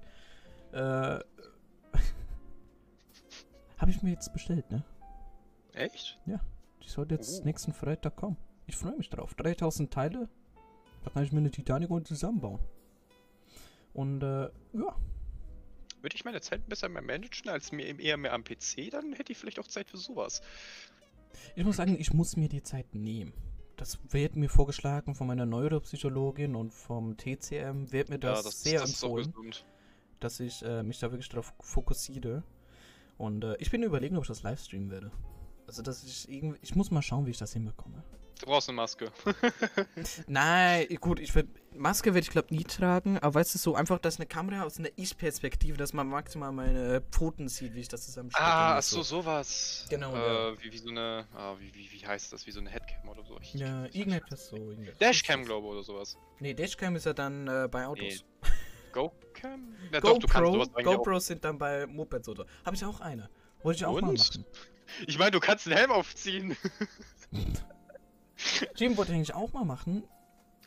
Äh, 0.72 0.78
habe 3.78 3.92
ich 3.92 4.02
mir 4.02 4.12
jetzt 4.12 4.32
bestellt, 4.34 4.70
ne? 4.72 4.84
Echt? 5.74 6.18
Die 6.86 6.90
sollte 6.90 7.16
jetzt 7.16 7.42
Oh. 7.42 7.46
nächsten 7.46 7.74
Freitag 7.74 8.16
kommen. 8.16 8.38
Ich 8.68 8.76
freue 8.78 8.96
mich 8.96 9.10
drauf. 9.10 9.34
3000 9.36 9.92
Teile. 9.92 10.30
Da 11.04 11.10
kann 11.10 11.24
ich 11.24 11.32
mir 11.32 11.40
eine 11.40 11.52
Titanic 11.52 11.90
und 11.90 12.08
zusammenbauen. 12.08 12.60
Und 13.94 14.24
äh, 14.24 14.50
ja. 14.74 14.96
Würde 16.06 16.18
ich 16.18 16.24
meine 16.24 16.40
Zeit 16.40 16.70
besser 16.70 16.88
mehr 16.88 17.02
managen 17.02 17.50
als 17.50 17.72
mir 17.72 18.00
eher 18.00 18.18
mehr 18.18 18.34
am 18.34 18.44
PC, 18.44 18.92
dann 18.92 19.14
hätte 19.14 19.32
ich 19.32 19.40
vielleicht 19.40 19.58
auch 19.58 19.66
Zeit 19.66 19.90
für 19.90 19.98
sowas. 19.98 20.44
Ich 21.56 21.66
muss 21.66 21.78
sagen, 21.78 22.00
ich 22.00 22.14
muss 22.14 22.38
mir 22.38 22.48
die 22.48 22.62
Zeit 22.62 22.94
nehmen. 22.94 23.34
Das 23.76 23.98
wird 24.14 24.36
mir 24.36 24.48
vorgeschlagen 24.48 25.16
von 25.16 25.26
meiner 25.26 25.48
Neuropsychologin 25.48 26.54
und 26.54 26.76
vom 26.76 27.18
TCM 27.18 27.92
wird 27.92 28.10
mir 28.10 28.20
das, 28.20 28.62
sehr 28.62 28.82
das 28.82 28.92
ist 28.92 29.04
auch 29.04 29.18
empfohlen, 29.18 29.56
dass 30.20 30.40
ich 30.40 30.62
äh, 30.62 30.84
mich 30.84 31.00
da 31.00 31.10
wirklich 31.10 31.30
darauf 31.30 31.56
fokussiere. 31.60 32.44
Und 33.18 33.44
äh, 33.44 33.56
ich 33.58 33.72
bin 33.72 33.82
überlegen, 33.82 34.16
ob 34.16 34.26
ich 34.26 34.28
das 34.28 34.44
livestreamen 34.44 34.92
werde. 34.92 35.12
Also, 35.66 35.82
dass 35.82 36.04
ich 36.04 36.30
irgendwie. 36.30 36.60
Ich 36.62 36.76
muss 36.76 36.92
mal 36.92 37.02
schauen, 37.02 37.26
wie 37.26 37.32
ich 37.32 37.40
das 37.40 37.54
hinbekomme. 37.54 38.04
Du 38.40 38.46
brauchst 38.48 38.68
eine 38.70 38.76
Maske. 38.76 39.12
Nein, 40.28 40.88
gut, 41.00 41.20
ich 41.20 41.34
werd, 41.36 41.48
Maske 41.74 42.14
werde 42.14 42.26
ich 42.26 42.30
glaube 42.32 42.54
nie 42.54 42.64
tragen, 42.64 43.18
aber 43.20 43.36
weißt 43.36 43.56
du, 43.56 43.60
so 43.60 43.76
einfach, 43.76 43.98
dass 44.00 44.18
eine 44.18 44.26
Kamera 44.26 44.64
aus 44.64 44.78
einer 44.78 44.90
Ich-Perspektive, 44.98 45.78
dass 45.78 45.94
man 45.94 46.08
maximal 46.08 46.52
meine 46.52 47.02
Pfoten 47.12 47.48
sieht, 47.48 47.74
wie 47.76 47.80
ich 47.82 47.88
das 47.88 48.06
zusammenstecke. 48.06 48.44
ah, 48.46 48.78
ach 48.78 48.82
so, 48.84 49.02
sowas. 49.04 49.86
Genau, 49.90 50.14
Äh, 50.16 50.62
wie, 50.62 50.72
wie 50.72 50.78
so 50.78 50.90
eine, 50.90 51.28
ah, 51.34 51.56
wie, 51.60 51.74
wie, 51.74 51.90
wie 51.92 52.06
heißt 52.06 52.34
das? 52.34 52.46
Wie 52.46 52.52
so 52.52 52.60
eine 52.60 52.70
Headcam 52.70 53.08
oder 53.10 53.24
so. 53.24 53.38
Ich, 53.42 53.54
Ja, 53.54 53.86
irgendetwas 53.86 54.50
so. 54.50 54.58
irgendetwas. 54.58 54.98
Dashcam, 55.00 55.46
glaube 55.46 55.68
ich, 55.68 55.74
oder 55.74 55.84
sowas. 55.84 56.18
Nee, 56.40 56.54
Dashcam 56.54 56.96
ist 56.98 57.06
ja 57.06 57.14
dann 57.14 57.48
äh, 57.48 57.68
bei 57.72 57.86
Autos. 57.88 58.26
GoCam? 58.92 59.76
Ja, 59.92 60.00
doch, 60.02 60.18
du 60.20 60.28
kannst 60.28 60.52
GoPro, 60.52 60.64
sowas. 60.66 60.84
GoPros 60.84 61.28
sind 61.28 61.44
dann 61.46 61.58
bei 61.58 61.86
Mopeds 61.88 62.28
oder. 62.30 62.46
Habe 62.66 62.76
ich 62.76 62.84
auch 62.84 63.00
eine. 63.02 63.30
Wollte 63.64 63.78
ich 63.78 63.86
auch 63.86 64.00
mal 64.02 64.10
Und? 64.10 64.18
machen. 64.18 64.46
Ich 65.08 65.18
meine, 65.18 65.32
du 65.32 65.40
kannst 65.40 65.66
den 65.66 65.74
Helm 65.74 65.92
aufziehen. 65.92 66.56
Jim 68.76 68.98
wollte 68.98 69.14
eigentlich 69.14 69.34
auch 69.34 69.54
mal 69.54 69.66
machen. 69.66 70.04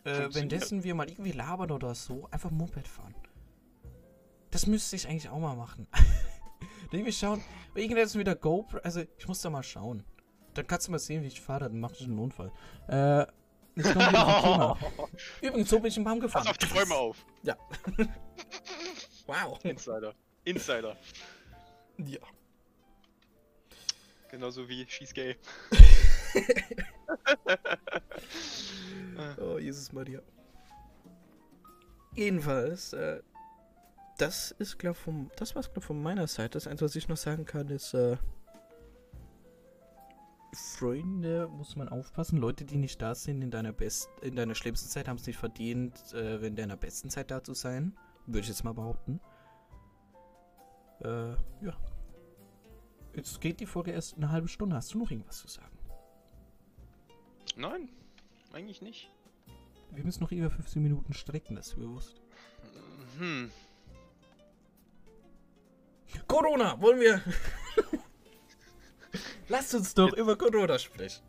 Äh, 0.05 0.29
währenddessen 0.33 0.85
wir 0.85 0.95
mal 0.95 1.09
irgendwie 1.09 1.33
labern 1.33 1.71
oder 1.71 1.95
so, 1.95 2.29
einfach 2.31 2.51
Moped 2.51 2.87
fahren. 2.87 3.15
Das 4.51 4.67
müsste 4.67 4.97
ich 4.97 5.09
eigentlich 5.09 5.29
auch 5.29 5.39
mal 5.39 5.57
machen. 5.57 5.87
Irgendwie 6.91 7.13
schauen, 7.13 7.45
irgendwas 7.75 8.17
wieder 8.17 8.35
GoPro, 8.35 8.79
also 8.79 9.03
ich 9.19 9.29
muss 9.29 9.43
da 9.43 9.51
mal 9.51 9.63
schauen. 9.63 10.05
Dann 10.55 10.67
kannst 10.67 10.89
du 10.89 10.93
mal 10.93 10.99
sehen, 10.99 11.23
wie 11.23 11.27
ich 11.27 11.41
fahre, 11.41 11.65
dann 11.65 11.81
mach 11.81 11.93
ich 11.93 12.05
einen 12.05 12.19
Unfall. 12.19 12.51
Äh. 12.89 13.27
Übrigens, 15.47 15.69
so 15.69 15.79
bin 15.79 15.89
ich 15.89 15.97
im 15.99 16.05
Baum 16.05 16.19
gefahren. 16.19 16.47
Pass 16.47 16.51
auf 16.51 16.59
die 16.59 16.67
Bäume 16.75 16.95
auf. 16.95 17.25
Ja. 17.43 17.57
wow. 19.27 19.63
Insider. 19.65 20.15
Insider. 20.45 20.97
Ja. 21.99 22.21
Genauso 24.31 24.69
wie 24.69 24.87
She's 24.89 25.13
Gay. 25.13 25.37
Oh, 29.41 29.59
Jesus 29.59 29.93
Maria. 29.93 30.21
Jedenfalls, 32.15 32.93
äh, 32.93 33.21
das 34.19 34.51
ist, 34.53 34.79
glaube 34.79 34.95
vom, 34.95 35.31
das 35.37 35.55
war's, 35.55 35.73
glaube 35.73 35.87
von 35.87 36.03
meiner 36.03 36.27
Seite. 36.27 36.51
Das 36.51 36.67
Einzige, 36.67 36.87
was 36.87 36.97
ich 36.97 37.09
noch 37.09 37.17
sagen 37.17 37.45
kann, 37.45 37.69
ist, 37.69 37.95
äh, 37.95 38.17
Freunde 40.53 41.49
muss 41.49 41.77
man 41.77 41.89
aufpassen. 41.89 42.39
Leute, 42.39 42.65
die 42.65 42.79
nicht 42.79 43.01
da 43.03 43.15
sind 43.15 43.43
in 43.43 43.51
deiner 43.51 43.73
best, 43.73 44.09
in 44.23 44.35
deiner 44.35 44.55
schlimmsten 44.55 44.89
Zeit, 44.89 45.09
haben 45.09 45.17
es 45.17 45.27
nicht 45.27 45.39
verdient, 45.39 46.13
äh, 46.15 46.37
in 46.45 46.57
deiner 46.57 46.77
besten 46.77 47.11
Zeit 47.11 47.31
da 47.31 47.43
zu 47.43 47.55
sein. 47.55 47.97
Würde 48.27 48.41
ich 48.41 48.49
jetzt 48.49 48.65
mal 48.65 48.75
behaupten. 48.75 49.21
Äh, 51.01 51.31
ja. 51.65 51.77
Jetzt 53.15 53.41
geht 53.41 53.61
die 53.61 53.67
Folge 53.67 53.93
erst 53.93 54.17
eine 54.17 54.31
halbe 54.31 54.49
Stunde. 54.49 54.77
Hast 54.77 54.95
du 54.95 54.99
noch 54.99 55.11
irgendwas 55.11 55.39
zu 55.39 55.49
sagen? 55.49 55.78
Nein, 57.57 57.89
eigentlich 58.53 58.83
nicht. 58.83 59.11
Wir 59.91 60.05
müssen 60.05 60.23
noch 60.23 60.33
über 60.33 60.51
15 60.51 60.83
Minuten 60.83 61.13
strecken, 61.13 61.57
das 61.57 61.69
ist 61.69 61.77
bewusst. 61.77 62.21
Hm. 63.19 63.51
Corona, 66.27 66.81
wollen 66.81 67.01
wir. 67.01 67.23
Lasst 69.49 69.75
uns 69.75 69.95
doch 69.95 70.13
über 70.15 70.37
Corona 70.37 70.79
sprechen. 70.79 71.23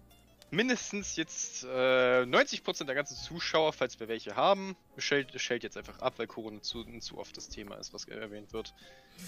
Mindestens 0.52 1.16
jetzt 1.16 1.64
äh, 1.64 2.24
90% 2.24 2.86
der 2.86 2.96
ganzen 2.96 3.16
Zuschauer, 3.16 3.72
falls 3.72 4.00
wir 4.00 4.08
welche 4.08 4.36
haben, 4.36 4.76
stellt, 4.98 5.40
stellt 5.40 5.64
jetzt 5.64 5.78
einfach 5.78 6.00
ab, 6.00 6.16
weil 6.18 6.26
Corona 6.26 6.60
zu, 6.62 6.84
zu 7.00 7.20
oft 7.20 7.38
das 7.38 7.50
Thema 7.50 7.76
ist, 7.76 7.94
was 7.94 8.06
erwähnt 8.06 8.52
wird. 8.52 8.74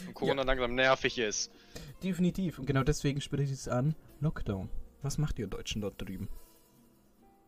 Und 0.07 0.15
Corona 0.15 0.41
langsam 0.41 0.73
nervig 0.73 1.19
ist. 1.19 1.51
Definitiv. 2.01 2.57
Und 2.57 2.65
genau 2.65 2.83
deswegen 2.83 3.21
spreche 3.21 3.43
ich 3.43 3.51
es 3.51 3.67
an. 3.67 3.95
Lockdown. 4.19 4.69
Was 5.03 5.19
macht 5.19 5.37
ihr 5.37 5.47
Deutschen 5.47 5.81
dort 5.81 6.01
drüben? 6.01 6.27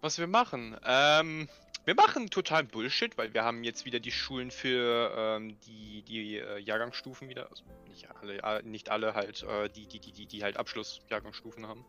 Was 0.03 0.19
wir 0.19 0.27
machen? 0.27 0.75
Ähm, 0.85 1.47
wir 1.85 1.95
machen 1.95 2.29
total 2.29 2.65
Bullshit, 2.65 3.17
weil 3.17 3.33
wir 3.33 3.45
haben 3.45 3.63
jetzt 3.63 3.85
wieder 3.85 4.01
die 4.01 4.11
Schulen 4.11 4.51
für 4.51 5.13
ähm, 5.15 5.57
die, 5.61 6.01
die 6.01 6.39
äh, 6.39 6.59
Jahrgangsstufen 6.59 7.29
wieder. 7.29 7.49
Also 7.49 7.63
nicht 7.87 8.09
alle, 8.13 8.37
äh, 8.39 8.63
nicht 8.63 8.89
alle 8.89 9.13
halt, 9.13 9.43
äh, 9.43 9.69
die, 9.69 9.87
die, 9.87 10.01
die, 10.01 10.11
die, 10.11 10.25
die 10.25 10.43
halt 10.43 10.57
Abschlussjahrgangsstufen 10.57 11.65
haben. 11.65 11.85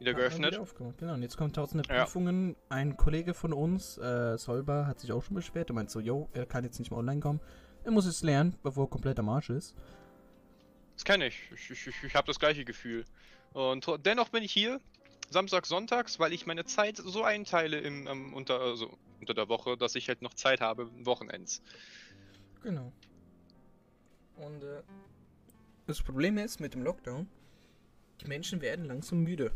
Wieder 0.00 0.14
geöffnet. 0.14 0.50
wieder 0.50 0.62
aufgemacht. 0.62 0.98
Genau, 0.98 1.14
und 1.14 1.22
jetzt 1.22 1.36
kommen 1.36 1.52
tausende 1.52 1.88
Ja. 1.88 2.02
Prüfungen. 2.02 2.56
Ein 2.70 2.96
Kollege 2.96 3.34
von 3.34 3.52
uns, 3.52 3.98
äh, 3.98 4.36
Solber, 4.36 4.88
hat 4.88 4.98
sich 4.98 5.12
auch 5.12 5.22
schon 5.22 5.36
beschwert. 5.36 5.70
Er 5.70 5.74
meint 5.74 5.92
so, 5.92 6.00
yo, 6.00 6.28
er 6.32 6.44
kann 6.44 6.64
jetzt 6.64 6.80
nicht 6.80 6.90
mehr 6.90 6.98
online 6.98 7.20
kommen. 7.20 7.38
Er 7.84 7.92
muss 7.92 8.06
es 8.06 8.24
lernen, 8.24 8.58
bevor 8.64 8.86
er 8.86 8.90
komplett 8.90 9.20
am 9.20 9.28
Arsch 9.28 9.50
ist. 9.50 9.76
Das 10.96 11.04
kenne 11.04 11.28
ich. 11.28 11.38
Ich, 11.54 11.70
ich, 11.70 11.86
ich, 11.86 12.02
ich 12.02 12.14
habe 12.16 12.26
das 12.26 12.40
gleiche 12.40 12.64
Gefühl. 12.64 13.04
Und 13.52 13.86
dennoch 14.04 14.30
bin 14.30 14.42
ich 14.42 14.50
hier, 14.50 14.80
Samstag, 15.32 15.66
Sonntags, 15.66 16.18
weil 16.18 16.32
ich 16.32 16.46
meine 16.46 16.64
Zeit 16.64 16.96
so 16.96 17.22
einteile 17.24 17.78
im, 17.80 18.06
ähm, 18.06 18.34
unter, 18.34 18.60
also 18.60 18.96
unter 19.20 19.34
der 19.34 19.48
Woche, 19.48 19.76
dass 19.76 19.94
ich 19.94 20.08
halt 20.08 20.22
noch 20.22 20.34
Zeit 20.34 20.60
habe, 20.60 20.90
Wochenends. 21.04 21.62
Genau. 22.62 22.92
Und 24.36 24.62
äh, 24.62 24.82
das 25.86 26.02
Problem 26.02 26.38
ist 26.38 26.60
mit 26.60 26.74
dem 26.74 26.82
Lockdown, 26.82 27.28
die 28.20 28.26
Menschen 28.26 28.60
werden 28.60 28.84
langsam 28.84 29.22
müde. 29.22 29.52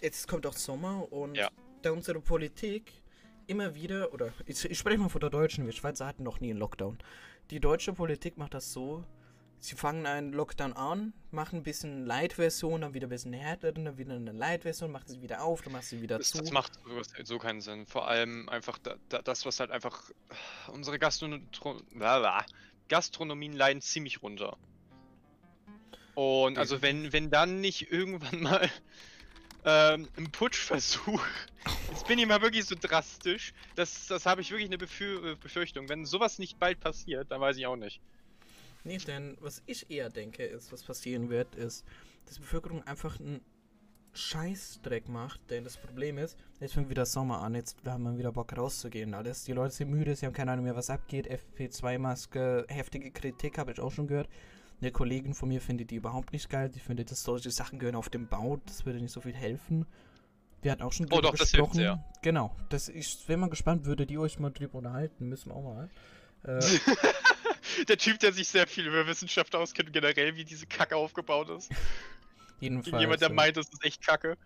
Jetzt 0.00 0.28
kommt 0.28 0.46
auch 0.46 0.52
Sommer 0.54 1.10
und 1.12 1.34
Ja. 1.36 1.50
da 1.82 1.90
unsere 1.92 2.20
Politik 2.20 2.92
immer 3.46 3.74
wieder, 3.74 4.12
oder 4.12 4.32
ich, 4.46 4.64
ich 4.64 4.78
spreche 4.78 4.98
mal 4.98 5.08
von 5.08 5.20
der 5.20 5.30
Deutschen, 5.30 5.64
wir 5.66 5.72
Schweizer 5.72 6.06
hatten 6.06 6.22
noch 6.22 6.40
nie 6.40 6.50
einen 6.50 6.58
Lockdown. 6.58 6.98
Die 7.50 7.60
deutsche 7.60 7.92
Politik 7.92 8.36
macht 8.36 8.54
das 8.54 8.72
so, 8.72 9.04
sie 9.66 9.76
fangen 9.76 10.06
einen 10.06 10.32
Lockdown 10.32 10.72
an, 10.74 11.12
machen 11.30 11.60
ein 11.60 11.62
bisschen 11.62 12.06
Light-Version, 12.06 12.82
dann 12.82 12.94
wieder 12.94 13.08
ein 13.08 13.10
bisschen 13.10 13.32
härter, 13.32 13.72
dann 13.72 13.98
wieder 13.98 14.14
eine 14.14 14.32
Light-Version, 14.32 14.92
machen 14.92 15.08
sie 15.08 15.20
wieder 15.22 15.42
auf, 15.42 15.62
dann 15.62 15.72
machen 15.72 15.84
sie 15.84 16.00
wieder 16.00 16.18
Das, 16.18 16.30
zu. 16.30 16.38
das 16.38 16.52
macht 16.52 16.72
halt 17.14 17.26
so 17.26 17.38
keinen 17.38 17.60
Sinn. 17.60 17.86
Vor 17.86 18.08
allem 18.08 18.48
einfach 18.48 18.78
da, 18.78 18.94
da, 19.08 19.22
das, 19.22 19.44
was 19.44 19.60
halt 19.60 19.70
einfach 19.70 20.10
unsere 20.68 20.98
Gastro. 20.98 21.28
Gastronomien 22.88 23.52
leiden 23.52 23.82
ziemlich 23.82 24.22
runter. 24.22 24.56
Und 26.14 26.56
also 26.56 26.80
wenn, 26.82 27.12
wenn 27.12 27.30
dann 27.30 27.60
nicht 27.60 27.90
irgendwann 27.90 28.40
mal 28.40 28.70
ähm, 29.64 30.08
ein 30.16 30.30
Putschversuch, 30.30 31.20
jetzt 31.90 32.06
bin 32.06 32.20
ich 32.20 32.26
mal 32.26 32.40
wirklich 32.40 32.64
so 32.64 32.76
drastisch, 32.80 33.52
das, 33.74 34.06
das 34.06 34.24
habe 34.24 34.40
ich 34.40 34.50
wirklich 34.50 34.68
eine 34.68 34.78
Befür 34.78 35.34
Befürchtung. 35.36 35.88
Wenn 35.88 36.06
sowas 36.06 36.38
nicht 36.38 36.60
bald 36.60 36.78
passiert, 36.78 37.32
dann 37.32 37.40
weiß 37.40 37.56
ich 37.56 37.66
auch 37.66 37.76
nicht. 37.76 38.00
Nee, 38.86 38.98
denn 38.98 39.36
was 39.40 39.62
ich 39.66 39.90
eher 39.90 40.08
denke, 40.10 40.44
ist, 40.44 40.72
was 40.72 40.82
passieren 40.82 41.28
wird, 41.28 41.54
ist, 41.56 41.84
dass 42.24 42.36
die 42.36 42.40
Bevölkerung 42.40 42.82
einfach 42.86 43.18
einen 43.18 43.40
Scheißdreck 44.14 45.08
macht. 45.08 45.40
Denn 45.50 45.64
das 45.64 45.76
Problem 45.76 46.18
ist, 46.18 46.38
jetzt 46.60 46.74
fängt 46.74 46.88
wieder 46.88 47.04
Sommer 47.04 47.40
an, 47.42 47.54
jetzt 47.54 47.76
haben 47.84 48.04
wir 48.04 48.16
wieder 48.16 48.32
Bock 48.32 48.56
rauszugehen. 48.56 49.12
Alles. 49.14 49.44
Die 49.44 49.52
Leute 49.52 49.74
sind 49.74 49.90
müde, 49.90 50.14
sie 50.16 50.24
haben 50.26 50.32
keine 50.32 50.52
Ahnung 50.52 50.64
mehr, 50.64 50.76
was 50.76 50.88
abgeht. 50.90 51.28
FP2-Maske, 51.30 52.66
heftige 52.68 53.10
Kritik, 53.10 53.58
habe 53.58 53.72
ich 53.72 53.80
auch 53.80 53.92
schon 53.92 54.06
gehört. 54.06 54.28
Eine 54.80 54.92
Kollegin 54.92 55.34
von 55.34 55.48
mir 55.48 55.60
findet 55.60 55.90
die 55.90 55.96
überhaupt 55.96 56.32
nicht 56.32 56.48
geil. 56.50 56.68
Die 56.68 56.80
findet, 56.80 57.10
dass 57.10 57.22
solche 57.22 57.50
Sachen 57.50 57.78
gehören 57.78 57.96
auf 57.96 58.08
dem 58.10 58.28
Bau. 58.28 58.60
Das 58.66 58.84
würde 58.86 59.00
nicht 59.00 59.12
so 59.12 59.20
viel 59.20 59.34
helfen. 59.34 59.86
Wir 60.62 60.72
hatten 60.72 60.82
auch 60.82 60.92
schon 60.92 61.06
Oh 61.06 61.16
drüber 61.16 61.22
doch, 61.22 61.30
das 61.32 61.50
hilft 61.50 61.52
gesprochen. 61.52 61.76
sehr. 61.76 62.04
Genau. 62.22 62.54
Das, 62.68 62.88
ich 62.88 63.26
wäre 63.28 63.38
mal 63.38 63.48
gespannt, 63.50 63.84
würde 63.86 64.06
die 64.06 64.18
euch 64.18 64.38
mal 64.38 64.50
drüber 64.50 64.76
unterhalten. 64.78 65.28
Müssen 65.28 65.50
wir 65.50 65.56
auch 65.56 65.62
mal. 65.62 65.88
Äh, 66.44 66.60
der 67.88 67.98
Typ, 67.98 68.18
der 68.20 68.32
sich 68.32 68.48
sehr 68.48 68.66
viel 68.66 68.86
über 68.86 69.06
Wissenschaft 69.06 69.54
auskennt, 69.54 69.92
generell, 69.92 70.36
wie 70.36 70.44
diese 70.44 70.66
Kacke 70.66 70.96
aufgebaut 70.96 71.50
ist. 71.50 71.70
jedenfalls. 72.60 73.00
Jemand, 73.00 73.20
der 73.20 73.32
meint, 73.32 73.56
das 73.56 73.68
ist 73.68 73.84
echt 73.84 74.04
Kacke. 74.06 74.36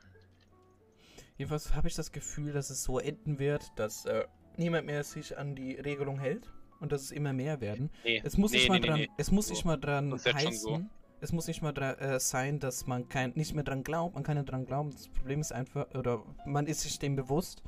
Jedenfalls 1.36 1.74
habe 1.74 1.88
ich 1.88 1.94
das 1.94 2.12
Gefühl, 2.12 2.52
dass 2.52 2.70
es 2.70 2.82
so 2.82 2.98
enden 2.98 3.38
wird, 3.38 3.62
dass 3.76 4.04
äh, 4.04 4.26
niemand 4.56 4.86
mehr 4.86 5.04
sich 5.04 5.38
an 5.38 5.54
die 5.54 5.74
Regelung 5.74 6.18
hält 6.18 6.52
und 6.80 6.92
dass 6.92 7.02
es 7.02 7.10
immer 7.12 7.32
mehr 7.32 7.60
werden. 7.60 7.90
Nee, 8.04 8.20
Es 8.24 8.36
muss 8.36 8.52
nee, 8.52 8.58
nicht 8.58 8.68
mal 8.68 8.80
nee, 8.80 8.86
dran, 8.86 9.00
nee. 9.00 9.08
es 9.16 9.30
muss 9.30 9.46
So. 9.46 9.54
nicht 9.54 9.64
mal 9.64 9.76
dran 9.78 10.12
heißen, 10.12 10.52
so. 10.54 10.80
es 11.20 11.32
muss 11.32 11.46
nicht 11.46 11.62
mal 11.62 11.72
dra 11.72 11.92
äh, 11.94 12.20
sein, 12.20 12.58
dass 12.58 12.86
man 12.86 13.08
kein, 13.08 13.32
nicht 13.36 13.54
mehr 13.54 13.64
dran 13.64 13.84
glaubt, 13.84 14.14
man 14.14 14.24
kann 14.24 14.36
nicht 14.36 14.50
dran 14.50 14.66
glauben. 14.66 14.90
Das 14.90 15.08
Problem 15.08 15.40
ist 15.40 15.52
einfach, 15.52 15.86
oder 15.94 16.22
man 16.44 16.66
ist 16.66 16.80
sich 16.82 16.98
dem 16.98 17.16
bewusst, 17.16 17.62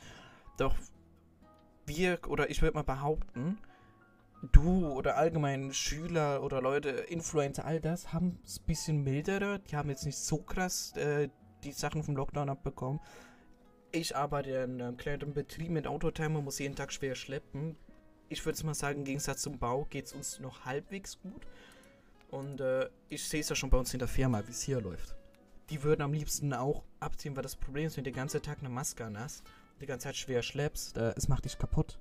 doch 0.58 0.76
wir, 1.86 2.18
oder 2.28 2.50
ich 2.50 2.62
würde 2.62 2.74
mal 2.74 2.84
behaupten, 2.84 3.58
du 4.50 4.88
oder 4.88 5.16
allgemein 5.16 5.72
Schüler 5.72 6.42
oder 6.42 6.60
Leute, 6.60 6.90
Influencer, 6.90 7.64
all 7.64 7.80
das, 7.80 8.12
haben 8.12 8.40
es 8.44 8.60
ein 8.60 8.66
bisschen 8.66 9.02
milderer. 9.02 9.58
Die 9.58 9.76
haben 9.76 9.88
jetzt 9.88 10.04
nicht 10.04 10.18
so 10.18 10.38
krass 10.38 10.96
äh, 10.96 11.28
die 11.62 11.72
Sachen 11.72 12.02
vom 12.02 12.16
Lockdown 12.16 12.48
abbekommen. 12.48 13.00
Ich 13.92 14.16
arbeite 14.16 14.50
in 14.50 14.80
einem 14.80 14.96
kleinen 14.96 15.34
Betrieb 15.34 15.70
mit 15.70 15.86
Autotimer, 15.86 16.40
muss 16.40 16.58
jeden 16.58 16.74
Tag 16.74 16.92
schwer 16.92 17.14
schleppen. 17.14 17.76
Ich 18.28 18.44
würde 18.44 18.64
mal 18.64 18.74
sagen, 18.74 19.00
im 19.00 19.04
Gegensatz 19.04 19.42
zum 19.42 19.58
Bau 19.58 19.84
geht 19.84 20.06
es 20.06 20.12
uns 20.12 20.40
noch 20.40 20.64
halbwegs 20.64 21.20
gut. 21.20 21.46
Und 22.30 22.62
äh, 22.62 22.88
ich 23.10 23.28
sehe 23.28 23.40
es 23.40 23.50
ja 23.50 23.54
schon 23.54 23.68
bei 23.68 23.76
uns 23.76 23.92
in 23.92 23.98
der 23.98 24.08
Firma, 24.08 24.42
wie 24.46 24.52
es 24.52 24.62
hier 24.62 24.80
läuft. 24.80 25.14
Die 25.68 25.82
würden 25.82 26.00
am 26.00 26.14
liebsten 26.14 26.54
auch 26.54 26.82
abziehen, 26.98 27.36
weil 27.36 27.42
das 27.42 27.56
Problem 27.56 27.86
ist, 27.86 27.96
wenn 27.96 28.04
du 28.04 28.10
den 28.10 28.16
ganzen 28.16 28.40
Tag 28.40 28.60
eine 28.60 28.70
Maske 28.70 29.04
an 29.04 29.18
hast, 29.18 29.44
die 29.80 29.86
ganze 29.86 30.04
Zeit 30.04 30.16
schwer 30.16 30.42
schleppst, 30.42 30.96
äh, 30.96 31.12
es 31.16 31.28
macht 31.28 31.44
dich 31.44 31.58
kaputt. 31.58 31.98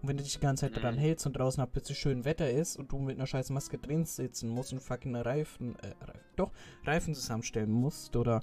Und 0.00 0.08
wenn 0.08 0.16
du 0.16 0.22
dich 0.22 0.34
die 0.34 0.40
ganze 0.40 0.66
Zeit 0.66 0.76
Mhm. 0.76 0.80
dran 0.80 0.96
hältst 0.98 1.26
und 1.26 1.32
draußen 1.34 1.60
ab 1.62 1.70
plötzlich 1.72 1.98
schön 1.98 2.24
Wetter 2.24 2.48
ist 2.50 2.76
und 2.76 2.92
du 2.92 2.98
mit 2.98 3.16
einer 3.16 3.26
scheiß 3.26 3.50
Maske 3.50 3.78
drin 3.78 4.04
sitzen 4.04 4.48
musst 4.48 4.72
und 4.72 4.80
fucking 4.80 5.16
Reifen, 5.16 5.76
äh, 5.80 5.88
Reifen, 6.04 6.20
doch, 6.36 6.52
Reifen 6.84 7.14
zusammenstellen 7.14 7.70
musst 7.70 8.14
oder 8.16 8.42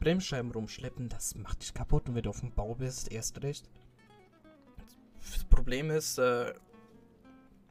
Bremsscheiben 0.00 0.50
rumschleppen, 0.50 1.08
das 1.08 1.34
macht 1.34 1.62
dich 1.62 1.74
kaputt. 1.74 2.08
Und 2.08 2.14
wenn 2.14 2.22
du 2.22 2.30
auf 2.30 2.40
dem 2.40 2.52
Bau 2.52 2.74
bist, 2.74 3.12
erst 3.12 3.42
recht. 3.42 3.68
Das 5.32 5.44
Problem 5.44 5.90
ist, 5.90 6.18
äh, 6.18 6.52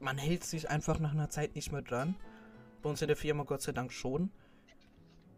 man 0.00 0.18
hält 0.18 0.44
sich 0.44 0.70
einfach 0.70 0.98
nach 1.00 1.12
einer 1.12 1.30
Zeit 1.30 1.54
nicht 1.54 1.72
mehr 1.72 1.82
dran. 1.82 2.14
Bei 2.82 2.90
uns 2.90 3.00
in 3.02 3.08
der 3.08 3.16
Firma 3.16 3.44
Gott 3.44 3.62
sei 3.62 3.72
Dank 3.72 3.92
schon. 3.92 4.30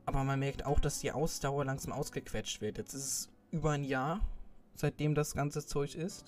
Aber 0.05 0.23
man 0.25 0.39
merkt 0.39 0.65
auch, 0.65 0.81
dass 0.81 1.01
die 1.01 1.13
Ausdauer 1.13 1.65
langsam 1.65 1.93
ausgequetscht 1.93 2.61
wird. 2.61 2.79
Jetzt 2.79 2.95
ist 2.95 3.05
es 3.05 3.29
über 3.51 3.71
ein 3.73 3.85
Jahr, 3.85 4.21
seitdem 4.75 5.15
das 5.15 5.35
ganze 5.35 5.65
Zeug 5.67 5.95
ist. 5.97 6.25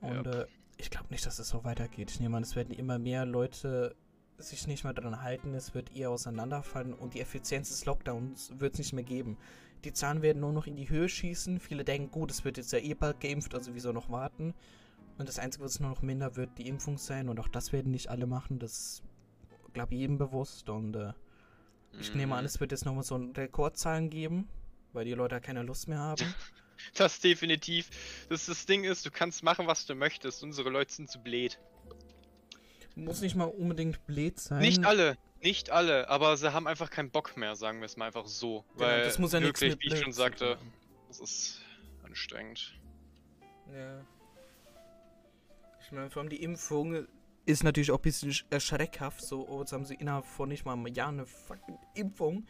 Und 0.00 0.24
Ja. 0.26 0.42
äh, 0.42 0.46
ich 0.78 0.90
glaube 0.90 1.08
nicht, 1.10 1.26
dass 1.26 1.38
es 1.38 1.48
so 1.48 1.64
weitergeht. 1.64 2.10
Ich 2.10 2.20
nehme 2.20 2.36
an, 2.36 2.42
es 2.42 2.56
werden 2.56 2.72
immer 2.72 2.98
mehr 2.98 3.26
Leute 3.26 3.94
sich 4.38 4.66
nicht 4.68 4.84
mehr 4.84 4.94
dran 4.94 5.20
halten. 5.22 5.54
Es 5.54 5.74
wird 5.74 5.94
eher 5.94 6.10
auseinanderfallen 6.10 6.94
und 6.94 7.14
die 7.14 7.20
Effizienz 7.20 7.68
des 7.70 7.84
Lockdowns 7.84 8.52
wird 8.58 8.74
es 8.74 8.78
nicht 8.78 8.92
mehr 8.92 9.04
geben. 9.04 9.36
Die 9.84 9.92
Zahlen 9.92 10.22
werden 10.22 10.40
nur 10.40 10.52
noch 10.52 10.66
in 10.66 10.76
die 10.76 10.88
Höhe 10.88 11.08
schießen. 11.08 11.58
Viele 11.60 11.84
denken, 11.84 12.10
gut, 12.10 12.30
es 12.30 12.44
wird 12.44 12.56
jetzt 12.56 12.72
ja 12.72 12.78
eh 12.78 12.94
bald 12.94 13.20
geimpft, 13.20 13.54
also 13.54 13.74
wieso 13.74 13.92
noch 13.92 14.10
warten? 14.10 14.54
Und 15.18 15.28
das 15.28 15.38
Einzige, 15.40 15.64
was 15.64 15.80
nur 15.80 15.90
noch 15.90 16.02
minder 16.02 16.36
wird, 16.36 16.56
die 16.58 16.68
Impfung 16.68 16.96
sein. 16.98 17.28
Und 17.28 17.40
auch 17.40 17.48
das 17.48 17.72
werden 17.72 17.90
nicht 17.90 18.08
alle 18.08 18.26
machen. 18.26 18.60
Das 18.60 19.02
glaube 19.72 19.94
ich, 19.94 20.00
jedem 20.00 20.18
bewusst. 20.18 20.68
Und 20.68 20.94
äh, 20.94 21.12
ich 21.98 22.14
nehme 22.14 22.34
an, 22.36 22.42
Mhm. 22.42 22.46
es 22.46 22.60
wird 22.60 22.70
jetzt 22.70 22.84
nochmal 22.84 23.02
so 23.02 23.16
ein 23.16 23.32
Rekordzahlen 23.32 24.10
geben, 24.10 24.48
weil 24.92 25.04
die 25.04 25.14
Leute 25.14 25.40
keine 25.40 25.62
Lust 25.62 25.88
mehr 25.88 25.98
haben. 25.98 26.22
Das 26.94 27.20
definitiv. 27.20 27.90
Das, 28.28 28.46
das 28.46 28.66
Ding 28.66 28.84
ist, 28.84 29.04
du 29.06 29.10
kannst 29.10 29.42
machen, 29.42 29.66
was 29.66 29.86
du 29.86 29.94
möchtest. 29.94 30.42
Unsere 30.42 30.70
Leute 30.70 30.92
sind 30.92 31.10
zu 31.10 31.18
blöd. 31.20 31.58
Muss 32.94 33.20
nicht 33.20 33.36
mal 33.36 33.44
unbedingt 33.44 34.04
blöd 34.06 34.40
sein. 34.40 34.60
Nicht 34.60 34.84
alle, 34.84 35.16
nicht 35.40 35.70
alle, 35.70 36.08
aber 36.08 36.36
sie 36.36 36.52
haben 36.52 36.66
einfach 36.66 36.90
keinen 36.90 37.10
Bock 37.10 37.36
mehr, 37.36 37.54
sagen 37.54 37.78
wir 37.80 37.86
es 37.86 37.96
mal 37.96 38.06
einfach 38.06 38.26
so. 38.26 38.64
Genau, 38.74 38.80
weil 38.88 39.04
das 39.04 39.18
muss 39.20 39.32
ja 39.32 39.38
nichts 39.40 39.60
wirklich, 39.60 39.76
mit 39.84 39.92
wie 39.92 39.94
ich 39.96 40.02
schon 40.02 40.12
sagte, 40.12 40.58
das 41.06 41.20
ist 41.20 41.60
anstrengend. 42.02 42.74
Ja. 43.72 44.04
Ich 45.84 45.92
meine, 45.92 46.10
vor 46.10 46.20
allem 46.22 46.28
die 46.28 46.42
Impfung 46.42 47.06
ist 47.46 47.62
natürlich 47.62 47.90
auch 47.92 47.98
ein 47.98 48.02
bisschen 48.02 48.30
sch- 48.32 48.44
äh. 48.50 49.10
So, 49.20 49.48
oh, 49.48 49.60
jetzt 49.60 49.72
haben 49.72 49.84
sie 49.84 49.94
innerhalb 49.94 50.26
von 50.26 50.48
nicht 50.48 50.64
mal 50.64 50.72
einem 50.72 50.86
Jahr 50.88 51.08
eine 51.08 51.24
fucking 51.24 51.78
Impfung. 51.94 52.46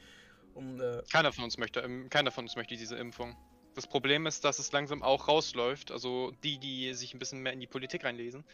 Und, 0.55 0.81
äh, 0.81 1.03
Keiner 1.13 1.33
von 1.33 1.45
uns 1.45 1.57
möchte, 1.59 1.81
ähm, 1.81 2.09
keiner 2.11 2.31
von 2.33 2.45
uns 2.47 2.57
möchte 2.57 2.75
diese 2.77 2.97
Impfung. 2.97 3.37
Das 3.75 3.87
Problem 3.87 4.27
ist, 4.27 4.45
dass 4.45 4.59
es 4.59 4.73
langsam 4.73 5.03
auch 5.03 5.29
rausläuft. 5.29 5.91
Also 5.93 6.33
die, 6.43 6.59
die 6.59 6.93
sich 6.95 7.15
ein 7.15 7.19
bisschen 7.19 7.41
mehr 7.41 7.53
in 7.53 7.61
die 7.61 7.67
Politik 7.67 8.05
reinlesen. 8.05 8.45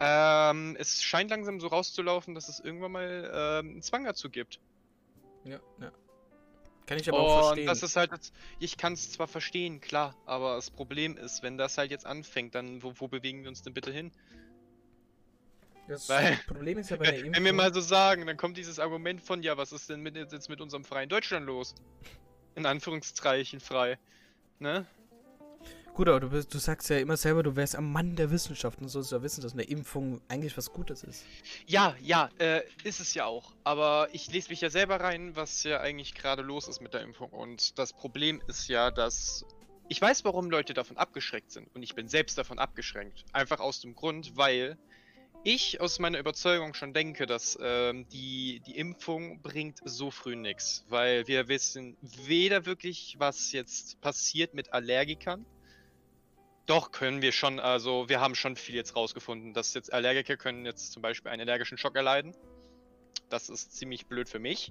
Ähm, 0.00 0.76
es 0.78 1.02
scheint 1.02 1.30
langsam 1.30 1.60
so 1.60 1.66
rauszulaufen, 1.68 2.34
dass 2.34 2.48
es 2.48 2.58
irgendwann 2.60 2.92
mal 2.92 3.30
ähm, 3.32 3.70
einen 3.72 3.82
Zwang 3.82 4.04
dazu 4.04 4.30
gibt. 4.30 4.60
ja, 5.44 5.60
ja. 5.80 5.92
Kann 6.86 6.98
ich 6.98 7.08
aber 7.08 7.20
auch 7.20 7.36
Und 7.36 7.44
verstehen. 7.46 7.66
das 7.66 7.82
ist 7.84 7.94
halt, 7.96 8.10
ich 8.58 8.76
kann 8.76 8.94
es 8.94 9.12
zwar 9.12 9.28
verstehen, 9.28 9.80
klar, 9.80 10.16
aber 10.26 10.56
das 10.56 10.70
Problem 10.70 11.16
ist, 11.16 11.42
wenn 11.44 11.56
das 11.56 11.78
halt 11.78 11.92
jetzt 11.92 12.04
anfängt, 12.04 12.56
dann 12.56 12.82
wo, 12.82 12.92
wo 12.96 13.06
bewegen 13.06 13.42
wir 13.42 13.48
uns 13.50 13.62
denn 13.62 13.72
bitte 13.72 13.92
hin? 13.92 14.10
das 15.88 16.08
weil- 16.08 16.36
Problem 16.46 16.78
ist 16.78 16.90
ja 16.90 16.96
bei 16.96 17.04
der 17.04 17.12
Wenn, 17.14 17.18
Impfung. 17.26 17.34
wenn 17.34 17.44
wir 17.44 17.52
mal 17.52 17.72
so 17.72 17.80
sagen, 17.80 18.26
dann 18.26 18.36
kommt 18.36 18.56
dieses 18.56 18.78
Argument 18.80 19.20
von, 19.20 19.42
ja, 19.42 19.56
was 19.56 19.72
ist 19.72 19.88
denn 19.90 20.00
mit, 20.00 20.16
jetzt 20.16 20.48
mit 20.48 20.60
unserem 20.60 20.84
freien 20.84 21.08
Deutschland 21.08 21.46
los? 21.46 21.74
In 22.56 22.66
Anführungszeichen 22.66 23.60
frei. 23.60 23.98
Ne? 24.62 24.86
Gut, 25.94 26.08
aber 26.08 26.20
du, 26.20 26.30
bist, 26.30 26.54
du 26.54 26.58
sagst 26.58 26.88
ja 26.88 26.98
immer 26.98 27.18
selber, 27.18 27.42
du 27.42 27.54
wärst 27.54 27.76
am 27.76 27.92
Mann 27.92 28.16
der 28.16 28.30
Wissenschaft 28.30 28.80
und 28.80 28.88
sollst 28.88 29.12
ja 29.12 29.22
wissen, 29.22 29.42
dass 29.42 29.52
eine 29.52 29.64
Impfung 29.64 30.22
eigentlich 30.28 30.56
was 30.56 30.72
Gutes 30.72 31.02
ist. 31.04 31.26
Ja, 31.66 31.94
ja, 32.00 32.30
äh, 32.38 32.62
ist 32.82 33.00
es 33.00 33.12
ja 33.12 33.26
auch. 33.26 33.52
Aber 33.64 34.08
ich 34.12 34.32
lese 34.32 34.48
mich 34.48 34.62
ja 34.62 34.70
selber 34.70 35.00
rein, 35.00 35.36
was 35.36 35.64
ja 35.64 35.80
eigentlich 35.80 36.14
gerade 36.14 36.40
los 36.40 36.66
ist 36.66 36.80
mit 36.80 36.94
der 36.94 37.02
Impfung. 37.02 37.28
Und 37.28 37.78
das 37.78 37.92
Problem 37.92 38.40
ist 38.46 38.68
ja, 38.68 38.90
dass 38.90 39.44
ich 39.88 40.00
weiß, 40.00 40.24
warum 40.24 40.48
Leute 40.48 40.72
davon 40.72 40.96
abgeschreckt 40.96 41.50
sind. 41.52 41.68
Und 41.74 41.82
ich 41.82 41.94
bin 41.94 42.08
selbst 42.08 42.38
davon 42.38 42.58
abgeschränkt. 42.58 43.26
Einfach 43.34 43.60
aus 43.60 43.80
dem 43.80 43.94
Grund, 43.94 44.36
weil 44.36 44.78
ich 45.44 45.80
aus 45.80 45.98
meiner 45.98 46.18
Überzeugung 46.18 46.74
schon 46.74 46.92
denke, 46.92 47.26
dass 47.26 47.58
ähm, 47.60 48.06
die, 48.08 48.60
die 48.66 48.76
Impfung 48.76 49.42
bringt 49.42 49.78
so 49.84 50.10
früh 50.10 50.36
nichts. 50.36 50.84
Weil 50.88 51.26
wir 51.26 51.48
wissen 51.48 51.96
weder 52.00 52.66
wirklich, 52.66 53.16
was 53.18 53.52
jetzt 53.52 54.00
passiert 54.00 54.54
mit 54.54 54.72
Allergikern. 54.72 55.44
Doch, 56.66 56.92
können 56.92 57.22
wir 57.22 57.32
schon, 57.32 57.58
also 57.58 58.08
wir 58.08 58.20
haben 58.20 58.34
schon 58.34 58.56
viel 58.56 58.76
jetzt 58.76 58.94
rausgefunden, 58.94 59.52
dass 59.52 59.74
jetzt 59.74 59.92
Allergiker 59.92 60.36
können 60.36 60.64
jetzt 60.64 60.92
zum 60.92 61.02
Beispiel 61.02 61.30
einen 61.30 61.42
allergischen 61.42 61.76
Schock 61.76 61.96
erleiden. 61.96 62.36
Das 63.28 63.48
ist 63.48 63.72
ziemlich 63.76 64.06
blöd 64.06 64.28
für 64.28 64.38
mich. 64.38 64.70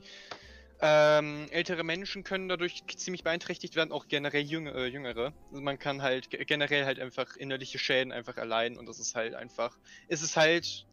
Ähm, 0.84 1.48
ältere 1.52 1.84
Menschen 1.84 2.24
können 2.24 2.50
dadurch 2.50 2.84
ziemlich 2.98 3.24
beeinträchtigt 3.24 3.76
werden, 3.76 3.92
auch 3.92 4.08
generell 4.08 4.42
jüng 4.42 4.66
äh, 4.66 4.86
jüngere. 4.88 5.34
Also 5.52 5.62
man 5.62 5.78
kann 5.78 6.02
halt 6.02 6.30
ge- 6.32 6.44
generell 6.46 6.86
halt 6.86 7.00
einfach 7.00 7.36
innerliche 7.36 7.78
Schäden 7.78 8.12
einfach 8.12 8.38
erleiden 8.38 8.80
und 8.80 8.88
das 8.88 9.00
ist 9.00 9.14
halt 9.14 9.36
einfach, 9.36 9.78
es 10.08 10.24
ist 10.24 10.38
halt 10.38 10.86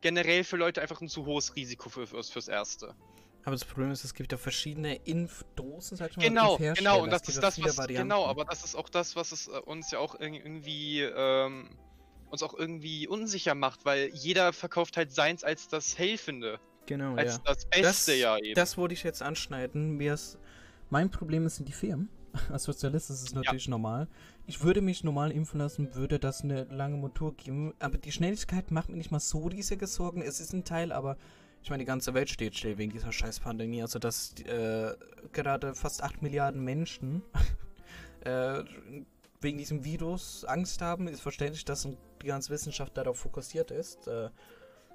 generell 0.00 0.44
für 0.44 0.56
Leute 0.56 0.80
einfach 0.80 1.00
ein 1.00 1.08
zu 1.08 1.26
hohes 1.26 1.56
Risiko 1.56 1.88
für, 1.88 2.06
fürs, 2.06 2.30
fürs 2.30 2.46
Erste. 2.46 2.94
Aber 3.44 3.56
das 3.56 3.64
Problem 3.64 3.90
ist, 3.90 4.04
es 4.04 4.14
gibt 4.14 4.30
ja 4.30 4.38
verschiedene 4.38 4.94
Impfdosen, 4.94 5.96
sag 5.96 6.12
ich 6.12 6.16
mal. 6.16 6.22
Genau, 6.22 6.56
genau, 6.58 7.02
und 7.02 7.10
das 7.10 7.26
ist 7.28 7.42
das, 7.42 7.60
was, 7.60 7.76
Varianten. 7.76 8.08
genau, 8.10 8.26
aber 8.26 8.44
das 8.44 8.62
ist 8.62 8.76
auch 8.76 8.88
das, 8.88 9.16
was 9.16 9.32
es 9.32 9.48
äh, 9.48 9.58
uns 9.58 9.90
ja 9.90 9.98
auch 9.98 10.14
irg- 10.14 10.36
irgendwie, 10.38 11.00
ähm, 11.00 11.76
uns 12.30 12.42
auch 12.44 12.54
irgendwie 12.54 13.08
unsicher 13.08 13.56
macht, 13.56 13.84
weil 13.84 14.10
jeder 14.14 14.52
verkauft 14.52 14.96
halt 14.96 15.12
seins 15.12 15.42
als 15.42 15.66
das 15.66 15.98
Helfende, 15.98 16.60
Genau, 16.86 17.14
als 17.14 17.36
ja. 17.36 17.42
das 17.44 17.64
Beste 17.66 18.14
ja 18.14 18.36
eben. 18.38 18.54
Das 18.54 18.76
wollte 18.76 18.94
ich 18.94 19.02
jetzt 19.02 19.22
anschneiden. 19.22 19.96
Mir 19.96 20.14
ist, 20.14 20.38
mein 20.90 21.10
Problem 21.10 21.46
ist, 21.46 21.56
sind 21.56 21.68
die 21.68 21.72
Firmen. 21.72 22.08
Als 22.50 22.64
Sozialist 22.64 23.10
ist 23.10 23.22
es 23.22 23.34
natürlich 23.34 23.68
normal. 23.68 24.08
Ich 24.46 24.62
würde 24.62 24.80
mich 24.80 25.04
normal 25.04 25.30
impfen 25.30 25.60
lassen, 25.60 25.94
würde 25.94 26.18
das 26.18 26.42
eine 26.42 26.64
lange 26.64 26.96
Motor 26.96 27.34
geben. 27.36 27.74
Aber 27.78 27.98
die 27.98 28.10
Schnelligkeit 28.10 28.70
macht 28.70 28.88
mir 28.88 28.96
nicht 28.96 29.10
mal 29.10 29.20
so 29.20 29.46
riesige 29.46 29.86
Sorgen. 29.86 30.22
Es 30.22 30.40
ist 30.40 30.52
ein 30.52 30.64
Teil, 30.64 30.92
aber 30.92 31.16
ich 31.62 31.70
meine, 31.70 31.82
die 31.82 31.86
ganze 31.86 32.14
Welt 32.14 32.28
steht 32.28 32.56
still 32.56 32.78
wegen 32.78 32.90
dieser 32.90 33.12
scheiß 33.12 33.40
Pandemie. 33.40 33.82
Also, 33.82 33.98
dass 33.98 34.34
äh, 34.40 34.94
gerade 35.32 35.74
fast 35.74 36.02
8 36.02 36.22
Milliarden 36.22 36.64
Menschen 36.64 37.22
äh, 38.24 38.64
wegen 39.40 39.58
diesem 39.58 39.84
Virus 39.84 40.44
Angst 40.44 40.82
haben, 40.82 41.06
ist 41.06 41.20
verständlich, 41.20 41.64
dass 41.64 41.86
die 42.22 42.26
ganze 42.26 42.50
Wissenschaft 42.50 42.96
darauf 42.96 43.18
fokussiert 43.18 43.70
ist. 43.70 44.08
Äh, 44.08 44.30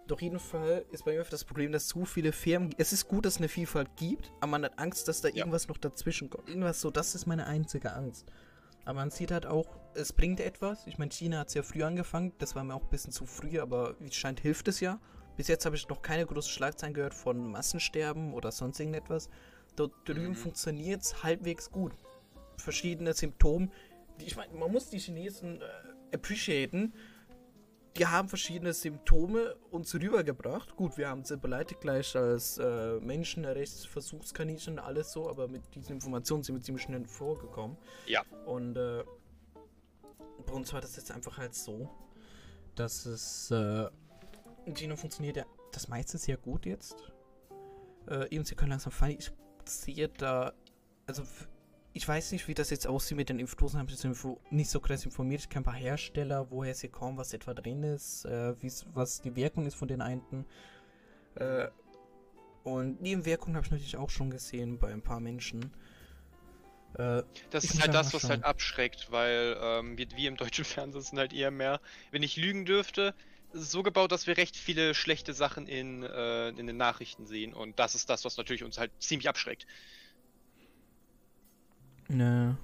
doch 0.07 0.21
jeden 0.21 0.39
Fall 0.39 0.85
ist 0.91 1.05
bei 1.05 1.13
mir 1.13 1.23
das 1.23 1.43
Problem, 1.45 1.71
dass 1.71 1.87
zu 1.87 2.05
viele 2.05 2.31
Firmen. 2.31 2.73
Es 2.77 2.93
ist 2.93 3.07
gut, 3.07 3.25
dass 3.25 3.33
es 3.35 3.39
eine 3.39 3.49
Vielfalt 3.49 3.89
gibt, 3.97 4.31
aber 4.39 4.47
man 4.51 4.63
hat 4.65 4.79
Angst, 4.79 5.07
dass 5.07 5.21
da 5.21 5.27
Ja. 5.29 5.35
irgendwas 5.37 5.67
noch 5.67 5.77
dazwischen 5.77 6.29
kommt. 6.29 6.47
Irgendwas 6.49 6.81
so, 6.81 6.89
das 6.91 7.15
ist 7.15 7.25
meine 7.25 7.45
einzige 7.47 7.93
Angst. 7.93 8.25
Aber 8.85 8.95
man 8.95 9.11
sieht 9.11 9.31
halt 9.31 9.45
auch, 9.45 9.67
es 9.95 10.13
bringt 10.13 10.39
etwas. 10.39 10.87
Ich 10.87 10.97
meine, 10.97 11.11
China 11.11 11.39
hat 11.39 11.49
es 11.49 11.53
ja 11.55 11.63
früh 11.63 11.83
angefangen, 11.83 12.33
das 12.37 12.55
war 12.55 12.63
mir 12.63 12.73
auch 12.73 12.83
ein 12.83 12.89
bisschen 12.89 13.11
zu 13.11 13.25
früh, 13.25 13.59
aber 13.59 13.95
wie 13.99 14.07
es 14.07 14.15
scheint, 14.15 14.39
hilft 14.39 14.67
es 14.69 14.79
ja. 14.79 14.99
Bis 15.35 15.47
jetzt 15.49 15.65
habe 15.65 15.75
ich 15.75 15.87
noch 15.89 16.01
keine 16.01 16.25
großen 16.25 16.51
Schlagzeilen 16.51 16.93
gehört 16.93 17.13
von 17.13 17.51
Massensterben 17.51 18.33
oder 18.33 18.51
sonst 18.51 18.79
irgendetwas. 18.79 19.29
Dort 19.75 19.91
drüben 20.05 20.29
Mhm. 20.29 20.35
funktioniert 20.35 21.01
es 21.01 21.21
halbwegs 21.23 21.69
gut. 21.69 21.93
Verschiedene 22.57 23.13
Symptome. 23.13 23.69
Die, 24.19 24.25
ich 24.25 24.35
meine, 24.35 24.53
man 24.53 24.71
muss 24.71 24.89
die 24.89 24.97
Chinesen 24.99 25.61
äh, 25.61 26.15
appreciaten 26.15 26.93
die 27.97 28.05
haben 28.05 28.29
verschiedene 28.29 28.73
Symptome 28.73 29.55
uns 29.71 29.93
rübergebracht. 29.95 30.75
Gut, 30.75 30.97
wir 30.97 31.09
haben 31.09 31.23
sie 31.23 31.37
beleidigt 31.37 31.81
gleich 31.81 32.15
als 32.15 32.57
äh, 32.57 32.99
Menschenrechtsversuchskaninchen 32.99 34.73
und 34.73 34.79
alles 34.79 35.11
so, 35.11 35.29
aber 35.29 35.47
mit 35.47 35.63
diesen 35.75 35.93
Informationen 35.93 36.43
sind 36.43 36.55
wir 36.55 36.61
ziemlich 36.61 36.83
schnell 36.83 37.05
vorgekommen. 37.05 37.77
Ja. 38.05 38.23
Und 38.45 38.77
äh, 38.77 39.03
bei 40.45 40.53
uns 40.53 40.71
war 40.73 40.81
das 40.81 40.95
jetzt 40.95 41.11
einfach 41.11 41.37
halt 41.37 41.55
so, 41.55 41.89
dass 42.75 43.05
es 43.05 43.51
äh, 43.51 43.87
in 44.65 44.75
China 44.75 44.95
funktioniert 44.95 45.37
ja 45.37 45.45
das 45.71 45.87
meiste 45.87 46.17
sehr 46.17 46.37
gut 46.37 46.65
jetzt. 46.65 46.95
Äh, 48.09 48.33
eben, 48.33 48.45
sie 48.45 48.55
können 48.55 48.71
langsam 48.71 48.91
fallen. 48.91 49.17
Ich 49.17 49.31
sehe 49.65 50.07
da, 50.09 50.53
also 51.05 51.23
ich 51.97 52.07
weiß 52.07 52.31
nicht, 52.31 52.47
wie 52.47 52.53
das 52.53 52.69
jetzt 52.69 52.87
aussieht 52.87 53.17
mit 53.17 53.29
den 53.29 53.39
Impfdosen, 53.39 53.79
habe 53.79 53.89
ich 53.89 53.95
jetzt 53.95 54.05
info- 54.05 54.39
nicht 54.51 54.69
so 54.69 54.79
krass 54.79 55.03
informiert. 55.05 55.41
Ich 55.41 55.49
kenne 55.49 55.61
ein 55.61 55.65
paar 55.65 55.73
Hersteller, 55.73 56.49
woher 56.51 56.75
sie 56.75 56.89
kommen, 56.89 57.17
was 57.17 57.33
etwa 57.33 57.53
drin 57.53 57.83
ist, 57.83 58.25
äh, 58.25 58.53
was 58.93 59.21
die 59.21 59.35
Wirkung 59.35 59.65
ist 59.65 59.75
von 59.75 59.87
den 59.87 60.01
einen. 60.01 60.45
Äh, 61.35 61.67
und 62.63 63.01
Nebenwirkungen 63.01 63.55
habe 63.55 63.65
ich 63.65 63.71
natürlich 63.71 63.97
auch 63.97 64.09
schon 64.09 64.29
gesehen 64.29 64.79
bei 64.79 64.91
ein 64.91 65.01
paar 65.01 65.19
Menschen. 65.19 65.71
Äh, 66.97 67.23
Das 67.49 67.63
ist 67.65 67.81
halt 67.81 67.93
das, 67.93 68.13
was 68.13 68.29
halt 68.29 68.43
abschreckt, 68.43 69.11
weil 69.11 69.57
ähm, 69.61 69.97
wir, 69.97 70.07
wir 70.15 70.27
im 70.29 70.37
deutschen 70.37 70.65
Fernsehen 70.65 71.01
sind 71.01 71.19
halt 71.19 71.33
eher 71.33 71.51
mehr, 71.51 71.81
wenn 72.11 72.23
ich 72.23 72.37
lügen 72.37 72.65
dürfte, 72.65 73.13
so 73.53 73.81
gebaut, 73.83 74.11
dass 74.11 74.27
wir 74.27 74.37
recht 74.37 74.57
viele 74.57 74.93
schlechte 74.93 75.33
Sachen 75.33 75.67
in, 75.67 76.03
äh, 76.03 76.49
in 76.49 76.67
den 76.67 76.77
Nachrichten 76.77 77.25
sehen 77.25 77.53
und 77.53 77.79
das 77.79 77.95
ist 77.95 78.09
das, 78.09 78.25
was 78.25 78.37
natürlich 78.37 78.63
uns 78.63 78.77
halt 78.77 78.91
ziemlich 78.99 79.29
abschreckt. 79.29 79.65
Ne. 82.09 82.57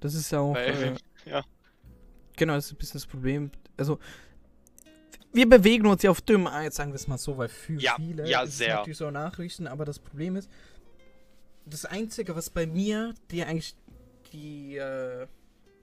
Das 0.00 0.14
ist 0.14 0.30
ja 0.30 0.40
auch. 0.40 0.54
Weil, 0.54 0.82
äh, 0.82 0.96
ja. 1.30 1.44
Genau, 2.36 2.54
das 2.54 2.66
ist 2.66 2.72
ein 2.72 2.76
bisschen 2.78 3.00
das 3.00 3.06
Problem. 3.06 3.50
Also, 3.76 3.98
wir 5.32 5.48
bewegen 5.48 5.86
uns 5.86 6.02
ja 6.02 6.10
auf 6.10 6.20
dünnem 6.20 6.46
Eis, 6.46 6.76
sagen 6.76 6.92
wir 6.92 6.96
es 6.96 7.06
mal 7.08 7.18
so, 7.18 7.36
weil 7.36 7.48
für 7.48 7.74
Ja, 7.74 7.96
viele 7.96 8.28
ja, 8.28 8.42
ist 8.42 8.58
sehr. 8.58 8.76
natürlich 8.76 8.98
so 8.98 9.10
Nachrichten, 9.10 9.66
aber 9.66 9.84
das 9.84 9.98
Problem 9.98 10.36
ist, 10.36 10.50
das 11.66 11.84
Einzige, 11.84 12.34
was 12.34 12.48
bei 12.50 12.66
mir, 12.66 13.14
die 13.30 13.42
eigentlich 13.44 13.76
die, 14.32 14.76
äh, 14.76 15.26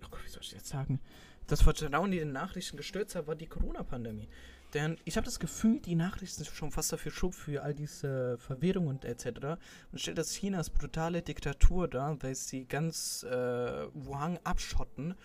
oh 0.03 0.07
Gott, 0.09 0.23
wie 0.25 0.29
soll 0.29 0.41
ich 0.41 0.51
jetzt 0.51 0.67
sagen, 0.67 0.99
das 1.47 1.61
Vertrauen 1.61 2.11
in 2.11 2.19
die 2.19 2.25
Nachrichten 2.25 2.77
gestürzt 2.77 3.15
hat, 3.15 3.27
war 3.27 3.35
die 3.35 3.45
Corona-Pandemie. 3.45 4.27
Denn 4.75 4.97
ich 5.05 5.15
habe 5.15 5.23
das 5.23 5.39
Gefühl, 5.39 5.79
die 5.79 5.95
Nachrichten 5.95 6.43
sind 6.43 6.53
schon 6.53 6.69
fast 6.69 6.91
dafür 6.91 7.09
schuld 7.09 7.33
für 7.33 7.63
all 7.63 7.73
diese 7.73 8.37
Verwirrung 8.37 8.87
und 8.87 9.05
etc. 9.05 9.57
Und 9.93 10.01
stellt 10.01 10.17
das 10.17 10.35
China 10.35 10.57
als 10.57 10.69
brutale 10.69 11.21
Diktatur 11.21 11.87
dar, 11.87 12.21
weil 12.21 12.35
sie 12.35 12.65
ganz 12.65 13.23
äh, 13.23 13.87
Wuhan 13.93 14.37
abschotten, 14.43 15.15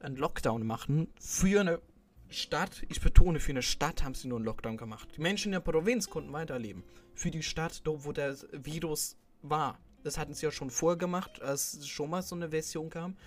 einen 0.00 0.16
Lockdown 0.16 0.66
machen. 0.66 1.08
Für 1.20 1.60
eine 1.60 1.82
Stadt, 2.30 2.82
ich 2.88 3.02
betone, 3.02 3.40
für 3.40 3.52
eine 3.52 3.62
Stadt 3.62 4.02
haben 4.02 4.14
sie 4.14 4.26
nur 4.26 4.38
einen 4.38 4.46
Lockdown 4.46 4.78
gemacht. 4.78 5.10
Die 5.14 5.20
Menschen 5.20 5.48
in 5.48 5.52
der 5.52 5.60
Provinz 5.60 6.08
konnten 6.08 6.32
weiterleben. 6.32 6.82
Für 7.14 7.30
die 7.30 7.42
Stadt, 7.42 7.82
dort 7.84 8.06
wo 8.06 8.12
der 8.12 8.36
Virus 8.52 9.18
war. 9.42 9.78
Das 10.02 10.16
hatten 10.16 10.32
sie 10.32 10.46
ja 10.46 10.50
schon 10.50 10.70
vorgemacht, 10.70 11.42
als 11.42 11.86
schon 11.86 12.08
mal 12.08 12.22
so 12.22 12.34
eine 12.34 12.48
Version 12.48 12.88
kam. 12.88 13.18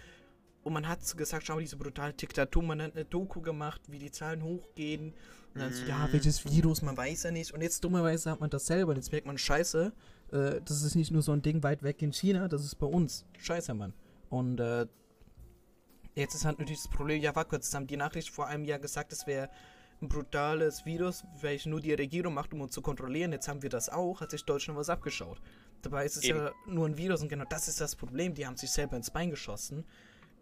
Und 0.64 0.74
man 0.74 0.88
hat 0.88 1.00
gesagt, 1.18 1.46
schau 1.46 1.56
mal, 1.56 1.62
diese 1.62 1.76
brutale 1.78 2.14
Diktatur. 2.14 2.62
Man 2.64 2.82
hat 2.82 2.96
eine 2.96 3.06
Doku 3.06 3.42
gemacht, 3.42 3.82
wie 3.88 3.98
die 3.98 4.12
Zahlen 4.12 4.44
hochgehen. 4.44 5.14
Und 5.54 5.60
dann 5.62 5.74
so, 5.74 5.84
ja, 5.86 6.08
Mhm. 6.08 6.14
welches 6.14 6.46
Virus, 6.46 6.82
man 6.82 6.96
weiß 6.96 7.24
ja 7.24 7.32
nicht. 7.32 7.52
Und 7.52 7.62
jetzt 7.62 7.84
dummerweise 7.84 8.30
hat 8.30 8.40
man 8.40 8.50
das 8.50 8.68
selber. 8.68 8.92
Und 8.92 8.98
jetzt 8.98 9.12
merkt 9.12 9.26
man, 9.26 9.38
scheiße, 9.38 9.92
äh, 10.32 10.62
das 10.64 10.84
ist 10.84 10.96
nicht 10.96 11.12
nur 11.12 11.24
so 11.24 11.32
ein 11.32 11.42
Ding 11.42 11.64
weit 11.64 11.82
weg 11.84 12.02
in 12.02 12.14
China, 12.14 12.48
das 12.48 12.64
ist 12.64 12.76
bei 12.76 12.86
uns. 12.86 13.26
Scheiße, 13.40 13.74
Mann. 13.74 13.94
Und 14.30 14.60
äh, 14.60 14.86
jetzt 16.16 16.36
ist 16.36 16.46
halt 16.46 16.60
natürlich 16.60 16.82
das 16.84 16.92
Problem, 16.92 17.22
ja, 17.22 17.36
war 17.36 17.46
kurz, 17.46 17.74
haben 17.74 17.88
die 17.88 17.98
Nachricht 17.98 18.30
vor 18.30 18.48
einem 18.48 18.64
Jahr 18.66 18.80
gesagt, 18.80 19.12
es 19.12 19.26
wäre 19.28 19.50
ein 20.02 20.10
brutales 20.10 20.86
Virus, 20.86 21.24
welches 21.42 21.66
nur 21.68 21.82
die 21.82 21.94
Regierung 21.94 22.34
macht, 22.34 22.54
um 22.54 22.62
uns 22.62 22.74
zu 22.74 22.82
kontrollieren. 22.82 23.32
Jetzt 23.32 23.48
haben 23.48 23.62
wir 23.62 23.70
das 23.70 23.90
auch, 23.90 24.22
hat 24.22 24.32
sich 24.32 24.44
Deutschland 24.46 24.78
was 24.80 24.90
abgeschaut. 24.90 25.42
Dabei 25.82 26.06
ist 26.06 26.18
es 26.18 26.24
Eben. 26.24 26.40
ja 26.40 26.52
nur 26.68 26.88
ein 26.88 26.98
Virus 26.98 27.22
und 27.22 27.30
genau 27.30 27.46
das 27.50 27.68
ist 27.68 27.82
das 27.82 27.96
Problem. 27.96 28.34
Die 28.36 28.46
haben 28.46 28.58
sich 28.58 28.72
selber 28.72 28.96
ins 28.96 29.10
Bein 29.12 29.30
geschossen. 29.32 29.84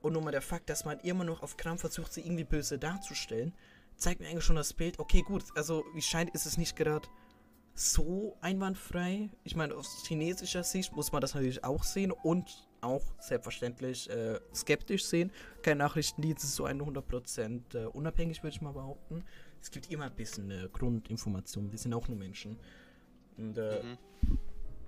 Und 0.02 0.14
nur 0.14 0.22
mal 0.22 0.32
der 0.32 0.42
Fakt, 0.42 0.70
dass 0.70 0.86
man 0.86 1.00
immer 1.00 1.24
noch 1.24 1.44
auf 1.44 1.58
Krampf 1.58 1.82
versucht, 1.82 2.14
sie 2.14 2.22
irgendwie 2.22 2.46
böse 2.46 2.80
darzustellen, 2.80 3.54
zeigt 3.98 4.22
mir 4.22 4.28
eigentlich 4.28 4.46
schon 4.46 4.56
das 4.56 4.74
Bild. 4.74 4.98
Okay, 5.00 5.22
gut, 5.22 5.44
also 5.56 5.84
wie 5.94 6.02
scheint, 6.02 6.30
ist 6.32 6.46
es 6.46 6.58
nicht 6.58 6.76
gerade 6.76 7.08
so 7.74 8.38
einwandfrei. 8.42 9.30
Ich 9.44 9.56
meine, 9.56 9.76
aus 9.76 10.04
chinesischer 10.06 10.64
Sicht 10.64 10.94
muss 10.96 11.12
man 11.12 11.22
das 11.22 11.34
natürlich 11.34 11.64
auch 11.64 11.84
sehen 11.84 12.12
und 12.12 12.68
auch 12.82 13.04
selbstverständlich 13.20 14.10
äh, 14.10 14.40
skeptisch 14.54 15.06
sehen. 15.06 15.32
Kein 15.62 15.78
Nachrichtendienst 15.78 16.44
ist 16.44 16.56
so 16.56 16.66
100% 16.66 17.76
äh, 17.76 17.86
unabhängig, 17.86 18.44
würde 18.44 18.56
ich 18.56 18.62
mal 18.62 18.72
behaupten. 18.72 19.24
Es 19.62 19.72
gibt 19.72 19.92
immer 19.92 20.06
ein 20.06 20.16
bisschen 20.16 20.50
äh, 20.52 20.70
Grundinformation. 20.72 21.72
Wir 21.72 21.80
sind 21.80 21.94
auch 21.94 22.08
nur 22.08 22.18
Menschen. 22.18 22.58
Und 23.38 23.58
äh, 23.58 23.84
mhm. 23.84 23.98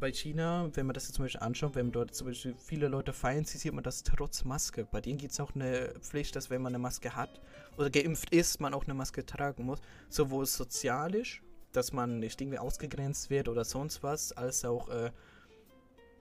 Bei 0.02 0.12
China, 0.12 0.70
wenn 0.74 0.86
man 0.86 0.94
das 0.94 1.06
jetzt 1.06 1.16
zum 1.16 1.24
Beispiel 1.24 1.42
anschaut, 1.42 1.76
wenn 1.76 1.94
dort 1.94 2.14
zum 2.14 2.28
Beispiel 2.28 2.54
viele 2.58 2.90
Leute 2.90 3.14
feiern, 3.14 3.46
sieht 3.46 3.72
man 3.72 3.86
das 3.86 4.04
trotz 4.04 4.44
Maske. 4.44 4.86
Bei 4.92 5.00
denen 5.00 5.18
gibt 5.18 5.32
es 5.32 5.40
auch 5.40 5.56
eine 5.56 5.94
Pflicht, 6.02 6.36
dass 6.36 6.50
wenn 6.50 6.62
man 6.62 6.74
eine 6.74 6.80
Maske 6.80 7.16
hat 7.16 7.40
oder 7.78 7.90
geimpft 7.90 8.34
ist, 8.34 8.60
man 8.60 8.74
auch 8.74 8.84
eine 8.84 8.94
Maske 8.94 9.26
tragen 9.26 9.64
muss. 9.64 9.80
Sowohl 10.10 10.46
sozialisch 10.46 11.42
dass 11.72 11.94
man 11.94 12.20
nicht 12.20 12.40
irgendwie 12.42 12.60
ausgegrenzt 12.60 13.30
wird 13.30 13.48
oder 13.48 13.64
sonst 13.64 14.04
was, 14.04 14.32
als 14.32 14.66
auch, 14.66 14.90
äh, 14.90 15.12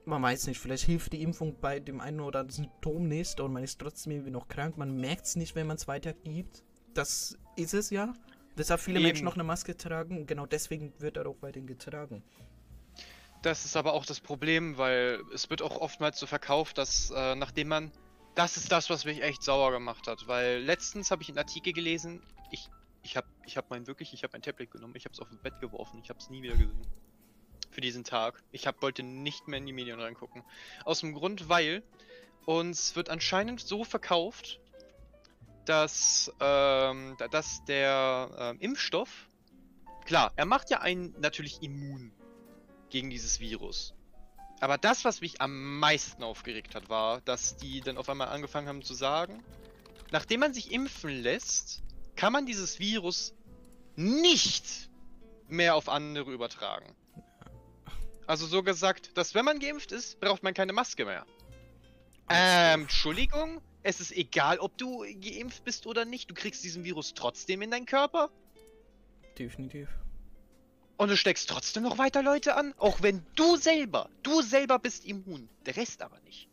man 0.04 0.22
weiß 0.22 0.46
nicht, 0.46 0.58
vielleicht 0.58 0.84
hilft 0.84 1.12
die 1.12 1.22
Impfung 1.22 1.56
bei 1.60 1.80
dem 1.80 2.00
einen 2.00 2.20
oder 2.20 2.40
anderen 2.40 2.64
Symptom 2.64 3.08
nicht 3.08 3.40
und 3.40 3.52
man 3.52 3.62
ist 3.62 3.78
trotzdem 3.78 4.12
irgendwie 4.12 4.30
noch 4.30 4.48
krank. 4.48 4.76
Man 4.76 4.96
merkt 4.96 5.26
es 5.26 5.36
nicht, 5.36 5.54
wenn 5.54 5.66
man 5.66 5.76
es 5.76 5.86
weitergibt. 5.88 6.64
Das 6.94 7.36
ist 7.56 7.74
es 7.74 7.90
ja. 7.90 8.14
Deshalb 8.56 8.80
viele 8.80 8.98
Eben. 8.98 9.06
Menschen 9.06 9.24
noch 9.24 9.34
eine 9.34 9.44
Maske 9.44 9.76
tragen 9.76 10.18
und 10.18 10.26
genau 10.26 10.46
deswegen 10.46 10.92
wird 10.98 11.16
er 11.16 11.26
auch 11.26 11.36
weiterhin 11.40 11.66
getragen. 11.66 12.22
Das 13.42 13.64
ist 13.64 13.76
aber 13.76 13.94
auch 13.94 14.04
das 14.04 14.20
Problem, 14.20 14.76
weil 14.76 15.22
es 15.32 15.48
wird 15.48 15.62
auch 15.62 15.76
oftmals 15.80 16.18
so 16.18 16.26
verkauft, 16.26 16.78
dass 16.78 17.10
äh, 17.10 17.34
nachdem 17.34 17.68
man. 17.68 17.92
Das 18.34 18.56
ist 18.56 18.70
das, 18.70 18.90
was 18.90 19.04
mich 19.04 19.22
echt 19.22 19.42
sauer 19.42 19.72
gemacht 19.72 20.06
hat, 20.06 20.28
weil 20.28 20.60
letztens 20.60 21.10
habe 21.10 21.22
ich 21.22 21.28
einen 21.28 21.38
Artikel 21.38 21.72
gelesen, 21.72 22.22
ich 22.52 22.70
ich 23.02 23.16
habe 23.16 23.26
ich 23.44 23.56
hab 23.56 23.70
mein 23.70 23.86
wirklich, 23.86 24.12
ich 24.12 24.22
habe 24.22 24.32
mein 24.32 24.42
Tablet 24.42 24.70
genommen, 24.70 24.94
ich 24.96 25.04
habe 25.04 25.12
es 25.12 25.20
auf 25.20 25.28
das 25.28 25.38
Bett 25.38 25.58
geworfen, 25.60 26.00
ich 26.02 26.10
habe 26.10 26.18
es 26.20 26.30
nie 26.30 26.42
wieder 26.42 26.54
gesehen. 26.56 26.86
Für 27.70 27.80
diesen 27.80 28.04
Tag. 28.04 28.42
Ich 28.50 28.66
hab, 28.66 28.82
wollte 28.82 29.02
nicht 29.02 29.46
mehr 29.46 29.58
in 29.58 29.66
die 29.66 29.72
Medien 29.72 30.00
reingucken. 30.00 30.42
Aus 30.84 31.00
dem 31.00 31.14
Grund, 31.14 31.48
weil 31.48 31.82
uns 32.44 32.96
wird 32.96 33.10
anscheinend 33.10 33.60
so 33.60 33.84
verkauft, 33.84 34.60
dass, 35.66 36.32
ähm, 36.40 37.16
dass 37.30 37.64
der 37.66 38.30
ähm, 38.38 38.58
Impfstoff, 38.60 39.28
klar, 40.04 40.32
er 40.36 40.46
macht 40.46 40.70
ja 40.70 40.80
einen 40.80 41.14
natürlich 41.20 41.62
immun 41.62 42.12
gegen 42.90 43.10
dieses 43.10 43.40
Virus. 43.40 43.94
Aber 44.60 44.76
das, 44.76 45.04
was 45.04 45.22
mich 45.22 45.40
am 45.40 45.78
meisten 45.78 46.22
aufgeregt 46.22 46.74
hat, 46.74 46.88
war, 46.88 47.22
dass 47.22 47.56
die 47.56 47.80
dann 47.80 47.96
auf 47.96 48.08
einmal 48.08 48.28
angefangen 48.28 48.68
haben 48.68 48.82
zu 48.82 48.94
sagen, 48.94 49.42
nachdem 50.10 50.40
man 50.40 50.52
sich 50.52 50.70
impfen 50.70 51.22
lässt, 51.22 51.82
kann 52.14 52.32
man 52.32 52.44
dieses 52.44 52.78
Virus 52.78 53.34
nicht 53.96 54.90
mehr 55.48 55.74
auf 55.74 55.88
andere 55.88 56.30
übertragen. 56.30 56.94
Also 58.26 58.46
so 58.46 58.62
gesagt, 58.62 59.16
dass 59.16 59.34
wenn 59.34 59.44
man 59.44 59.58
geimpft 59.58 59.92
ist, 59.92 60.20
braucht 60.20 60.42
man 60.42 60.54
keine 60.54 60.72
Maske 60.72 61.04
mehr. 61.04 61.26
Ähm, 62.28 62.82
Entschuldigung? 62.82 63.60
Es 63.82 63.98
ist 64.00 64.12
egal, 64.12 64.58
ob 64.58 64.76
du 64.76 65.04
geimpft 65.20 65.64
bist 65.64 65.86
oder 65.86 66.04
nicht. 66.04 66.30
Du 66.30 66.34
kriegst 66.34 66.62
diesen 66.62 66.84
Virus 66.84 67.14
trotzdem 67.14 67.62
in 67.62 67.70
deinen 67.70 67.86
Körper. 67.86 68.30
Definitiv. 69.38 69.88
Und 71.00 71.08
du 71.08 71.16
steckst 71.16 71.48
trotzdem 71.48 71.82
noch 71.84 71.96
weiter 71.96 72.22
Leute 72.22 72.56
an, 72.56 72.74
auch 72.76 73.00
wenn 73.00 73.24
du 73.34 73.56
selber, 73.56 74.10
du 74.22 74.42
selber 74.42 74.78
bist 74.78 75.06
immun, 75.06 75.48
der 75.64 75.74
Rest 75.78 76.02
aber 76.02 76.20
nicht. 76.26 76.46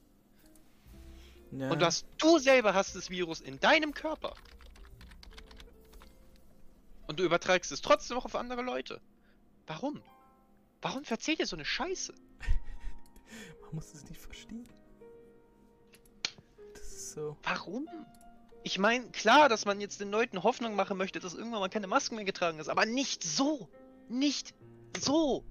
Ja. 1.51 1.69
Und 1.69 1.81
dass 1.81 2.05
du 2.17 2.39
selber 2.39 2.73
hast 2.73 2.95
das 2.95 3.09
Virus 3.09 3.41
in 3.41 3.59
deinem 3.59 3.93
Körper. 3.93 4.35
Und 7.07 7.19
du 7.19 7.25
übertragst 7.25 7.73
es 7.73 7.81
trotzdem 7.81 8.15
noch 8.15 8.23
auf 8.23 8.35
andere 8.37 8.61
Leute. 8.61 9.01
Warum? 9.65 10.01
Warum 10.81 11.03
erzählt 11.03 11.39
ihr 11.39 11.45
so 11.45 11.57
eine 11.57 11.65
Scheiße? 11.65 12.13
Man 13.63 13.75
muss 13.75 13.93
es 13.93 14.05
nicht 14.05 14.21
verstehen. 14.21 14.65
Das 16.73 16.83
ist 16.83 17.11
so. 17.11 17.35
Warum? 17.43 17.89
Ich 18.63 18.79
meine, 18.79 19.09
klar, 19.09 19.49
dass 19.49 19.65
man 19.65 19.81
jetzt 19.81 19.99
den 19.99 20.09
Leuten 20.09 20.43
Hoffnung 20.43 20.75
machen 20.75 20.97
möchte, 20.97 21.19
dass 21.19 21.33
irgendwann 21.33 21.59
mal 21.59 21.69
keine 21.69 21.87
Masken 21.87 22.15
mehr 22.15 22.23
getragen 22.23 22.59
ist, 22.59 22.69
aber 22.69 22.85
nicht 22.85 23.23
so. 23.23 23.67
Nicht 24.10 24.53
so. 24.99 25.43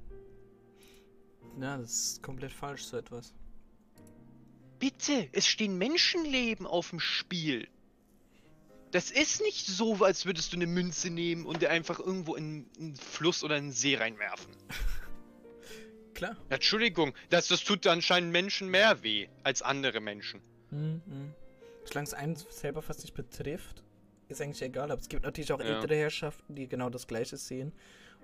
Ja, 1.60 1.78
das 1.78 1.90
ist 1.92 2.22
komplett 2.22 2.52
falsch, 2.52 2.82
so 2.82 2.96
etwas. 2.96 3.32
Bitte, 4.78 5.28
es 5.32 5.46
stehen 5.46 5.78
Menschenleben 5.78 6.66
auf 6.66 6.90
dem 6.90 7.00
Spiel. 7.00 7.68
Das 8.90 9.10
ist 9.10 9.40
nicht 9.42 9.66
so, 9.66 9.94
als 10.04 10.26
würdest 10.26 10.52
du 10.52 10.56
eine 10.56 10.66
Münze 10.66 11.10
nehmen 11.10 11.44
und 11.44 11.62
dir 11.62 11.70
einfach 11.70 11.98
irgendwo 11.98 12.34
in 12.34 12.66
einen 12.78 12.96
Fluss 12.96 13.42
oder 13.42 13.56
einen 13.56 13.72
See 13.72 13.96
reinwerfen. 13.96 14.54
Klar. 16.14 16.36
Entschuldigung, 16.48 17.14
das, 17.30 17.48
das 17.48 17.62
tut 17.62 17.86
anscheinend 17.86 18.32
Menschen 18.32 18.70
mehr 18.70 19.02
weh 19.02 19.28
als 19.42 19.60
andere 19.62 20.00
Menschen. 20.00 20.40
Mhm. 20.70 21.34
Solange 21.84 22.06
es 22.06 22.14
einen 22.14 22.36
selber 22.36 22.82
fast 22.82 23.02
nicht 23.02 23.14
betrifft, 23.14 23.82
ist 24.28 24.40
eigentlich 24.40 24.62
egal. 24.62 24.90
Aber 24.90 25.00
es 25.00 25.08
gibt 25.08 25.24
natürlich 25.24 25.52
auch 25.52 25.60
ja. 25.60 25.66
ältere 25.66 25.96
Herrschaften, 25.96 26.54
die 26.54 26.68
genau 26.68 26.90
das 26.90 27.06
Gleiche 27.06 27.36
sehen. 27.36 27.72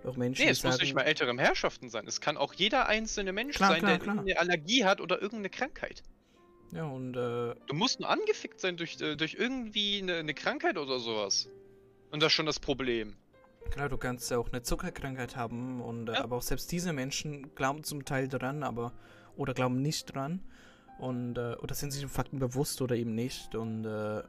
Auch 0.06 0.16
Menschen, 0.16 0.44
nee, 0.44 0.50
es 0.50 0.62
muss 0.62 0.74
sagen, 0.74 0.84
nicht 0.84 0.94
mal 0.94 1.02
ältere 1.02 1.36
Herrschaften 1.36 1.90
sein. 1.90 2.06
Es 2.06 2.20
kann 2.20 2.36
auch 2.36 2.54
jeder 2.54 2.86
einzelne 2.86 3.32
Mensch 3.32 3.56
klar, 3.56 3.70
sein, 3.70 3.80
klar, 3.80 3.90
der 3.90 3.98
klar. 4.00 4.18
eine 4.18 4.38
Allergie 4.38 4.84
hat 4.84 5.00
oder 5.00 5.20
irgendeine 5.20 5.50
Krankheit. 5.50 6.02
Ja, 6.72 6.84
und 6.84 7.16
äh, 7.16 7.54
Du 7.66 7.74
musst 7.74 8.00
nur 8.00 8.08
angefickt 8.08 8.60
sein 8.60 8.76
durch, 8.76 9.00
äh, 9.00 9.16
durch 9.16 9.34
irgendwie 9.34 10.00
eine, 10.02 10.16
eine 10.16 10.34
Krankheit 10.34 10.78
oder 10.78 10.98
sowas. 10.98 11.48
Und 12.10 12.22
das 12.22 12.28
ist 12.28 12.32
schon 12.32 12.46
das 12.46 12.60
Problem. 12.60 13.16
Klar, 13.70 13.88
du 13.88 13.96
kannst 13.96 14.30
ja 14.30 14.38
auch 14.38 14.50
eine 14.52 14.62
Zuckerkrankheit 14.62 15.36
haben 15.36 15.80
und 15.80 16.08
äh, 16.08 16.14
ja. 16.14 16.24
aber 16.24 16.36
auch 16.36 16.42
selbst 16.42 16.72
diese 16.72 16.92
Menschen 16.92 17.54
glauben 17.54 17.84
zum 17.84 18.04
Teil 18.04 18.28
dran, 18.28 18.62
aber 18.62 18.92
oder 19.36 19.54
glauben 19.54 19.80
nicht 19.80 20.14
dran 20.14 20.40
und 20.98 21.38
äh, 21.38 21.54
oder 21.56 21.74
sind 21.74 21.90
sich 21.90 22.00
den 22.00 22.10
Fakten 22.10 22.38
bewusst 22.38 22.82
oder 22.82 22.96
eben 22.96 23.14
nicht 23.14 23.54
und 23.54 23.84
äh, 23.84 24.22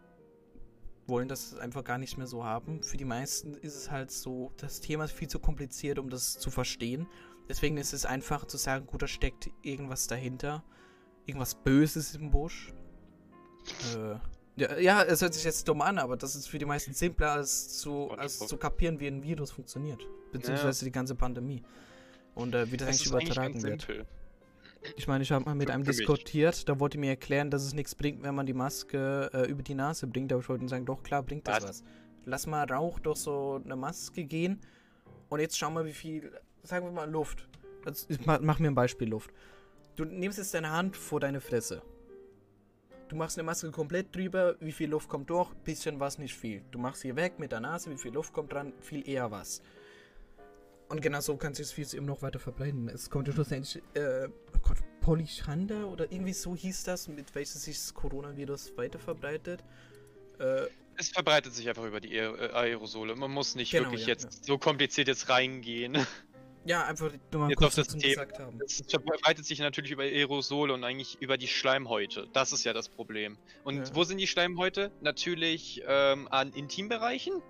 wollen 1.07 1.27
das 1.27 1.55
einfach 1.55 1.83
gar 1.83 1.97
nicht 1.97 2.17
mehr 2.17 2.27
so 2.27 2.45
haben. 2.45 2.83
Für 2.83 2.97
die 2.97 3.05
meisten 3.05 3.55
ist 3.55 3.75
es 3.75 3.91
halt 3.91 4.11
so, 4.11 4.51
das 4.57 4.79
Thema 4.79 5.05
ist 5.05 5.13
viel 5.13 5.27
zu 5.27 5.39
kompliziert, 5.39 5.99
um 5.99 6.09
das 6.09 6.39
zu 6.39 6.49
verstehen. 6.49 7.07
Deswegen 7.49 7.77
ist 7.77 7.93
es 7.93 8.05
einfach 8.05 8.45
zu 8.45 8.57
sagen, 8.57 8.85
gut, 8.85 9.01
da 9.01 9.07
steckt 9.07 9.49
irgendwas 9.61 10.07
dahinter 10.07 10.63
irgendwas 11.25 11.55
Böses 11.55 12.15
im 12.15 12.31
Busch. 12.31 12.73
Äh, 13.95 14.15
ja, 14.55 14.77
ja, 14.77 15.03
es 15.03 15.21
hört 15.21 15.33
sich 15.33 15.43
jetzt 15.43 15.67
dumm 15.67 15.81
an, 15.81 15.97
aber 15.97 16.17
das 16.17 16.35
ist 16.35 16.47
für 16.47 16.59
die 16.59 16.65
meisten 16.65 16.93
simpler, 16.93 17.31
als 17.31 17.79
zu, 17.79 18.11
als 18.11 18.39
zu 18.39 18.57
kapieren, 18.57 18.99
wie 18.99 19.07
ein 19.07 19.23
Virus 19.23 19.51
funktioniert. 19.51 20.05
Beziehungsweise 20.31 20.85
ja. 20.85 20.85
die 20.85 20.91
ganze 20.91 21.15
Pandemie. 21.15 21.63
Und 22.35 22.53
äh, 22.53 22.71
wie 22.71 22.77
das, 22.77 22.87
das 22.87 22.99
eigentlich 22.99 23.07
übertragen 23.07 23.63
wird. 23.63 24.05
Ich 24.95 25.07
meine, 25.07 25.23
ich 25.23 25.31
habe 25.31 25.45
mal 25.45 25.55
mit 25.55 25.69
einem 25.69 25.83
diskutiert, 25.83 26.67
da 26.67 26.79
wollte 26.79 26.97
mir 26.97 27.09
erklären, 27.09 27.49
dass 27.49 27.63
es 27.63 27.73
nichts 27.73 27.95
bringt, 27.95 28.23
wenn 28.23 28.35
man 28.35 28.45
die 28.45 28.53
Maske 28.53 29.29
äh, 29.33 29.49
über 29.49 29.63
die 29.63 29.75
Nase 29.75 30.07
bringt. 30.07 30.31
Aber 30.31 30.41
ich 30.41 30.49
wollte 30.49 30.67
sagen, 30.67 30.85
doch 30.85 31.03
klar 31.03 31.23
bringt 31.23 31.47
das 31.47 31.55
was? 31.57 31.63
was. 31.63 31.83
Lass 32.25 32.47
mal 32.47 32.65
Rauch 32.71 32.99
durch 32.99 33.17
so 33.17 33.61
eine 33.63 33.75
Maske 33.75 34.23
gehen. 34.23 34.59
Und 35.29 35.39
jetzt 35.39 35.57
schau 35.57 35.69
mal, 35.71 35.85
wie 35.85 35.93
viel, 35.93 36.31
sagen 36.63 36.85
wir 36.85 36.91
mal, 36.91 37.09
Luft. 37.09 37.47
Jetzt, 37.85 38.25
mach, 38.25 38.39
mach 38.39 38.59
mir 38.59 38.69
ein 38.69 38.75
Beispiel 38.75 39.09
Luft. 39.09 39.31
Du 39.95 40.05
nimmst 40.05 40.37
jetzt 40.37 40.53
deine 40.53 40.71
Hand 40.71 40.95
vor 40.95 41.19
deine 41.19 41.41
Fresse. 41.41 41.81
Du 43.09 43.15
machst 43.15 43.37
eine 43.37 43.45
Maske 43.45 43.69
komplett 43.71 44.15
drüber, 44.15 44.55
wie 44.59 44.71
viel 44.71 44.89
Luft 44.89 45.07
kommt 45.07 45.29
durch, 45.29 45.53
bisschen 45.63 45.99
was, 45.99 46.17
nicht 46.17 46.33
viel. 46.33 46.63
Du 46.71 46.79
machst 46.79 47.03
hier 47.03 47.15
weg 47.15 47.37
mit 47.37 47.51
der 47.51 47.59
Nase, 47.59 47.91
wie 47.91 47.97
viel 47.97 48.13
Luft 48.13 48.33
kommt 48.33 48.51
dran, 48.53 48.73
viel 48.79 49.07
eher 49.07 49.29
was. 49.29 49.61
Und 50.89 51.01
genau 51.01 51.21
so 51.21 51.37
kann 51.37 51.53
sich 51.53 51.67
das 51.67 51.77
Virus 51.77 51.93
eben 51.93 52.05
noch 52.05 52.21
weiter 52.21 52.39
verbreiten. 52.39 52.89
Es 52.89 53.09
kommt 53.09 53.27
ja 53.27 53.33
schlussendlich, 53.33 53.81
äh, 53.95 54.27
oh 54.27 54.59
Gott, 54.61 54.77
Polychanda 55.01 55.85
oder 55.85 56.11
irgendwie 56.11 56.33
so 56.33 56.55
hieß 56.55 56.83
das, 56.83 57.07
mit 57.07 57.33
welchem 57.35 57.59
sich 57.59 57.77
das 57.77 57.93
Coronavirus 57.93 58.77
weiter 58.77 58.99
verbreitet. 58.99 59.63
Äh, 60.39 60.67
es 60.95 61.09
verbreitet 61.09 61.53
sich 61.53 61.67
einfach 61.67 61.85
über 61.85 61.99
die 61.99 62.19
Aerosole. 62.19 63.15
Man 63.15 63.31
muss 63.31 63.55
nicht 63.55 63.71
genau, 63.71 63.85
wirklich 63.85 64.01
ja, 64.01 64.09
jetzt 64.09 64.25
ja. 64.25 64.43
so 64.43 64.57
kompliziert 64.57 65.07
jetzt 65.07 65.29
reingehen. 65.29 65.97
Ja, 66.65 66.85
einfach 66.85 67.11
nur 67.31 67.41
mal 67.41 67.49
Jetzt 67.49 67.59
kurz 67.59 67.77
auf 67.77 67.87
das 67.87 67.97
Thema. 67.97 68.23
gesagt 68.23 68.39
haben. 68.39 68.59
Es 68.63 68.81
verbreitet 68.87 69.45
sich 69.45 69.59
natürlich 69.59 69.91
über 69.91 70.03
Aerosole 70.03 70.73
und 70.73 70.83
eigentlich 70.83 71.21
über 71.21 71.37
die 71.37 71.47
Schleimhäute. 71.47 72.29
Das 72.31 72.53
ist 72.53 72.63
ja 72.63 72.71
das 72.71 72.87
Problem. 72.87 73.37
Und 73.65 73.89
ja. 73.89 73.95
wo 73.95 74.03
sind 74.05 74.17
die 74.17 74.27
Schleimhäute? 74.27 74.91
Natürlich 75.01 75.83
ähm, 75.85 76.27
an 76.29 76.53
Intimbereichen. 76.53 77.41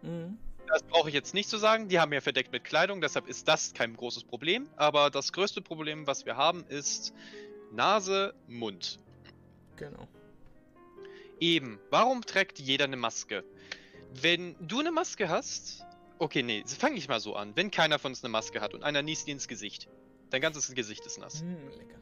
Mhm. 0.00 0.38
Das 0.72 0.82
brauche 0.84 1.10
ich 1.10 1.14
jetzt 1.14 1.34
nicht 1.34 1.50
zu 1.50 1.58
sagen. 1.58 1.88
Die 1.88 2.00
haben 2.00 2.14
ja 2.14 2.22
verdeckt 2.22 2.50
mit 2.50 2.64
Kleidung, 2.64 3.02
deshalb 3.02 3.28
ist 3.28 3.46
das 3.46 3.74
kein 3.74 3.94
großes 3.94 4.24
Problem. 4.24 4.70
Aber 4.76 5.10
das 5.10 5.30
größte 5.34 5.60
Problem, 5.60 6.06
was 6.06 6.24
wir 6.24 6.38
haben, 6.38 6.64
ist 6.66 7.12
Nase, 7.72 8.32
Mund. 8.48 8.98
Genau. 9.76 10.08
Eben. 11.40 11.78
Warum 11.90 12.22
trägt 12.22 12.58
jeder 12.58 12.86
eine 12.86 12.96
Maske? 12.96 13.44
Wenn 14.14 14.56
du 14.60 14.80
eine 14.80 14.92
Maske 14.92 15.28
hast. 15.28 15.84
Okay, 16.18 16.42
nee, 16.42 16.64
fange 16.66 16.96
ich 16.96 17.06
mal 17.06 17.20
so 17.20 17.36
an. 17.36 17.54
Wenn 17.54 17.70
keiner 17.70 17.98
von 17.98 18.12
uns 18.12 18.24
eine 18.24 18.30
Maske 18.30 18.62
hat 18.62 18.72
und 18.72 18.82
einer 18.82 19.02
niest 19.02 19.26
dir 19.26 19.32
ins 19.32 19.48
Gesicht, 19.48 19.88
dein 20.30 20.40
ganzes 20.40 20.74
Gesicht 20.74 21.04
ist 21.04 21.18
nass. 21.18 21.40
Hm, 21.40 21.68
lecker. 21.68 21.98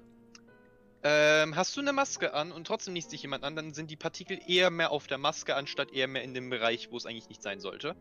Ähm, 1.03 1.57
hast 1.57 1.77
du 1.77 1.81
eine 1.81 1.93
Maske 1.93 2.35
an 2.35 2.53
und 2.53 2.68
trotzdem 2.68 2.93
niest 2.93 3.11
dich 3.11 3.23
jemand 3.23 3.43
an, 3.43 3.57
dann 3.57 3.75
sind 3.75 3.91
die 3.91 3.97
Partikel 3.97 4.39
eher 4.47 4.71
mehr 4.71 4.93
auf 4.93 5.09
der 5.09 5.18
Maske, 5.18 5.57
anstatt 5.57 5.93
eher 5.93 6.07
mehr 6.07 6.23
in 6.23 6.35
dem 6.35 6.51
Bereich, 6.51 6.93
wo 6.93 6.97
es 6.97 7.07
eigentlich 7.07 7.29
nicht 7.29 7.43
sein 7.43 7.59
sollte. 7.59 7.97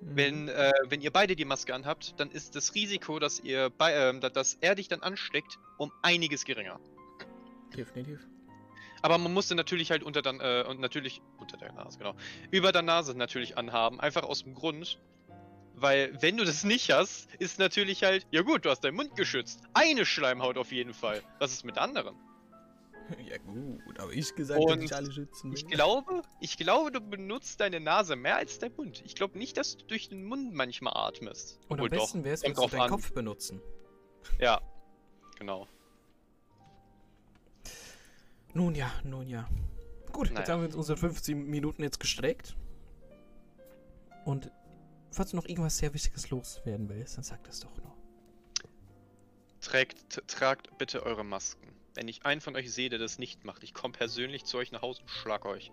Hm. 0.00 0.16
Wenn, 0.16 0.48
äh, 0.48 0.72
wenn 0.88 1.00
ihr 1.00 1.10
beide 1.12 1.36
die 1.36 1.44
Maske 1.44 1.74
anhabt, 1.74 2.14
dann 2.18 2.30
ist 2.30 2.56
das 2.56 2.74
Risiko, 2.74 3.18
dass 3.18 3.40
ihr 3.40 3.70
bei, 3.70 4.12
da- 4.12 4.30
dass 4.30 4.54
er 4.60 4.74
dich 4.74 4.88
dann 4.88 5.00
ansteckt, 5.02 5.58
um 5.78 5.92
einiges 6.02 6.44
geringer. 6.44 6.80
Definitiv. 7.76 8.26
Aber 9.02 9.16
man 9.16 9.32
musste 9.32 9.54
natürlich 9.54 9.90
halt 9.90 10.02
unter 10.02 10.20
dann, 10.22 10.40
äh, 10.40 10.64
und 10.68 10.80
natürlich 10.80 11.22
unter 11.38 11.56
der 11.56 11.72
Nase, 11.72 11.98
genau. 11.98 12.14
Über 12.50 12.72
der 12.72 12.82
Nase 12.82 13.16
natürlich 13.16 13.56
anhaben. 13.56 13.98
Einfach 14.00 14.24
aus 14.24 14.42
dem 14.42 14.54
Grund. 14.54 14.98
Weil, 15.74 16.20
wenn 16.20 16.36
du 16.36 16.44
das 16.44 16.62
nicht 16.64 16.92
hast, 16.92 17.34
ist 17.36 17.58
natürlich 17.58 18.02
halt, 18.02 18.26
ja 18.30 18.42
gut, 18.42 18.66
du 18.66 18.70
hast 18.70 18.80
deinen 18.84 18.96
Mund 18.96 19.16
geschützt. 19.16 19.62
Eine 19.72 20.04
Schleimhaut 20.04 20.58
auf 20.58 20.72
jeden 20.72 20.92
Fall. 20.92 21.22
Was 21.38 21.52
ist 21.52 21.64
mit 21.64 21.78
anderen? 21.78 22.16
Ja 23.28 23.38
gut, 23.38 23.98
aber 23.98 24.12
ich 24.12 24.34
gesagt, 24.34 24.60
Und 24.60 24.70
dass 24.70 24.84
ich 24.84 24.94
alle 24.94 25.12
schützen 25.12 25.52
Ich 25.52 25.66
glaube, 25.66 26.22
ich 26.40 26.56
glaube, 26.56 26.90
du 26.92 27.00
benutzt 27.00 27.60
deine 27.60 27.80
Nase 27.80 28.16
mehr 28.16 28.36
als 28.36 28.58
dein 28.58 28.74
Mund. 28.76 29.02
Ich 29.04 29.14
glaube 29.14 29.38
nicht, 29.38 29.56
dass 29.56 29.76
du 29.76 29.84
durch 29.86 30.08
den 30.08 30.24
Mund 30.24 30.54
manchmal 30.54 30.96
atmest. 30.96 31.58
Und 31.68 31.78
am 31.78 31.84
Obwohl 31.84 31.88
doch, 31.90 32.04
besten 32.04 32.24
wäre 32.24 32.34
es, 32.34 32.42
wenn 32.42 32.54
du 32.54 32.66
deinen 32.66 32.80
an. 32.82 32.90
Kopf 32.90 33.12
benutzen. 33.12 33.60
Ja, 34.38 34.60
genau. 35.38 35.66
Nun 38.52 38.74
ja, 38.74 38.90
nun 39.04 39.28
ja. 39.28 39.48
Gut, 40.12 40.28
jetzt 40.28 40.38
Naja. 40.38 40.52
haben 40.52 40.60
wir 40.60 40.66
uns 40.66 40.76
unsere 40.76 40.98
15 40.98 41.46
Minuten 41.46 41.82
jetzt 41.82 42.00
gestreckt. 42.00 42.56
Und 44.24 44.50
falls 45.12 45.30
du 45.30 45.36
noch 45.36 45.46
irgendwas 45.46 45.78
sehr 45.78 45.94
Wichtiges 45.94 46.30
loswerden 46.30 46.88
willst, 46.88 47.16
dann 47.16 47.24
sag 47.24 47.42
das 47.44 47.60
doch 47.60 47.76
noch. 47.78 47.96
Trägt, 49.60 50.26
tragt 50.26 50.76
bitte 50.78 51.02
eure 51.04 51.24
Masken. 51.24 51.68
Wenn 51.94 52.08
ich 52.08 52.24
einen 52.24 52.40
von 52.40 52.56
euch 52.56 52.72
sehe, 52.72 52.88
der 52.88 52.98
das 52.98 53.18
nicht 53.18 53.44
macht, 53.44 53.62
ich 53.62 53.74
komme 53.74 53.92
persönlich 53.92 54.44
zu 54.44 54.58
euch 54.58 54.72
nach 54.72 54.82
Hause 54.82 55.02
und 55.02 55.10
schlag 55.10 55.44
euch. 55.44 55.70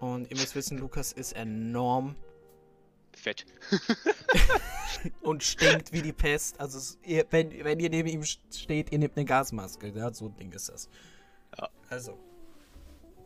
Und 0.00 0.30
ihr 0.30 0.36
müsst 0.36 0.54
wissen, 0.54 0.78
Lukas 0.78 1.12
ist 1.12 1.32
enorm 1.32 2.16
Fett. 3.14 3.46
und 5.22 5.42
stinkt 5.42 5.92
wie 5.92 6.02
die 6.02 6.12
Pest. 6.12 6.60
Also, 6.60 6.96
ihr, 7.02 7.26
wenn, 7.30 7.50
wenn 7.64 7.80
ihr 7.80 7.90
neben 7.90 8.08
ihm 8.08 8.24
steht, 8.24 8.92
ihr 8.92 8.98
nehmt 8.98 9.16
eine 9.16 9.26
Gasmaske. 9.26 9.88
Ja, 9.88 10.12
so 10.12 10.26
ein 10.26 10.36
Ding 10.36 10.52
ist 10.52 10.68
das. 10.68 10.88
Ja. 11.58 11.68
Also, 11.88 12.18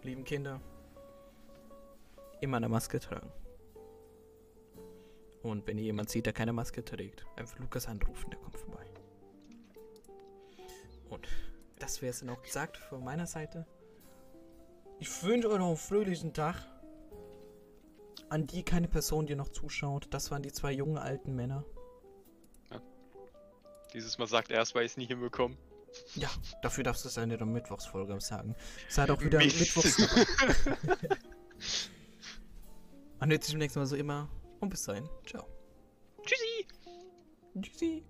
lieben 0.03 0.25
Kinder, 0.25 0.61
immer 2.41 2.57
eine 2.57 2.69
Maske 2.69 2.99
tragen. 3.01 3.31
Und 5.43 5.67
wenn 5.67 5.77
ihr 5.77 5.85
jemand 5.85 6.09
sieht, 6.09 6.27
der 6.27 6.33
keine 6.33 6.53
Maske 6.53 6.85
trägt, 6.85 7.27
einfach 7.37 7.59
Lukas 7.59 7.87
anrufen, 7.87 8.31
der 8.31 8.39
kommt 8.39 8.57
vorbei. 8.57 8.82
Und 11.13 11.29
das 11.79 12.01
wäre 12.01 12.11
es 12.11 12.21
dann 12.21 12.31
auch 12.31 12.43
gesagt 12.43 12.79
von 12.79 13.05
meiner 13.05 13.27
Seite. 13.27 13.67
Ich 14.99 15.23
wünsche 15.23 15.51
euch 15.51 15.59
noch 15.59 15.69
einen 15.69 15.77
fröhlichen 15.77 16.33
Tag. 16.33 16.67
An 18.31 18.47
die 18.47 18.63
keine 18.63 18.89
Person, 18.89 19.27
die 19.27 19.35
noch 19.35 19.51
zuschaut. 19.51 20.09
Das 20.11 20.31
waren 20.31 20.43
die 20.43 20.53
zwei 20.53 20.73
jungen 20.73 20.97
alten 20.97 21.35
Männer. 21.35 21.65
Dieses 23.93 24.17
Mal 24.17 24.27
sagt 24.27 24.51
er 24.51 24.57
erst, 24.57 24.75
weil 24.75 24.87
ich 24.87 24.93
es 24.93 24.97
nie 24.97 25.07
hinbekommen. 25.07 25.59
Ja, 26.15 26.31
dafür 26.63 26.85
darfst 26.85 27.05
du 27.05 27.09
es 27.09 27.19
eine 27.19 27.37
der 27.37 27.47
Mittwochsfolge 27.47 28.19
sagen. 28.23 28.57
Seid 28.89 29.11
auch 29.11 29.21
wieder 29.21 29.39
Mist. 29.39 29.61
Mittwochs 29.61 29.97
dabei. 29.99 31.17
Man 33.21 33.31
hört 33.31 33.45
sich 33.45 33.53
beim 33.53 33.59
nächsten 33.59 33.81
Mal 33.81 33.87
so 33.87 33.97
immer. 33.97 34.31
Und 34.61 34.71
bis 34.71 34.85
dahin. 34.85 35.07
Ciao. 35.27 35.47
Tschüssi! 36.25 36.67
Tschüssi. 37.61 38.05